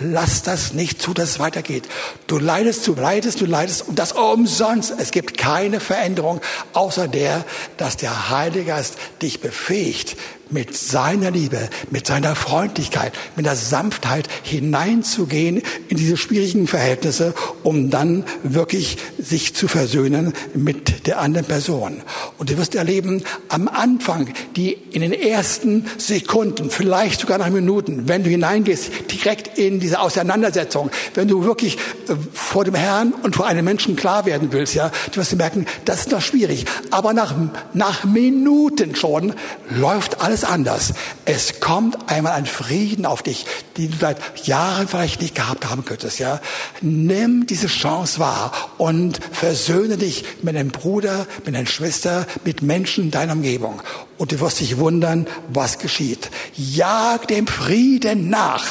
Lass 0.00 0.42
das 0.42 0.74
nicht 0.74 1.00
zu, 1.00 1.14
dass 1.14 1.30
es 1.30 1.38
weitergeht. 1.38 1.88
Du 2.26 2.38
leidest, 2.38 2.86
du 2.86 2.94
leidest, 2.94 3.40
du 3.40 3.46
leidest 3.46 3.88
und 3.88 3.98
das 3.98 4.12
umsonst. 4.12 4.92
Es 4.98 5.12
gibt 5.12 5.38
keine 5.38 5.80
Veränderung 5.80 6.40
außer 6.72 7.08
der, 7.08 7.44
dass 7.76 7.96
der 7.96 8.30
Heilige 8.30 8.64
Geist 8.64 8.96
dich 9.22 9.40
befähigt, 9.40 10.16
mit 10.50 10.76
seiner 10.76 11.30
Liebe, 11.30 11.68
mit 11.90 12.06
seiner 12.06 12.36
Freundlichkeit, 12.36 13.12
mit 13.36 13.46
der 13.46 13.56
Sanftheit 13.56 14.28
hineinzugehen 14.42 15.62
in 15.88 15.96
diese 15.96 16.16
schwierigen 16.16 16.63
Verhältnisse, 16.66 17.34
um 17.62 17.90
dann 17.90 18.24
wirklich 18.42 18.98
sich 19.18 19.54
zu 19.54 19.68
versöhnen 19.68 20.32
mit 20.54 21.06
der 21.06 21.20
anderen 21.20 21.46
Person. 21.46 22.02
Und 22.38 22.50
du 22.50 22.58
wirst 22.58 22.74
erleben, 22.74 23.22
am 23.48 23.68
Anfang, 23.68 24.28
die 24.56 24.72
in 24.72 25.02
den 25.02 25.12
ersten 25.12 25.86
Sekunden, 25.98 26.70
vielleicht 26.70 27.20
sogar 27.20 27.38
nach 27.38 27.50
Minuten, 27.50 28.08
wenn 28.08 28.22
du 28.24 28.30
hineingehst, 28.30 28.90
direkt 29.10 29.58
in 29.58 29.80
diese 29.80 30.00
Auseinandersetzung, 30.00 30.90
wenn 31.14 31.28
du 31.28 31.44
wirklich 31.44 31.76
äh, 32.08 32.14
vor 32.32 32.64
dem 32.64 32.74
Herrn 32.74 33.12
und 33.22 33.36
vor 33.36 33.46
einem 33.46 33.64
Menschen 33.64 33.96
klar 33.96 34.26
werden 34.26 34.48
willst, 34.52 34.74
ja, 34.74 34.90
du 35.12 35.16
wirst 35.16 35.36
merken, 35.36 35.66
das 35.84 36.00
ist 36.00 36.10
noch 36.10 36.22
schwierig. 36.22 36.64
Aber 36.90 37.12
nach, 37.12 37.34
nach 37.72 38.04
Minuten 38.04 38.94
schon 38.94 39.34
läuft 39.70 40.20
alles 40.20 40.44
anders. 40.44 40.94
Es 41.24 41.60
kommt 41.60 42.10
einmal 42.10 42.32
ein 42.32 42.46
Frieden 42.46 43.06
auf 43.06 43.22
dich, 43.22 43.46
den 43.76 43.90
du 43.90 43.96
seit 43.98 44.46
Jahren 44.46 44.88
vielleicht 44.88 45.20
nicht 45.20 45.34
gehabt 45.34 45.68
haben 45.68 45.84
könntest, 45.84 46.18
ja. 46.18 46.40
Nimm 46.80 47.46
diese 47.46 47.66
Chance 47.66 48.18
wahr 48.18 48.52
und 48.78 49.18
versöhne 49.32 49.96
dich 49.96 50.24
mit 50.42 50.54
deinem 50.54 50.70
Bruder, 50.70 51.26
mit 51.44 51.54
deiner 51.54 51.66
Schwester, 51.66 52.26
mit 52.44 52.62
Menschen 52.62 53.04
in 53.04 53.10
deiner 53.10 53.32
Umgebung. 53.32 53.82
Und 54.18 54.32
du 54.32 54.40
wirst 54.40 54.60
dich 54.60 54.78
wundern, 54.78 55.26
was 55.48 55.78
geschieht. 55.78 56.30
Jag 56.56 57.26
dem 57.26 57.46
Frieden 57.46 58.28
nach 58.28 58.64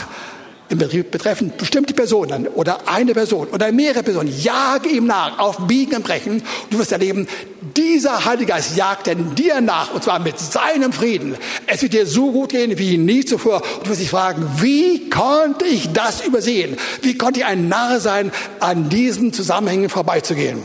betreffen 0.76 1.54
bestimmte 1.58 1.94
Personen 1.94 2.48
oder 2.48 2.88
eine 2.88 3.14
Person 3.14 3.48
oder 3.48 3.72
mehrere 3.72 4.04
Personen, 4.04 4.34
jage 4.40 4.90
ihm 4.90 5.06
nach, 5.06 5.40
auf 5.40 5.68
Biegen 5.68 5.96
und 5.96 6.04
Brechen. 6.04 6.44
Du 6.70 6.80
wirst 6.80 6.92
erleben, 6.92 7.28
dieser 7.76 8.26
Heilige 8.26 8.52
Geist 8.54 8.76
jagt 8.76 9.08
denn 9.08 9.36
dir 9.36 9.62
nach, 9.62 9.94
und 9.94 10.04
zwar 10.04 10.20
mit 10.20 10.40
seinem 10.40 10.92
Frieden. 10.92 11.36
Es 11.68 11.82
wird 11.82 11.94
dir 11.94 12.06
so 12.06 12.32
gut 12.32 12.50
gehen 12.50 12.78
wie 12.78 12.98
nie 12.98 13.26
zuvor. 13.26 13.62
Und 13.78 13.86
du 13.86 13.90
wirst 13.90 14.02
dich 14.02 14.10
fragen, 14.10 14.48
wie 14.60 15.10
konnte 15.10 15.66
ich 15.66 15.92
das 15.94 16.26
übersehen? 16.26 16.78
Wie 17.02 17.18
konnte 17.18 17.42
ich 17.42 17.46
ein 17.46 17.68
Narr 17.68 18.00
sein, 18.00 18.32
an 18.60 18.90
diesen 18.90 19.34
Zusammenhängen 19.34 19.90
vorbeizugehen? 19.90 20.62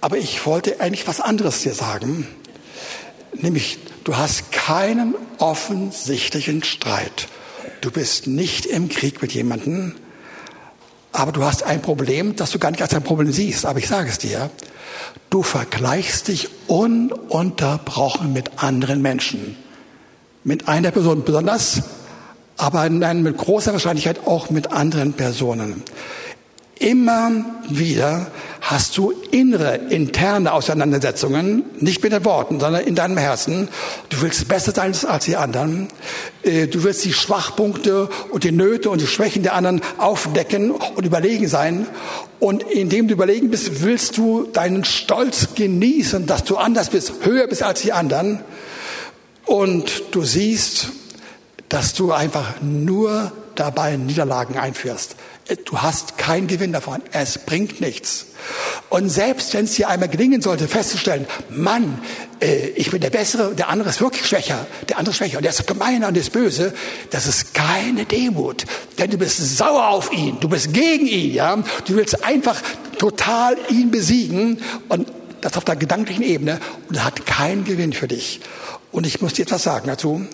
Aber 0.00 0.18
ich 0.18 0.44
wollte 0.46 0.80
eigentlich 0.80 1.08
was 1.08 1.20
anderes 1.20 1.62
dir 1.62 1.74
sagen, 1.74 2.28
nämlich 3.32 3.78
Du 4.06 4.16
hast 4.16 4.52
keinen 4.52 5.16
offensichtlichen 5.38 6.62
Streit. 6.62 7.26
Du 7.80 7.90
bist 7.90 8.28
nicht 8.28 8.64
im 8.64 8.88
Krieg 8.88 9.20
mit 9.20 9.32
jemandem, 9.32 9.96
aber 11.10 11.32
du 11.32 11.42
hast 11.42 11.64
ein 11.64 11.82
Problem, 11.82 12.36
das 12.36 12.52
du 12.52 12.60
gar 12.60 12.70
nicht 12.70 12.82
als 12.82 12.94
ein 12.94 13.02
Problem 13.02 13.32
siehst. 13.32 13.66
Aber 13.66 13.80
ich 13.80 13.88
sage 13.88 14.08
es 14.08 14.18
dir, 14.18 14.48
du 15.28 15.42
vergleichst 15.42 16.28
dich 16.28 16.50
ununterbrochen 16.68 18.32
mit 18.32 18.62
anderen 18.62 19.02
Menschen. 19.02 19.56
Mit 20.44 20.68
einer 20.68 20.92
Person 20.92 21.24
besonders, 21.24 21.82
aber 22.58 22.88
mit 22.88 23.36
großer 23.36 23.72
Wahrscheinlichkeit 23.72 24.24
auch 24.24 24.50
mit 24.50 24.70
anderen 24.70 25.14
Personen. 25.14 25.82
Immer 26.78 27.42
wieder 27.70 28.30
hast 28.60 28.98
du 28.98 29.10
innere, 29.30 29.76
interne 29.88 30.52
Auseinandersetzungen, 30.52 31.64
nicht 31.80 32.02
mit 32.02 32.12
den 32.12 32.22
Worten, 32.26 32.60
sondern 32.60 32.84
in 32.84 32.94
deinem 32.94 33.16
Herzen. 33.16 33.68
Du 34.10 34.20
willst 34.20 34.46
besser 34.46 34.72
sein 34.72 34.94
als 35.08 35.24
die 35.24 35.36
anderen. 35.36 35.88
Äh, 36.42 36.66
du 36.66 36.84
willst 36.84 37.02
die 37.06 37.14
Schwachpunkte 37.14 38.10
und 38.30 38.44
die 38.44 38.52
Nöte 38.52 38.90
und 38.90 39.00
die 39.00 39.06
Schwächen 39.06 39.42
der 39.42 39.54
anderen 39.54 39.80
aufdecken 39.96 40.70
und 40.70 41.06
überlegen 41.06 41.48
sein. 41.48 41.86
Und 42.40 42.62
indem 42.64 43.08
du 43.08 43.14
überlegen 43.14 43.48
bist, 43.48 43.82
willst 43.82 44.18
du 44.18 44.46
deinen 44.52 44.84
Stolz 44.84 45.54
genießen, 45.54 46.26
dass 46.26 46.44
du 46.44 46.58
anders 46.58 46.90
bist, 46.90 47.12
höher 47.22 47.46
bist 47.46 47.62
als 47.62 47.80
die 47.80 47.94
anderen. 47.94 48.40
Und 49.46 50.02
du 50.10 50.24
siehst, 50.24 50.90
dass 51.70 51.94
du 51.94 52.12
einfach 52.12 52.60
nur 52.60 53.32
dabei 53.54 53.96
Niederlagen 53.96 54.58
einführst. 54.58 55.16
Du 55.64 55.80
hast 55.80 56.18
keinen 56.18 56.48
Gewinn 56.48 56.72
davon. 56.72 57.02
Es 57.12 57.38
bringt 57.38 57.80
nichts. 57.80 58.26
Und 58.88 59.08
selbst 59.08 59.54
wenn 59.54 59.64
es 59.64 59.74
dir 59.74 59.88
einmal 59.88 60.08
gelingen 60.08 60.42
sollte, 60.42 60.66
festzustellen, 60.66 61.26
Mann, 61.50 62.00
äh, 62.40 62.68
ich 62.70 62.90
bin 62.90 63.00
der 63.00 63.10
Bessere, 63.10 63.54
der 63.54 63.68
andere 63.68 63.90
ist 63.90 64.00
wirklich 64.00 64.26
schwächer, 64.26 64.66
der 64.88 64.98
andere 64.98 65.12
ist 65.12 65.18
schwächer 65.18 65.36
und 65.38 65.44
der 65.44 65.52
ist 65.52 65.64
gemeiner 65.66 66.08
und 66.08 66.14
der 66.14 66.22
ist 66.22 66.32
böse, 66.32 66.74
das 67.10 67.28
ist 67.28 67.54
keine 67.54 68.06
Demut. 68.06 68.64
Denn 68.98 69.10
du 69.10 69.18
bist 69.18 69.38
sauer 69.56 69.88
auf 69.88 70.12
ihn, 70.12 70.38
du 70.40 70.48
bist 70.48 70.72
gegen 70.72 71.06
ihn, 71.06 71.32
ja. 71.32 71.56
Du 71.86 71.94
willst 71.94 72.24
einfach 72.24 72.60
total 72.98 73.56
ihn 73.70 73.92
besiegen 73.92 74.60
und 74.88 75.08
das 75.42 75.56
auf 75.56 75.64
der 75.64 75.76
gedanklichen 75.76 76.24
Ebene 76.24 76.58
und 76.88 76.96
er 76.96 77.04
hat 77.04 77.24
keinen 77.24 77.64
Gewinn 77.64 77.92
für 77.92 78.08
dich. 78.08 78.40
Und 78.90 79.06
ich 79.06 79.20
muss 79.20 79.34
dir 79.34 79.42
etwas 79.42 79.62
sagen 79.62 79.86
dazu. 79.86 80.26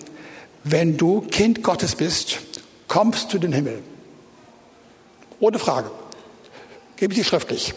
Wenn 0.63 0.97
du 0.97 1.21
Kind 1.21 1.61
Gottes 1.61 1.95
bist, 1.95 2.39
kommst 2.87 3.31
du 3.31 3.37
den 3.37 3.53
Himmel. 3.53 3.83
Ohne 5.43 5.59
Frage. 5.59 5.91
Gebe 6.95 7.11
ich 7.11 7.19
dir 7.19 7.25
schriftlich. 7.25 7.73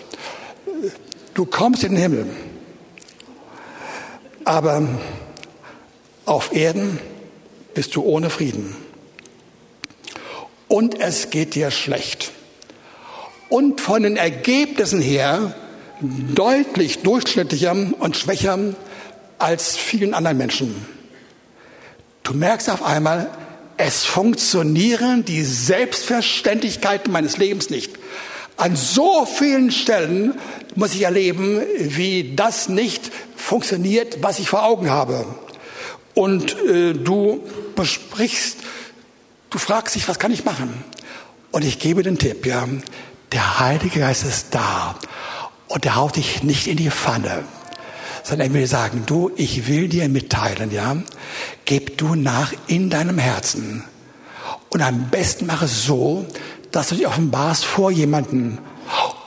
Du 1.34 1.46
kommst 1.46 1.82
in 1.82 1.96
den 1.96 2.00
Himmel. 2.00 2.26
Aber 4.44 4.86
auf 6.26 6.54
Erden 6.54 7.00
bist 7.74 7.96
du 7.96 8.04
ohne 8.04 8.30
Frieden. 8.30 8.76
Und 10.68 11.00
es 11.00 11.30
geht 11.30 11.56
dir 11.56 11.72
schlecht. 11.72 12.30
Und 13.48 13.80
von 13.80 14.04
den 14.04 14.16
Ergebnissen 14.16 15.00
her 15.00 15.52
deutlich 16.00 17.02
durchschnittlicher 17.02 17.74
und 17.98 18.16
schwächer 18.16 18.76
als 19.38 19.76
vielen 19.76 20.14
anderen 20.14 20.38
Menschen. 20.38 20.86
Du 22.22 22.32
merkst 22.32 22.70
auf 22.70 22.84
einmal, 22.84 23.28
es 23.76 24.04
funktionieren 24.04 25.24
die 25.24 25.42
Selbstverständlichkeiten 25.42 27.12
meines 27.12 27.36
Lebens 27.36 27.70
nicht. 27.70 27.92
An 28.56 28.74
so 28.74 29.26
vielen 29.26 29.70
Stellen 29.70 30.34
muss 30.74 30.94
ich 30.94 31.02
erleben, 31.02 31.62
wie 31.78 32.34
das 32.34 32.68
nicht 32.68 33.10
funktioniert, 33.36 34.22
was 34.22 34.38
ich 34.38 34.48
vor 34.48 34.64
Augen 34.64 34.90
habe. 34.90 35.26
Und 36.14 36.56
äh, 36.64 36.94
du 36.94 37.44
besprichst, 37.74 38.58
du 39.50 39.58
fragst 39.58 39.94
dich, 39.94 40.08
was 40.08 40.18
kann 40.18 40.32
ich 40.32 40.44
machen? 40.44 40.84
Und 41.52 41.64
ich 41.64 41.78
gebe 41.78 42.02
den 42.02 42.18
Tipp, 42.18 42.46
ja, 42.46 42.66
der 43.32 43.60
Heilige 43.60 44.00
Geist 44.00 44.24
ist 44.24 44.54
da 44.54 44.98
und 45.68 45.84
der 45.84 45.96
haut 45.96 46.16
dich 46.16 46.42
nicht 46.42 46.66
in 46.66 46.78
die 46.78 46.90
Pfanne 46.90 47.44
sondern 48.26 48.48
er 48.48 48.54
will 48.54 48.66
sagen, 48.66 49.04
du, 49.06 49.30
ich 49.36 49.68
will 49.68 49.86
dir 49.86 50.08
mitteilen, 50.08 50.72
ja, 50.72 50.96
gib 51.64 51.96
du 51.96 52.16
nach 52.16 52.52
in 52.66 52.90
deinem 52.90 53.18
Herzen. 53.18 53.84
Und 54.68 54.82
am 54.82 55.10
besten 55.10 55.46
mach 55.46 55.62
es 55.62 55.84
so, 55.84 56.26
dass 56.72 56.88
du 56.88 56.96
dich 56.96 57.06
offenbarst 57.06 57.64
vor 57.64 57.92
jemanden. 57.92 58.58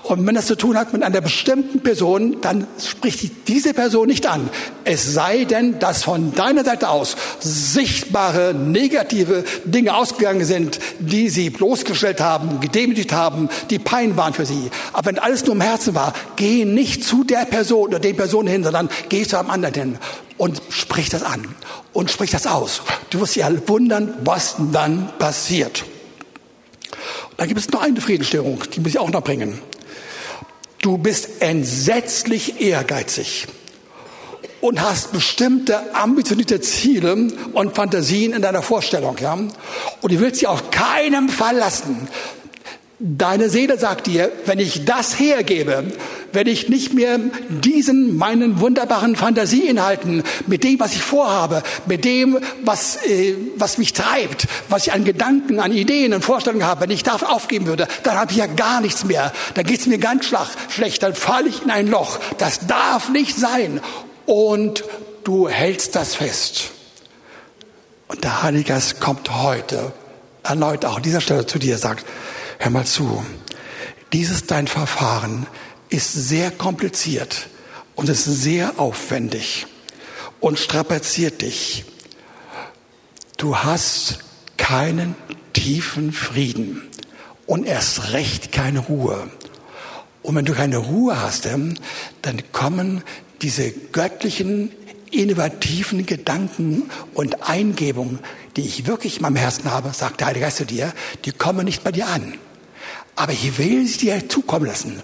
Und 0.09 0.25
wenn 0.25 0.33
das 0.33 0.47
zu 0.47 0.55
tun 0.55 0.75
hat 0.75 0.91
mit 0.91 1.03
einer 1.03 1.21
bestimmten 1.21 1.81
Person, 1.81 2.41
dann 2.41 2.65
spricht 2.83 3.47
diese 3.47 3.75
Person 3.75 4.07
nicht 4.07 4.25
an. 4.25 4.49
Es 4.83 5.13
sei 5.13 5.43
denn, 5.45 5.77
dass 5.77 6.01
von 6.01 6.33
deiner 6.33 6.65
Seite 6.65 6.89
aus 6.89 7.15
sichtbare 7.39 8.55
negative 8.55 9.43
Dinge 9.65 9.93
ausgegangen 9.93 10.45
sind, 10.45 10.79
die 10.97 11.29
sie 11.29 11.51
bloßgestellt 11.51 12.21
haben, 12.21 12.59
gedemütigt 12.59 13.13
haben, 13.13 13.49
die 13.69 13.77
Pein 13.77 14.17
waren 14.17 14.33
für 14.33 14.47
sie. 14.47 14.71
Aber 14.93 15.05
wenn 15.05 15.19
alles 15.19 15.45
nur 15.45 15.53
im 15.53 15.61
Herzen 15.61 15.93
war, 15.93 16.13
geh 16.37 16.65
nicht 16.65 17.03
zu 17.03 17.23
der 17.23 17.45
Person 17.45 17.89
oder 17.89 17.99
den 17.99 18.17
Personen 18.17 18.47
hin, 18.47 18.63
sondern 18.63 18.89
geh 19.09 19.27
zu 19.27 19.37
einem 19.37 19.51
anderen 19.51 19.75
hin 19.75 19.97
und 20.39 20.59
sprich 20.69 21.09
das 21.09 21.21
an 21.21 21.53
und 21.93 22.09
sprich 22.09 22.31
das 22.31 22.47
aus. 22.47 22.81
Du 23.11 23.19
wirst 23.19 23.35
dich 23.35 23.45
wundern, 23.67 24.15
was 24.23 24.55
dann 24.71 25.09
passiert. 25.19 25.85
Dann 27.37 27.47
gibt 27.47 27.59
es 27.59 27.69
noch 27.69 27.83
eine 27.83 28.01
Friedensstörung, 28.01 28.63
die 28.73 28.79
muss 28.79 28.89
ich 28.89 28.97
auch 28.97 29.11
noch 29.11 29.23
bringen. 29.23 29.61
Du 30.81 30.97
bist 30.97 31.41
entsetzlich 31.41 32.61
ehrgeizig 32.61 33.47
und 34.61 34.81
hast 34.81 35.11
bestimmte 35.11 35.93
ambitionierte 35.93 36.61
Ziele 36.61 37.13
und 37.53 37.75
Fantasien 37.75 38.33
in 38.33 38.41
deiner 38.41 38.61
Vorstellung, 38.61 39.17
ja? 39.19 39.33
Und 39.33 40.11
du 40.11 40.19
willst 40.19 40.39
sie 40.39 40.47
auf 40.47 40.71
keinen 40.71 41.29
Fall 41.29 41.57
lassen. 41.57 42.07
Deine 42.99 43.49
Seele 43.49 43.77
sagt 43.77 44.07
dir, 44.07 44.31
wenn 44.45 44.59
ich 44.59 44.85
das 44.85 45.19
hergebe, 45.19 45.85
wenn 46.33 46.47
ich 46.47 46.69
nicht 46.69 46.93
mehr 46.93 47.19
diesen 47.49 48.17
meinen 48.17 48.59
wunderbaren 48.59 49.15
Fantasieinhalten 49.15 50.23
mit 50.47 50.63
dem, 50.63 50.79
was 50.79 50.93
ich 50.93 51.01
vorhabe, 51.01 51.63
mit 51.85 52.05
dem, 52.05 52.39
was, 52.63 52.97
äh, 53.05 53.35
was 53.55 53.77
mich 53.77 53.93
treibt, 53.93 54.47
was 54.69 54.87
ich 54.87 54.93
an 54.93 55.03
Gedanken, 55.03 55.59
an 55.59 55.71
Ideen, 55.71 56.13
an 56.13 56.21
Vorstellungen 56.21 56.65
habe, 56.65 56.81
wenn 56.81 56.91
ich 56.91 57.03
das 57.03 57.23
aufgeben 57.23 57.67
würde, 57.67 57.87
dann 58.03 58.17
habe 58.17 58.31
ich 58.31 58.37
ja 58.37 58.47
gar 58.47 58.81
nichts 58.81 59.05
mehr. 59.05 59.31
Dann 59.53 59.65
geht 59.65 59.79
es 59.79 59.87
mir 59.87 59.97
ganz 59.97 60.25
schlecht, 60.69 61.03
dann 61.03 61.15
falle 61.15 61.49
ich 61.49 61.63
in 61.63 61.71
ein 61.71 61.87
Loch. 61.87 62.19
Das 62.37 62.67
darf 62.67 63.09
nicht 63.09 63.37
sein. 63.37 63.81
Und 64.25 64.83
du 65.23 65.47
hältst 65.49 65.95
das 65.95 66.15
fest. 66.15 66.71
Und 68.07 68.23
der 68.23 68.43
Heilige 68.43 68.79
kommt 68.99 69.31
heute 69.41 69.91
erneut 70.43 70.85
auch 70.85 70.97
an 70.97 71.03
dieser 71.03 71.21
Stelle 71.21 71.45
zu 71.45 71.59
dir, 71.59 71.77
sagt, 71.77 72.05
Hör 72.61 72.71
mal 72.71 72.85
zu. 72.85 73.23
Dieses 74.11 74.45
dein 74.45 74.67
Verfahren 74.67 75.47
ist 75.89 76.13
sehr 76.13 76.51
kompliziert 76.51 77.47
und 77.95 78.09
ist 78.09 78.25
sehr 78.25 78.79
aufwendig 78.79 79.67
und 80.39 80.59
strapaziert 80.59 81.41
dich. 81.41 81.85
Du 83.37 83.57
hast 83.57 84.19
keinen 84.57 85.15
tiefen 85.53 86.11
Frieden 86.11 86.87
und 87.45 87.65
erst 87.65 88.13
recht 88.13 88.51
keine 88.51 88.79
Ruhe. 88.79 89.29
Und 90.21 90.35
wenn 90.35 90.45
du 90.45 90.53
keine 90.53 90.77
Ruhe 90.77 91.19
hast, 91.19 91.45
dann 91.45 91.79
kommen 92.51 93.03
diese 93.41 93.71
göttlichen, 93.71 94.71
innovativen 95.11 96.05
Gedanken 96.05 96.91
und 97.13 97.49
Eingebungen, 97.49 98.19
die 98.55 98.61
ich 98.61 98.85
wirklich 98.85 99.17
in 99.17 99.21
meinem 99.23 99.37
Herzen 99.37 99.71
habe, 99.71 99.91
sagt 99.93 100.19
der 100.19 100.27
Heilige 100.27 100.45
Geist 100.45 100.57
zu 100.57 100.65
dir, 100.65 100.93
die 101.25 101.31
kommen 101.31 101.65
nicht 101.65 101.83
bei 101.83 101.91
dir 101.91 102.07
an. 102.07 102.35
Aber 103.15 103.31
ich 103.31 103.57
will 103.57 103.87
sie 103.87 103.97
dir 103.97 104.29
zukommen 104.29 104.65
lassen. 104.67 105.01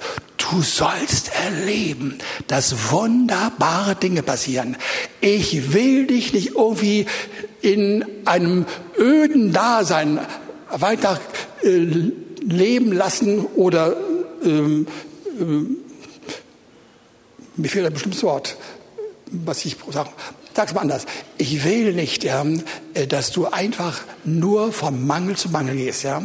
Du 0.52 0.62
sollst 0.62 1.32
erleben, 1.34 2.20
dass 2.48 2.92
wunderbare 2.92 3.96
Dinge 3.96 4.22
passieren. 4.22 4.78
Ich 5.22 5.74
will 5.74 6.08
dich 6.08 6.34
nicht 6.34 6.56
irgendwie 6.56 7.08
in 7.62 8.06
einem 8.26 8.66
öden 8.98 9.54
Dasein 9.54 10.20
weiter 10.70 11.20
äh, 11.64 12.12
leben 12.42 12.92
lassen 12.92 13.46
oder 13.56 13.96
ähm, 14.44 14.88
ähm, 15.40 15.78
mir 17.56 17.70
fehlt 17.70 17.86
ein 17.86 17.94
bestimmtes 17.94 18.24
Wort, 18.24 18.58
was 19.32 19.66
ich 19.66 19.78
sage. 19.92 20.10
Sag's 20.56 20.74
mal 20.74 20.80
anders. 20.80 21.06
Ich 21.38 21.66
will 21.66 21.92
nicht, 21.92 22.24
ja, 22.24 22.46
äh, 22.94 23.08
dass 23.08 23.34
du 23.34 23.46
einfach 23.46 24.00
nur 24.24 24.72
vom 24.72 25.06
Mangel 25.06 25.36
zu 25.36 25.50
Mangel 25.50 25.76
gehst, 25.76 26.04
ja. 26.04 26.24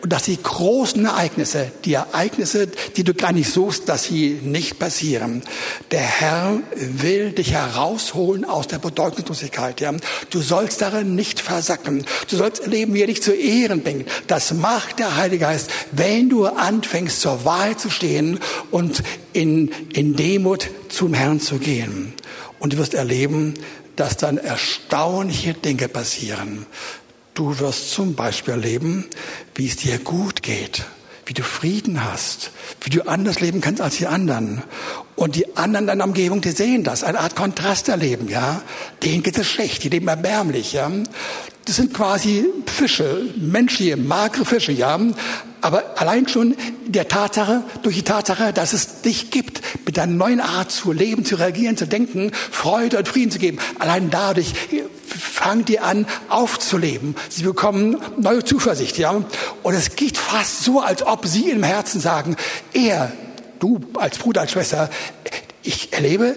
Und 0.00 0.12
dass 0.12 0.22
die 0.22 0.40
großen 0.40 1.04
Ereignisse, 1.04 1.72
die 1.84 1.94
Ereignisse, 1.94 2.68
die 2.68 3.02
du 3.02 3.12
gar 3.12 3.32
nicht 3.32 3.50
suchst, 3.50 3.88
dass 3.88 4.04
sie 4.04 4.38
nicht 4.44 4.78
passieren. 4.78 5.42
Der 5.90 6.00
Herr 6.00 6.60
will 6.76 7.32
dich 7.32 7.50
herausholen 7.54 8.44
aus 8.44 8.68
der 8.68 8.78
Bedeutungslosigkeit, 8.78 9.80
ja. 9.80 9.92
Du 10.30 10.40
sollst 10.40 10.80
darin 10.80 11.16
nicht 11.16 11.40
versacken. 11.40 12.04
Du 12.30 12.36
sollst 12.36 12.62
erleben, 12.62 12.94
wie 12.94 13.00
er 13.00 13.08
dich 13.08 13.20
zu 13.20 13.32
Ehren 13.32 13.82
bringt. 13.82 14.08
Das 14.28 14.54
macht 14.54 15.00
der 15.00 15.16
Heilige 15.16 15.46
Geist, 15.46 15.72
wenn 15.90 16.28
du 16.28 16.46
anfängst, 16.46 17.20
zur 17.20 17.44
Wahrheit 17.44 17.80
zu 17.80 17.90
stehen 17.90 18.38
und 18.70 19.02
in, 19.32 19.72
in 19.92 20.14
Demut 20.14 20.70
zum 20.88 21.14
Herrn 21.14 21.40
zu 21.40 21.58
gehen. 21.58 22.14
Und 22.62 22.74
du 22.74 22.78
wirst 22.78 22.94
erleben, 22.94 23.54
dass 23.96 24.16
dann 24.16 24.38
erstaunliche 24.38 25.52
Dinge 25.52 25.88
passieren. 25.88 26.64
Du 27.34 27.58
wirst 27.58 27.90
zum 27.90 28.14
Beispiel 28.14 28.54
erleben, 28.54 29.04
wie 29.56 29.66
es 29.66 29.74
dir 29.74 29.98
gut 29.98 30.44
geht, 30.44 30.84
wie 31.26 31.34
du 31.34 31.42
Frieden 31.42 32.04
hast, 32.04 32.52
wie 32.82 32.90
du 32.90 33.08
anders 33.08 33.40
leben 33.40 33.60
kannst 33.60 33.80
als 33.80 33.96
die 33.96 34.06
anderen. 34.06 34.62
Und 35.16 35.34
die 35.34 35.56
anderen 35.56 35.86
in 35.86 35.88
deiner 35.88 36.04
Umgebung, 36.04 36.40
die 36.40 36.52
sehen 36.52 36.84
das, 36.84 37.02
eine 37.02 37.18
Art 37.18 37.34
Kontrast 37.34 37.88
erleben, 37.88 38.28
ja. 38.28 38.62
Denen 39.02 39.24
geht 39.24 39.38
es 39.38 39.48
schlecht, 39.48 39.82
die 39.82 39.88
leben 39.88 40.06
erbärmlich, 40.06 40.72
ja. 40.72 40.88
Das 41.64 41.76
sind 41.76 41.94
quasi 41.94 42.46
Fische, 42.66 43.26
menschliche, 43.36 43.96
magere 43.96 44.44
Fische, 44.44 44.72
ja. 44.72 44.98
Aber 45.60 46.00
allein 46.00 46.26
schon 46.26 46.56
der 46.86 47.06
Tatsache, 47.06 47.62
durch 47.82 47.94
die 47.94 48.02
Tatsache, 48.02 48.52
dass 48.52 48.72
es 48.72 49.02
dich 49.02 49.30
gibt, 49.30 49.62
mit 49.86 49.96
deiner 49.96 50.12
neuen 50.12 50.40
Art 50.40 50.72
zu 50.72 50.90
leben, 50.90 51.24
zu 51.24 51.36
reagieren, 51.36 51.76
zu 51.76 51.86
denken, 51.86 52.32
Freude 52.32 52.98
und 52.98 53.06
Frieden 53.06 53.30
zu 53.30 53.38
geben, 53.38 53.58
allein 53.78 54.10
dadurch 54.10 54.54
fangen 55.06 55.64
die 55.64 55.78
an 55.78 56.06
aufzuleben. 56.28 57.14
Sie 57.28 57.44
bekommen 57.44 57.96
neue 58.18 58.42
Zuversicht, 58.42 58.98
ja. 58.98 59.22
Und 59.62 59.74
es 59.74 59.94
geht 59.94 60.16
fast 60.16 60.64
so, 60.64 60.80
als 60.80 61.06
ob 61.06 61.26
sie 61.26 61.50
im 61.50 61.62
Herzen 61.62 62.00
sagen, 62.00 62.36
er, 62.72 63.12
du 63.60 63.78
als 63.94 64.18
Bruder, 64.18 64.40
als 64.40 64.52
Schwester, 64.52 64.90
ich 65.62 65.92
erlebe, 65.92 66.34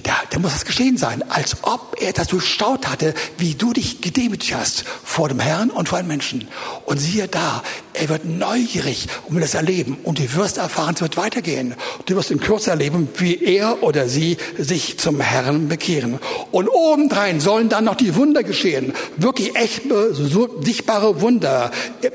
da, 0.00 0.14
da 0.30 0.38
muss 0.38 0.52
das 0.52 0.64
geschehen 0.64 0.96
sein, 0.96 1.22
als 1.28 1.56
ob 1.62 1.96
er 2.00 2.12
das 2.12 2.28
durchstaut 2.28 2.88
hatte, 2.88 3.14
wie 3.36 3.54
du 3.54 3.72
dich 3.72 4.00
gedemütigt 4.00 4.54
hast 4.54 4.84
vor 5.04 5.28
dem 5.28 5.40
Herrn 5.40 5.70
und 5.70 5.88
vor 5.88 5.98
den 5.98 6.06
Menschen. 6.06 6.48
Und 6.86 6.98
siehe 6.98 7.28
da, 7.28 7.62
er 7.94 8.08
wird 8.08 8.24
neugierig 8.24 9.06
und 9.26 9.34
will 9.34 9.42
das 9.42 9.54
erleben. 9.54 9.98
Und 10.02 10.18
du 10.18 10.34
wirst 10.34 10.58
erfahren, 10.58 10.94
es 10.94 11.02
wird 11.02 11.16
weitergehen. 11.16 11.74
Du 12.06 12.16
wirst 12.16 12.30
in 12.30 12.40
Kürze 12.40 12.70
erleben, 12.70 13.08
wie 13.16 13.36
er 13.36 13.82
oder 13.82 14.08
sie 14.08 14.36
sich 14.58 14.98
zum 14.98 15.20
Herrn 15.20 15.68
bekehren. 15.68 16.18
Und 16.50 16.68
obendrein 16.68 17.40
sollen 17.40 17.68
dann 17.68 17.84
noch 17.84 17.96
die 17.96 18.14
Wunder 18.16 18.42
geschehen. 18.42 18.92
Wirklich 19.16 19.56
echt 19.56 19.82
so 20.12 20.48
sichtbare 20.62 21.20
Wunder 21.20 21.70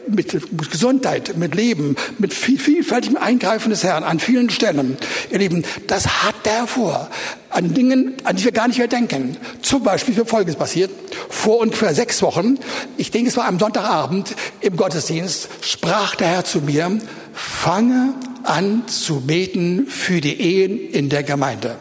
mit 0.08 0.36
Gesundheit, 0.72 1.38
mit 1.38 1.56
Leben, 1.56 1.96
mit 2.18 2.34
vielfältigem 2.34 3.18
Eingreifen 3.18 3.70
des 3.70 3.84
Herrn 3.84 4.04
an 4.04 4.20
vielen 4.20 4.50
Stellen. 4.50 4.98
Ihr 5.30 5.40
Lieben, 5.40 5.64
das 5.88 6.24
hat 6.24 6.36
er 6.46 6.68
vor 6.68 7.10
an 7.50 7.74
Dingen, 7.74 8.14
an 8.24 8.36
die 8.36 8.44
wir 8.44 8.52
gar 8.52 8.68
nicht 8.68 8.78
mehr 8.78 8.88
denken. 8.88 9.38
Zum 9.62 9.84
Beispiel 9.84 10.18
ist 10.18 10.30
Folgendes 10.30 10.58
passiert. 10.58 10.92
Vor 11.30 11.60
ungefähr 11.60 11.94
sechs 11.96 12.22
Wochen, 12.22 12.60
ich 12.98 13.12
denke, 13.12 13.30
es 13.30 13.38
war 13.38 13.46
am 13.46 13.58
Sonntagabend 13.58 14.36
im 14.60 14.76
Gottesdienst, 14.76 15.50
sprach 15.78 16.16
der 16.16 16.28
Herr 16.28 16.46
zu 16.46 16.62
mir, 16.62 17.00
fange 17.34 18.14
an 18.44 18.88
zu 18.88 19.22
beten 19.22 19.88
für 19.88 20.22
die 20.22 20.40
Ehen 20.40 20.92
in 20.92 21.10
der 21.10 21.24
Gemeinde. 21.24 21.76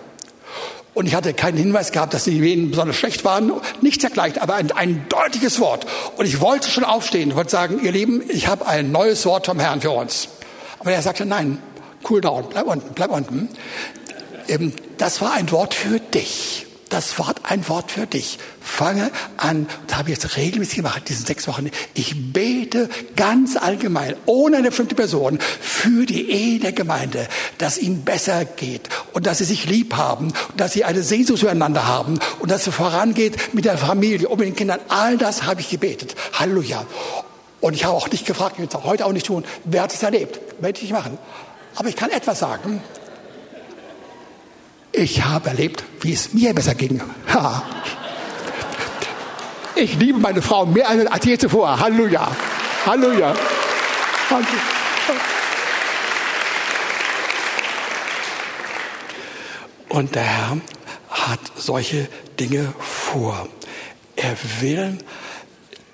Und 0.95 1.07
ich 1.07 1.15
hatte 1.15 1.35
keinen 1.35 1.59
Hinweis 1.59 1.93
gehabt, 1.93 2.15
dass 2.15 2.25
die 2.25 2.39
Ehen 2.39 2.71
besonders 2.71 2.97
schlecht 2.97 3.25
waren. 3.25 3.53
Nichts 3.83 4.03
dergleichen, 4.03 4.41
aber 4.41 4.55
ein, 4.55 4.73
ein 4.73 5.07
deutliches 5.09 5.61
Wort. 5.61 5.87
Und 6.17 6.27
ich 6.27 6.41
wollte 6.41 6.71
schon 6.71 6.85
aufstehen 6.85 7.33
und 7.33 7.51
sagen, 7.51 7.81
ihr 7.83 7.93
Lieben, 7.93 8.23
ich 8.29 8.49
habe 8.49 8.67
ein 8.67 8.93
neues 8.93 9.27
Wort 9.27 9.47
vom 9.47 9.61
Herrn 9.61 9.81
für 9.81 9.91
uns. 9.91 10.29
Aber 10.79 10.93
er 10.93 11.03
sagte, 11.03 11.27
nein, 11.27 11.59
cool 12.09 12.21
down, 12.21 12.47
bleib 12.49 12.67
unten, 12.67 12.95
bleib 12.95 13.11
unten 13.11 13.49
das 14.99 15.21
war 15.21 15.33
ein 15.33 15.51
Wort 15.51 15.75
für 15.75 16.01
dich. 16.01 16.67
Das 16.89 17.19
Wort, 17.19 17.41
ein 17.43 17.69
Wort 17.69 17.91
für 17.91 18.07
dich. 18.07 18.39
Fange 18.61 19.11
an, 19.37 19.67
das 19.89 19.99
habe 19.99 20.11
ich 20.11 20.17
jetzt 20.17 20.37
regelmäßig 20.37 20.77
gemacht, 20.77 21.03
diese 21.09 21.25
sechs 21.25 21.49
Wochen. 21.49 21.69
Ich 21.95 22.33
bete 22.33 22.89
ganz 23.17 23.57
allgemein, 23.57 24.15
ohne 24.27 24.59
eine 24.59 24.69
bestimmte 24.69 24.95
Person, 24.95 25.41
für 25.61 26.07
die 26.07 26.31
Ehe 26.31 26.61
der 26.61 26.73
Gemeinde, 26.73 27.27
dass 27.59 27.77
ihnen 27.77 28.05
besser 28.05 28.45
geht 28.45 28.89
und 29.13 29.27
dass 29.27 29.39
sie 29.39 29.45
sich 29.45 29.67
lieb 29.67 29.95
haben 29.97 30.27
und 30.27 30.61
dass 30.61 30.75
sie 30.75 30.85
eine 30.85 31.03
Sehnsucht 31.03 31.41
zueinander 31.41 31.89
haben 31.89 32.21
und 32.39 32.53
dass 32.53 32.67
es 32.67 32.75
vorangeht 32.75 33.53
mit 33.53 33.65
der 33.65 33.79
Familie 33.79 34.29
und 34.29 34.39
mit 34.39 34.47
den 34.47 34.57
Kindern. 34.57 34.79
All 34.89 35.19
das 35.19 35.43
habe 35.43 35.61
ich 35.61 35.71
gebetet. 35.71 36.15
Halleluja. 36.35 36.87
Und 37.61 37.75
ich 37.75 37.85
habe 37.85 37.95
auch 37.95 38.11
nicht 38.11 38.27
gefragt, 38.27 38.53
ich 38.55 38.59
will 38.61 38.69
es 38.69 38.75
auch 38.77 38.85
heute 38.85 39.07
auch 39.07 39.13
nicht 39.13 39.27
tun, 39.27 39.45
wer 39.65 39.83
hat 39.83 39.93
es 39.93 40.03
erlebt? 40.05 40.39
Werde 40.61 40.77
ich 40.77 40.85
nicht 40.85 40.93
machen. 40.93 41.19
Aber 41.75 41.89
ich 41.89 41.97
kann 41.97 42.11
etwas 42.11 42.39
sagen. 42.39 42.81
Ich 44.99 45.23
habe 45.27 45.51
erlebt, 45.51 45.85
wie 46.01 46.15
es 46.15 46.33
mir 46.33 46.55
besser 46.55 46.75
ging. 46.75 47.03
Ha. 47.29 47.63
Ich 49.75 49.95
liebe 49.97 50.19
meine 50.19 50.41
Frau 50.41 50.65
mehr 50.65 50.89
als 50.89 51.23
je 51.27 51.37
zuvor. 51.37 51.79
Halleluja. 51.79 52.27
Halleluja. 52.87 53.35
Und 59.91 60.15
der 60.15 60.23
Herr 60.23 60.57
hat 61.11 61.41
solche 61.57 62.09
Dinge 62.41 62.73
vor. 62.79 63.49
Er 64.17 64.35
will 64.61 64.97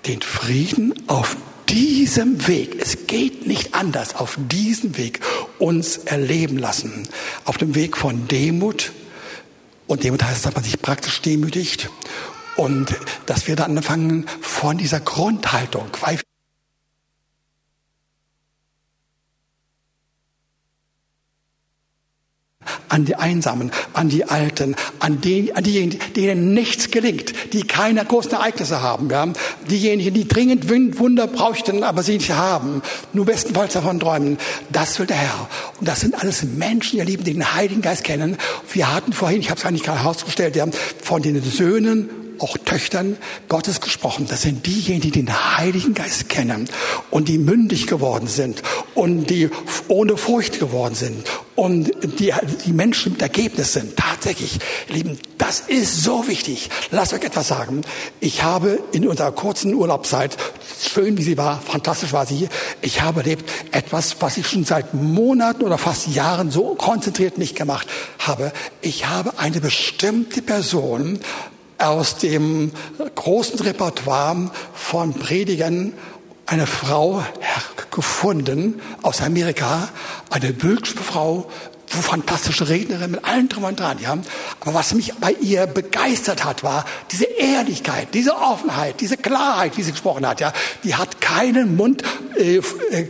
den 0.07 0.21
Frieden 0.21 0.93
auf 1.07 1.35
diesem 1.67 2.47
Weg, 2.47 2.77
es 2.79 3.07
geht 3.07 3.47
nicht 3.47 3.73
anders, 3.73 4.15
auf 4.15 4.37
diesem 4.37 4.97
Weg 4.97 5.19
uns 5.63 5.97
erleben 5.97 6.57
lassen. 6.57 7.07
Auf 7.45 7.57
dem 7.57 7.73
Weg 7.73 7.95
von 7.95 8.27
Demut. 8.27 8.91
Und 9.87 10.03
Demut 10.03 10.21
heißt, 10.21 10.45
dass 10.45 10.53
man 10.53 10.63
sich 10.63 10.81
praktisch 10.81 11.21
demütigt. 11.21 11.89
Und 12.57 12.93
dass 13.25 13.47
wir 13.47 13.55
dann 13.55 13.77
anfangen 13.77 14.25
von 14.41 14.77
dieser 14.77 14.99
Grundhaltung, 14.99 15.87
weil 16.01 16.19
an 22.93 23.05
die 23.05 23.15
Einsamen, 23.15 23.71
an 23.93 24.09
die 24.09 24.25
Alten, 24.25 24.75
an, 24.99 25.19
die, 25.19 25.55
an 25.55 25.63
diejenigen, 25.63 25.99
denen 26.13 26.53
nichts 26.53 26.91
gelingt, 26.91 27.33
die 27.51 27.63
keine 27.63 28.05
großen 28.05 28.33
Ereignisse 28.33 28.83
haben, 28.83 29.09
ja? 29.09 29.27
diejenigen, 29.67 30.13
die 30.13 30.27
dringend 30.27 30.69
Wunder 30.69 31.25
bräuchten, 31.25 31.83
aber 31.83 32.03
sie 32.03 32.13
nicht 32.13 32.29
haben, 32.29 32.83
nur 33.11 33.25
bestenfalls 33.25 33.73
davon 33.73 33.99
träumen. 33.99 34.37
Das 34.71 34.99
will 34.99 35.07
der 35.07 35.17
Herr. 35.17 35.49
Und 35.79 35.87
das 35.87 36.01
sind 36.01 36.13
alles 36.21 36.43
Menschen, 36.43 36.99
ihr 36.99 37.05
Lieben, 37.05 37.23
die 37.23 37.33
den 37.33 37.55
Heiligen 37.55 37.81
Geist 37.81 38.03
kennen. 38.03 38.37
Wir 38.71 38.93
hatten 38.93 39.11
vorhin, 39.11 39.41
ich 39.41 39.49
habe 39.49 39.59
es 39.59 39.65
eigentlich 39.65 39.83
gerade 39.83 40.03
herausgestellt, 40.03 40.55
ja, 40.55 40.67
von 41.01 41.23
den 41.23 41.41
Söhnen 41.41 42.09
auch 42.39 42.57
Töchtern 42.57 43.17
Gottes 43.49 43.81
gesprochen. 43.81 44.27
Das 44.29 44.41
sind 44.41 44.65
diejenigen, 44.65 45.01
die 45.01 45.11
den 45.11 45.57
Heiligen 45.57 45.93
Geist 45.93 46.29
kennen 46.29 46.69
und 47.11 47.27
die 47.27 47.37
mündig 47.37 47.87
geworden 47.87 48.27
sind 48.27 48.63
und 48.95 49.29
die 49.29 49.49
ohne 49.87 50.17
Furcht 50.17 50.59
geworden 50.59 50.95
sind 50.95 51.25
und 51.55 51.91
die, 52.19 52.33
die 52.65 52.73
Menschen 52.73 53.13
mit 53.13 53.21
Ergebnis 53.21 53.73
sind. 53.73 53.95
Tatsächlich, 53.95 54.59
Lieben, 54.87 55.19
das 55.37 55.59
ist 55.61 56.03
so 56.03 56.27
wichtig. 56.27 56.69
Lasst 56.91 57.13
euch 57.13 57.23
etwas 57.23 57.47
sagen. 57.47 57.81
Ich 58.19 58.43
habe 58.43 58.79
in 58.91 59.07
unserer 59.07 59.31
kurzen 59.31 59.73
Urlaubszeit, 59.73 60.35
schön 60.81 61.17
wie 61.17 61.23
sie 61.23 61.37
war, 61.37 61.61
fantastisch 61.61 62.13
war 62.13 62.25
sie, 62.25 62.47
ich 62.81 63.01
habe 63.01 63.21
erlebt 63.21 63.49
etwas, 63.71 64.17
was 64.19 64.37
ich 64.37 64.47
schon 64.47 64.65
seit 64.65 64.93
Monaten 64.93 65.63
oder 65.63 65.77
fast 65.77 66.07
Jahren 66.07 66.51
so 66.51 66.75
konzentriert 66.75 67.37
nicht 67.37 67.55
gemacht 67.55 67.87
habe. 68.19 68.51
Ich 68.81 69.07
habe 69.07 69.37
eine 69.37 69.59
bestimmte 69.59 70.41
Person 70.41 71.19
aus 71.77 72.17
dem 72.17 72.71
großen 73.15 73.59
Repertoire 73.59 74.51
von 74.73 75.13
Predigern 75.13 75.93
eine 76.45 76.67
Frau 76.67 77.23
gefunden 77.91 78.81
aus 79.01 79.21
Amerika, 79.21 79.89
eine 80.29 80.51
bildschöne 80.53 81.01
Frau, 81.01 81.49
fantastische 82.01 82.69
Rednerin 82.69 83.11
mit 83.11 83.23
allem 83.23 83.49
drum 83.49 83.65
und 83.65 83.79
dran, 83.79 83.99
ja. 83.99 84.17
Aber 84.61 84.73
was 84.73 84.93
mich 84.93 85.13
bei 85.15 85.31
ihr 85.31 85.67
begeistert 85.67 86.43
hat, 86.43 86.63
war 86.63 86.85
diese 87.11 87.25
Ehrlichkeit, 87.25 88.09
diese 88.13 88.35
Offenheit, 88.35 88.99
diese 88.99 89.17
Klarheit, 89.17 89.77
wie 89.77 89.83
sie 89.83 89.91
gesprochen 89.91 90.27
hat, 90.27 90.41
ja. 90.41 90.53
Die 90.83 90.95
hat 90.95 91.21
keinen 91.21 91.75
Mund, 91.75 92.03
äh, 92.35 92.57
äh, 92.57 93.07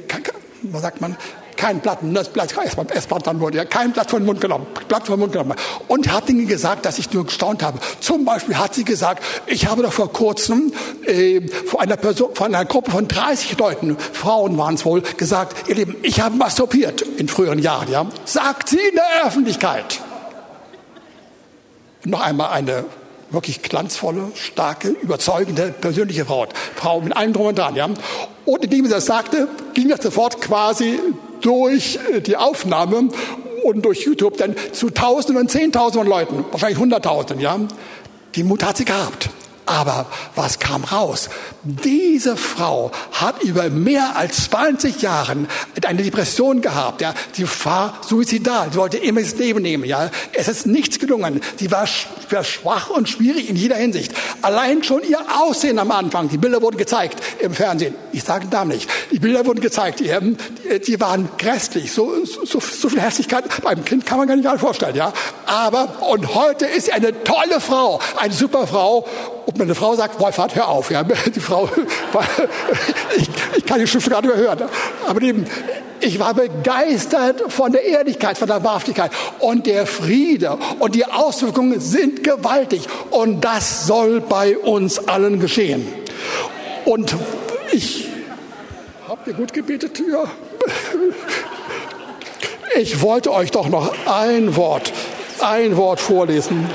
sagt 0.82 1.02
man, 1.02 1.16
kein 1.64 1.80
Blatt, 1.80 2.00
das 2.02 2.28
Blatt, 2.28 2.54
erst 2.94 3.08
Blatt 3.08 3.26
dann 3.26 3.40
wurde, 3.40 3.58
ja, 3.58 3.64
kein 3.64 3.94
Blatt 3.94 4.12
den 4.12 4.26
Mund 4.26 4.42
genommen, 4.42 4.68
Blatt 4.90 5.08
den 5.08 5.18
Mund 5.18 5.32
genommen. 5.32 5.56
Und 5.88 6.12
hat 6.12 6.28
Dinge 6.28 6.44
gesagt, 6.44 6.86
dass 6.86 7.00
ich 7.00 7.14
nur 7.14 7.26
gestaunt 7.26 7.64
habe. 7.64 7.80
Zum 8.02 8.26
Beispiel 8.26 8.58
hat 8.58 8.76
sie 8.76 8.84
gesagt, 8.84 9.24
ich 9.46 9.66
habe 9.68 9.82
doch 9.82 9.94
vor 9.94 10.12
kurzem 10.12 10.74
äh, 11.06 11.40
vor 11.66 11.80
einer 11.80 11.96
Person, 11.96 12.36
von 12.36 12.54
einer 12.54 12.66
Gruppe 12.66 12.92
von 12.92 13.08
30 13.08 13.58
Leuten, 13.58 13.98
Frauen 13.98 14.58
waren 14.58 14.76
es 14.76 14.84
wohl, 14.84 15.04
gesagt, 15.16 15.70
ihr 15.70 15.76
Lieben, 15.76 15.96
ich 16.02 16.20
habe 16.20 16.36
masturbiert 16.36 17.02
in 17.02 17.30
früheren 17.30 17.60
Jahren, 17.60 17.90
ja. 17.90 18.08
Sagt 18.26 18.68
sie 18.68 18.80
in 18.80 18.96
der 18.96 19.26
Öffentlichkeit. 19.26 20.02
Noch 22.04 22.20
einmal 22.20 22.52
eine 22.52 22.84
wirklich 23.30 23.62
glanzvolle, 23.62 24.34
starke, 24.36 24.90
überzeugende, 24.90 25.72
persönliche 25.72 26.26
Frau. 26.26 26.46
Frau 26.76 27.00
mit 27.00 27.16
allem 27.16 27.32
drum 27.32 27.46
und 27.46 27.58
dran, 27.58 27.78
ja. 27.78 27.88
Und 28.44 28.66
indem 28.66 28.84
sie 28.84 28.92
das 28.92 29.06
sagte, 29.06 29.48
ging 29.74 29.88
das 29.88 30.04
sofort 30.04 30.42
quasi 30.42 31.00
durch 31.44 32.00
äh, 32.12 32.22
die 32.22 32.38
Aufnahme 32.38 33.10
und 33.64 33.86
durch 33.86 34.06
YouTube 34.06 34.38
dann 34.38 34.56
zu 34.72 34.90
Tausenden 34.90 35.44
und 35.44 35.52
Zehntausenden 35.52 36.10
Leuten, 36.10 36.46
wahrscheinlich 36.52 36.80
Hunderttausenden, 36.80 37.40
ja. 37.40 37.60
Die 38.36 38.44
Mut 38.44 38.64
hat 38.64 38.78
sie 38.78 38.86
gehabt. 38.86 39.30
Aber 39.66 40.06
was 40.36 40.60
kam 40.60 40.84
raus? 40.84 41.30
Diese 41.64 42.36
Frau 42.36 42.92
hat 43.14 43.42
über 43.44 43.70
mehr 43.70 44.16
als 44.16 44.46
20 44.46 45.02
Jahren 45.02 45.48
eine 45.86 46.04
Depression 46.04 46.62
gehabt. 46.62 47.02
Ja, 47.02 47.14
sie 47.32 47.46
war 47.64 48.00
suizidal. 48.08 48.70
Sie 48.72 48.78
wollte 48.78 48.98
immer 48.98 49.22
das 49.22 49.36
Leben 49.36 49.62
nehmen. 49.62 49.86
Ja, 49.86 50.10
es 50.34 50.48
ist 50.48 50.66
nichts 50.66 51.00
gelungen. 51.00 51.42
Sie 51.58 51.72
war, 51.72 51.88
war 52.30 52.44
schwach 52.44 52.90
und 52.90 53.08
schwierig 53.08 53.50
in 53.50 53.56
jeder 53.56 53.76
Hinsicht. 53.76 54.14
Allein 54.42 54.84
schon 54.84 55.02
ihr 55.04 55.20
Aussehen 55.40 55.80
am 55.80 55.92
Anfang. 55.92 56.30
Die 56.30 56.38
Bilder 56.38 56.62
wurden 56.62 56.78
gezeigt 56.78 57.22
im 57.40 57.54
Fernsehen. 57.54 57.96
Ich 58.12 58.24
sage 58.24 58.48
Namen 58.48 58.72
nicht. 58.72 58.90
Die 59.12 59.20
Bilder 59.20 59.46
wurden 59.46 59.62
gezeigt. 59.62 60.02
Die, 60.02 60.80
die 60.80 61.00
waren 61.00 61.30
grässlich. 61.38 61.92
So, 61.92 62.26
so, 62.26 62.60
so 62.60 62.90
viel 62.90 63.02
Hässlichkeit 63.02 63.46
beim 63.62 63.84
Kind 63.86 64.06
kann 64.06 64.18
man 64.18 64.28
gar 64.28 64.36
nicht 64.36 64.60
vorstellen. 64.60 64.96
Ja, 64.96 65.14
aber 65.46 66.02
und 66.10 66.36
heute 66.36 66.66
ist 66.66 66.86
sie 66.86 66.92
eine 66.92 67.24
tolle 67.24 67.60
Frau, 67.60 68.00
eine 68.18 68.34
super 68.34 68.68
Frau 68.68 69.08
ob 69.46 69.58
meine 69.58 69.76
Frau 69.76 69.96
sagt, 69.96 70.20
Wolfhard, 70.20 70.56
hör 70.56 70.70
auf. 70.70 70.92
Ja, 70.92 71.04
die 71.36 71.40
Frau, 71.40 71.70
ich, 73.18 73.30
ich 73.58 73.66
kann 73.66 73.80
die 73.80 73.88
Schrift 73.88 74.10
gerade 74.10 74.28
überhören. 74.28 74.70
Aber 75.08 75.22
eben, 75.22 75.46
ich 76.00 76.20
war 76.20 76.34
begeistert 76.34 77.44
von 77.52 77.72
der 77.72 77.84
Ehrlichkeit, 77.84 78.38
von 78.38 78.48
der 78.48 78.64
Wahrhaftigkeit 78.64 79.12
und 79.40 79.66
der 79.68 79.86
Friede. 79.86 80.58
Und 80.80 80.96
die 80.96 81.06
Auswirkungen 81.06 81.80
sind 81.80 82.24
gewaltig. 82.24 82.88
Und 83.10 83.42
das 83.42 83.88
soll 83.88 84.22
bei 84.22 84.58
uns 84.58 85.08
allen 85.08 85.40
geschehen. 85.40 85.88
Und 86.86 87.16
ich, 87.72 88.08
habt 89.08 89.28
ihr 89.28 89.34
gut 89.34 89.54
gebetet? 89.54 90.02
Ja. 90.12 90.26
Ich 92.76 93.02
wollte 93.02 93.32
euch 93.32 93.52
doch 93.52 93.70
noch 93.70 93.94
ein 94.06 94.56
Wort, 94.56 94.92
ein 95.40 95.78
Wort 95.78 96.00
vorlesen 96.00 96.68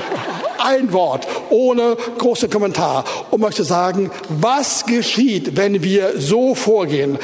ein 0.59 0.93
Wort, 0.93 1.27
ohne 1.49 1.97
großen 2.17 2.49
Kommentar 2.49 3.05
und 3.31 3.41
möchte 3.41 3.63
sagen, 3.63 4.11
was 4.29 4.85
geschieht, 4.85 5.57
wenn 5.57 5.83
wir 5.83 6.19
so 6.19 6.55
vorgehen? 6.55 7.17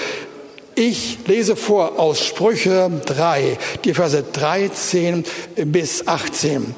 Ich 0.76 1.20
lese 1.28 1.56
vor 1.56 2.00
aus 2.00 2.26
Sprüche 2.26 2.92
3, 3.06 3.58
die 3.86 3.94
Verse 3.94 4.24
13 4.24 5.24
bis 5.56 6.06
18. 6.06 6.76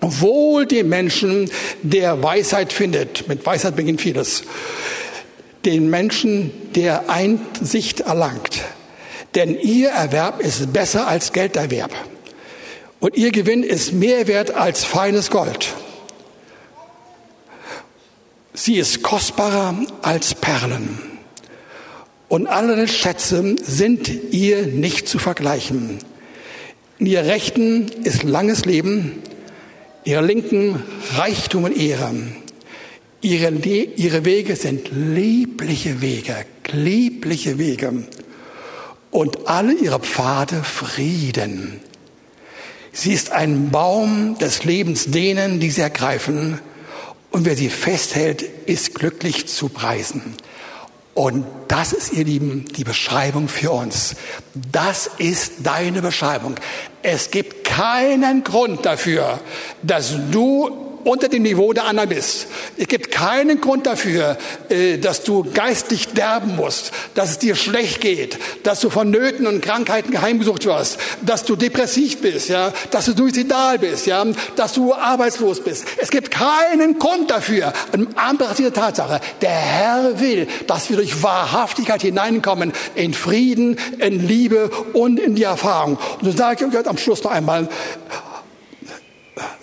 Wohl 0.00 0.66
dem 0.66 0.88
Menschen, 0.88 1.50
der 1.82 2.22
Weisheit 2.22 2.72
findet, 2.72 3.28
mit 3.28 3.44
Weisheit 3.46 3.76
beginnt 3.76 4.00
vieles, 4.00 4.42
den 5.64 5.90
Menschen, 5.90 6.50
der 6.74 7.10
Einsicht 7.10 8.00
erlangt. 8.00 8.60
Denn 9.34 9.58
ihr 9.60 9.90
Erwerb 9.90 10.40
ist 10.40 10.72
besser 10.72 11.06
als 11.06 11.32
Gelderwerb. 11.32 11.92
Und 13.00 13.16
ihr 13.16 13.30
Gewinn 13.30 13.62
ist 13.62 13.92
mehr 13.92 14.26
wert 14.26 14.52
als 14.52 14.84
feines 14.84 15.30
Gold. 15.30 15.74
Sie 18.60 18.74
ist 18.74 19.04
kostbarer 19.04 19.76
als 20.02 20.34
Perlen. 20.34 20.98
Und 22.26 22.48
alle 22.48 22.88
Schätze 22.88 23.54
sind 23.62 24.08
ihr 24.32 24.66
nicht 24.66 25.06
zu 25.06 25.20
vergleichen. 25.20 25.98
In 26.98 27.06
ihr 27.06 27.22
Rechten 27.22 27.86
ist 28.02 28.24
langes 28.24 28.64
Leben, 28.64 29.22
ihre 30.02 30.26
Linken 30.26 30.82
Reichtum 31.14 31.64
und 31.64 31.76
Ehre. 31.76 32.12
Ihre, 33.20 33.50
ihre 33.50 34.24
Wege 34.24 34.56
sind 34.56 34.90
liebliche 34.90 36.00
Wege, 36.00 36.44
liebliche 36.72 37.58
Wege. 37.58 38.08
Und 39.12 39.46
alle 39.46 39.72
ihre 39.72 40.00
Pfade 40.00 40.64
Frieden. 40.64 41.78
Sie 42.90 43.12
ist 43.12 43.30
ein 43.30 43.70
Baum 43.70 44.36
des 44.40 44.64
Lebens 44.64 45.12
denen, 45.12 45.60
die 45.60 45.70
sie 45.70 45.82
ergreifen 45.82 46.58
und 47.30 47.44
wer 47.44 47.56
sie 47.56 47.68
festhält, 47.68 48.42
ist 48.42 48.94
glücklich 48.94 49.48
zu 49.48 49.68
preisen. 49.68 50.34
Und 51.14 51.46
das 51.66 51.92
ist, 51.92 52.12
ihr 52.12 52.24
Lieben, 52.24 52.64
die 52.76 52.84
Beschreibung 52.84 53.48
für 53.48 53.72
uns. 53.72 54.14
Das 54.54 55.10
ist 55.18 55.54
deine 55.64 56.00
Beschreibung. 56.00 56.54
Es 57.02 57.32
gibt 57.32 57.64
keinen 57.64 58.44
Grund 58.44 58.86
dafür, 58.86 59.40
dass 59.82 60.14
du 60.30 60.87
unter 61.04 61.28
dem 61.28 61.42
Niveau 61.42 61.72
der 61.72 61.84
anderen 61.84 62.08
bist. 62.08 62.46
Es 62.76 62.88
gibt 62.88 63.10
keinen 63.10 63.60
Grund 63.60 63.86
dafür, 63.86 64.36
äh, 64.68 64.98
dass 64.98 65.24
du 65.24 65.44
geistig 65.52 66.08
derben 66.08 66.56
musst, 66.56 66.92
dass 67.14 67.30
es 67.30 67.38
dir 67.38 67.56
schlecht 67.56 68.00
geht, 68.00 68.38
dass 68.62 68.80
du 68.80 68.90
von 68.90 69.10
Nöten 69.10 69.46
und 69.46 69.60
Krankheiten 69.60 70.20
heimgesucht 70.20 70.66
wirst, 70.66 70.98
dass 71.22 71.44
du 71.44 71.56
depressiv 71.56 72.20
bist, 72.20 72.48
ja, 72.48 72.72
dass 72.90 73.06
du 73.06 73.16
suizidal 73.16 73.78
bist, 73.78 74.06
ja, 74.06 74.24
dass 74.56 74.72
du 74.72 74.94
arbeitslos 74.94 75.62
bist. 75.62 75.84
Es 75.98 76.10
gibt 76.10 76.30
keinen 76.30 76.98
Grund 76.98 77.30
dafür. 77.30 77.72
An 77.92 78.08
Anbetracht 78.16 78.58
dieser 78.58 78.72
Tatsache, 78.72 79.20
der 79.40 79.50
Herr 79.50 80.20
will, 80.20 80.46
dass 80.66 80.90
wir 80.90 80.96
durch 80.96 81.22
Wahrhaftigkeit 81.22 82.02
hineinkommen 82.02 82.72
in 82.94 83.14
Frieden, 83.14 83.78
in 83.98 84.26
Liebe 84.26 84.70
und 84.92 85.18
in 85.18 85.34
die 85.34 85.44
Erfahrung. 85.44 85.98
Und 86.20 86.30
so 86.30 86.36
sage 86.36 86.66
ich 86.68 86.76
euch 86.76 86.86
am 86.86 86.98
Schluss 86.98 87.22
noch 87.22 87.30
einmal, 87.30 87.68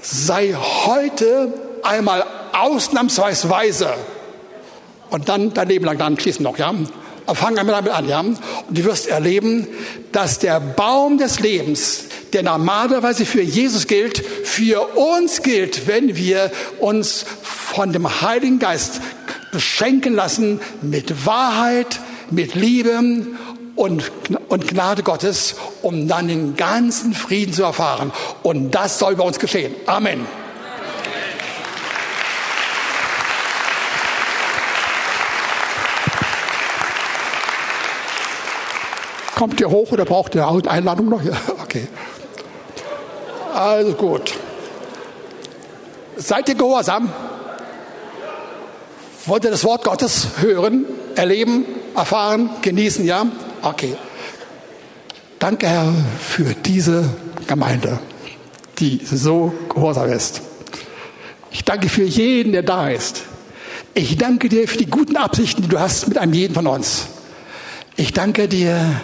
sei 0.01 0.55
heute 0.85 1.53
einmal 1.83 2.23
ausnahmsweise 2.53 3.93
und 5.09 5.29
dann 5.29 5.53
dein 5.53 5.67
Leben 5.67 5.85
lang 5.85 5.97
dann 5.97 6.19
schließen 6.19 6.43
noch, 6.43 6.57
ja. 6.57 6.73
Aber 7.27 7.35
fang 7.35 7.57
einmal 7.57 7.75
damit 7.75 7.91
an, 7.91 8.07
ja. 8.07 8.19
Und 8.19 8.39
du 8.69 8.83
wirst 8.83 9.07
erleben, 9.07 9.67
dass 10.11 10.39
der 10.39 10.59
Baum 10.59 11.17
des 11.17 11.39
Lebens, 11.39 12.05
der 12.33 12.43
normalerweise 12.43 13.25
für 13.25 13.41
Jesus 13.41 13.87
gilt, 13.87 14.19
für 14.19 14.95
uns 14.95 15.41
gilt, 15.41 15.87
wenn 15.87 16.15
wir 16.15 16.51
uns 16.79 17.25
von 17.41 17.93
dem 17.93 18.21
Heiligen 18.21 18.59
Geist 18.59 19.01
beschenken 19.51 20.13
lassen 20.13 20.59
mit 20.81 21.25
Wahrheit, 21.25 21.99
mit 22.29 22.55
Liebe 22.55 22.91
und, 23.75 24.11
und 24.49 24.67
Gnade 24.67 25.03
Gottes, 25.03 25.55
um 25.81 26.07
dann 26.07 26.27
den 26.27 26.55
ganzen 26.55 27.13
Frieden 27.13 27.53
zu 27.53 27.63
erfahren. 27.63 28.11
Und 28.43 28.71
das 28.71 28.99
soll 28.99 29.15
bei 29.15 29.23
uns 29.23 29.39
geschehen. 29.39 29.75
Amen. 29.85 30.25
Kommt 39.35 39.59
ihr 39.59 39.69
hoch 39.69 39.91
oder 39.91 40.05
braucht 40.05 40.33
ihr 40.35 40.47
eine 40.47 40.69
Einladung 40.69 41.09
noch? 41.09 41.21
Okay. 41.63 41.87
Also 43.53 43.93
gut. 43.93 44.33
Seid 46.15 46.47
ihr 46.47 46.55
gehorsam? 46.55 47.11
Wollt 49.25 49.43
ihr 49.43 49.51
das 49.51 49.63
Wort 49.63 49.83
Gottes 49.83 50.27
hören, 50.39 50.85
erleben, 51.15 51.65
erfahren, 51.95 52.49
genießen? 52.61 53.05
Ja? 53.05 53.25
Okay. 53.65 53.97
Danke, 55.39 55.67
Herr, 55.67 55.91
für 56.19 56.53
diese 56.53 57.09
Gemeinde, 57.47 57.97
die 58.77 59.01
so 59.03 59.55
gehorsam 59.73 60.11
ist. 60.11 60.41
Ich 61.49 61.63
danke 61.63 61.89
für 61.89 62.03
jeden, 62.03 62.51
der 62.51 62.61
da 62.61 62.89
ist. 62.89 63.23
Ich 63.95 64.17
danke 64.17 64.49
dir 64.49 64.67
für 64.67 64.77
die 64.77 64.85
guten 64.85 65.17
Absichten, 65.17 65.63
die 65.63 65.67
du 65.67 65.79
hast 65.79 66.07
mit 66.07 66.19
einem 66.19 66.33
jeden 66.33 66.53
von 66.53 66.67
uns. 66.67 67.07
Ich 67.95 68.13
danke 68.13 68.47
dir, 68.47 69.01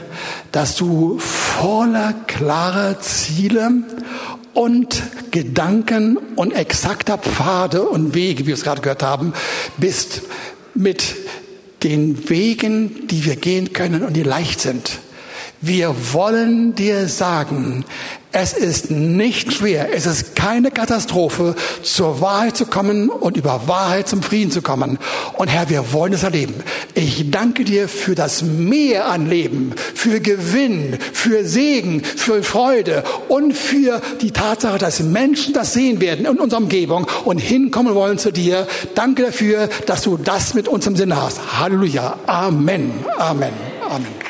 dass 0.51 0.75
du 0.75 1.17
voller 1.17 2.13
klarer 2.27 2.99
Ziele 2.99 3.71
und 4.53 5.01
Gedanken 5.31 6.17
und 6.35 6.51
exakter 6.51 7.17
Pfade 7.17 7.81
und 7.81 8.13
Wege, 8.13 8.43
wie 8.43 8.47
wir 8.47 8.53
es 8.53 8.63
gerade 8.63 8.81
gehört 8.81 9.01
haben, 9.01 9.33
bist 9.77 10.21
mit 10.75 11.15
den 11.83 12.29
Wegen, 12.29 13.07
die 13.07 13.25
wir 13.25 13.35
gehen 13.35 13.73
können 13.73 14.03
und 14.03 14.13
die 14.13 14.23
leicht 14.23 14.61
sind. 14.61 14.99
Wir 15.61 15.95
wollen 16.13 16.75
dir 16.75 17.07
sagen, 17.07 17.85
es 18.31 18.53
ist 18.53 18.91
nicht 18.91 19.53
schwer, 19.53 19.93
es 19.93 20.05
ist 20.05 20.35
keine 20.35 20.71
Katastrophe, 20.71 21.55
zur 21.83 22.21
Wahrheit 22.21 22.55
zu 22.55 22.65
kommen 22.65 23.09
und 23.09 23.35
über 23.35 23.67
Wahrheit 23.67 24.07
zum 24.07 24.23
Frieden 24.23 24.51
zu 24.51 24.61
kommen. 24.61 24.99
Und 25.33 25.49
Herr, 25.49 25.69
wir 25.69 25.91
wollen 25.91 26.13
es 26.13 26.23
erleben. 26.23 26.55
Ich 26.93 27.29
danke 27.29 27.65
dir 27.65 27.89
für 27.89 28.15
das 28.15 28.41
Mehr 28.41 29.07
an 29.07 29.29
Leben, 29.29 29.73
für 29.93 30.21
Gewinn, 30.21 30.97
für 31.13 31.45
Segen, 31.45 32.03
für 32.03 32.41
Freude 32.43 33.03
und 33.27 33.53
für 33.53 34.01
die 34.21 34.31
Tatsache, 34.31 34.77
dass 34.77 35.01
Menschen 35.01 35.53
das 35.53 35.73
sehen 35.73 35.99
werden 35.99 36.25
in 36.25 36.39
unserer 36.39 36.61
Umgebung 36.61 37.07
und 37.25 37.37
hinkommen 37.37 37.95
wollen 37.95 38.17
zu 38.17 38.31
dir. 38.31 38.67
Danke 38.95 39.23
dafür, 39.23 39.69
dass 39.87 40.03
du 40.03 40.17
das 40.17 40.53
mit 40.53 40.67
uns 40.67 40.87
im 40.87 40.95
Sinne 40.95 41.21
hast. 41.21 41.59
Halleluja. 41.59 42.17
Amen. 42.27 42.91
Amen. 43.17 43.53
Amen. 43.89 44.20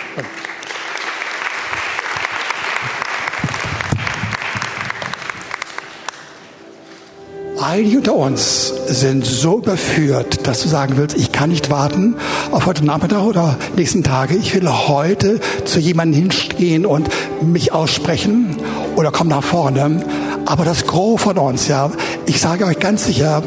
Einige 7.63 7.97
unter 7.99 8.15
uns 8.15 8.73
sind 8.87 9.23
so 9.23 9.59
überführt, 9.59 10.47
dass 10.47 10.63
du 10.63 10.67
sagen 10.67 10.97
willst, 10.97 11.15
ich 11.15 11.31
kann 11.31 11.51
nicht 11.51 11.69
warten 11.69 12.15
auf 12.51 12.65
heute 12.65 12.83
Nachmittag 12.83 13.21
oder 13.23 13.55
nächsten 13.75 14.03
Tage. 14.03 14.35
Ich 14.35 14.55
will 14.55 14.67
heute 14.67 15.39
zu 15.65 15.79
jemandem 15.79 16.21
hinstehen 16.23 16.87
und 16.87 17.07
mich 17.43 17.71
aussprechen 17.71 18.57
oder 18.95 19.11
komm 19.11 19.27
nach 19.27 19.43
vorne. 19.43 20.03
Aber 20.47 20.65
das 20.65 20.87
Gros 20.87 21.21
von 21.21 21.37
uns, 21.37 21.67
ja, 21.67 21.91
ich 22.25 22.41
sage 22.41 22.65
euch 22.65 22.79
ganz 22.79 23.05
sicher, 23.05 23.43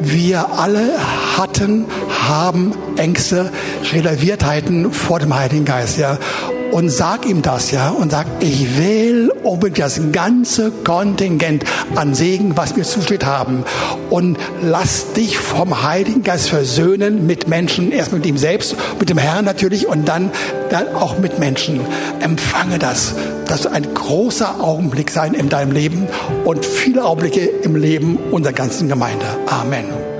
wir 0.00 0.58
alle 0.58 0.88
hatten, 1.36 1.84
haben 2.26 2.72
Ängste, 2.96 3.50
Reserviertheiten 3.92 4.92
vor 4.92 5.18
dem 5.18 5.36
Heiligen 5.36 5.66
Geist, 5.66 5.98
ja 5.98 6.16
und 6.72 6.88
sag 6.88 7.26
ihm 7.26 7.42
das, 7.42 7.70
ja, 7.70 7.90
und 7.90 8.10
sag, 8.10 8.26
ich 8.40 8.78
will 8.78 9.30
unbedingt 9.42 9.78
das 9.78 10.00
ganze 10.10 10.70
Kontingent 10.70 11.64
an 11.94 12.14
Segen, 12.14 12.56
was 12.56 12.74
mir 12.76 12.84
zusteht, 12.84 13.26
haben. 13.26 13.64
Und 14.10 14.38
lass 14.62 15.12
dich 15.12 15.38
vom 15.38 15.82
Heiligen 15.82 16.22
Geist 16.22 16.48
versöhnen 16.48 17.26
mit 17.26 17.46
Menschen, 17.46 17.92
erst 17.92 18.12
mit 18.12 18.24
ihm 18.24 18.38
selbst, 18.38 18.74
mit 18.98 19.10
dem 19.10 19.18
Herrn 19.18 19.44
natürlich 19.44 19.86
und 19.86 20.08
dann, 20.08 20.30
dann 20.70 20.94
auch 20.94 21.18
mit 21.18 21.38
Menschen. 21.38 21.80
Empfange 22.20 22.78
das. 22.78 23.14
Das 23.46 23.62
soll 23.62 23.72
ein 23.72 23.92
großer 23.92 24.60
Augenblick 24.60 25.10
sein 25.10 25.34
in 25.34 25.50
deinem 25.50 25.72
Leben 25.72 26.08
und 26.44 26.64
viele 26.64 27.04
Augenblicke 27.04 27.40
im 27.40 27.76
Leben 27.76 28.16
unserer 28.30 28.54
ganzen 28.54 28.88
Gemeinde. 28.88 29.26
Amen. 29.46 30.11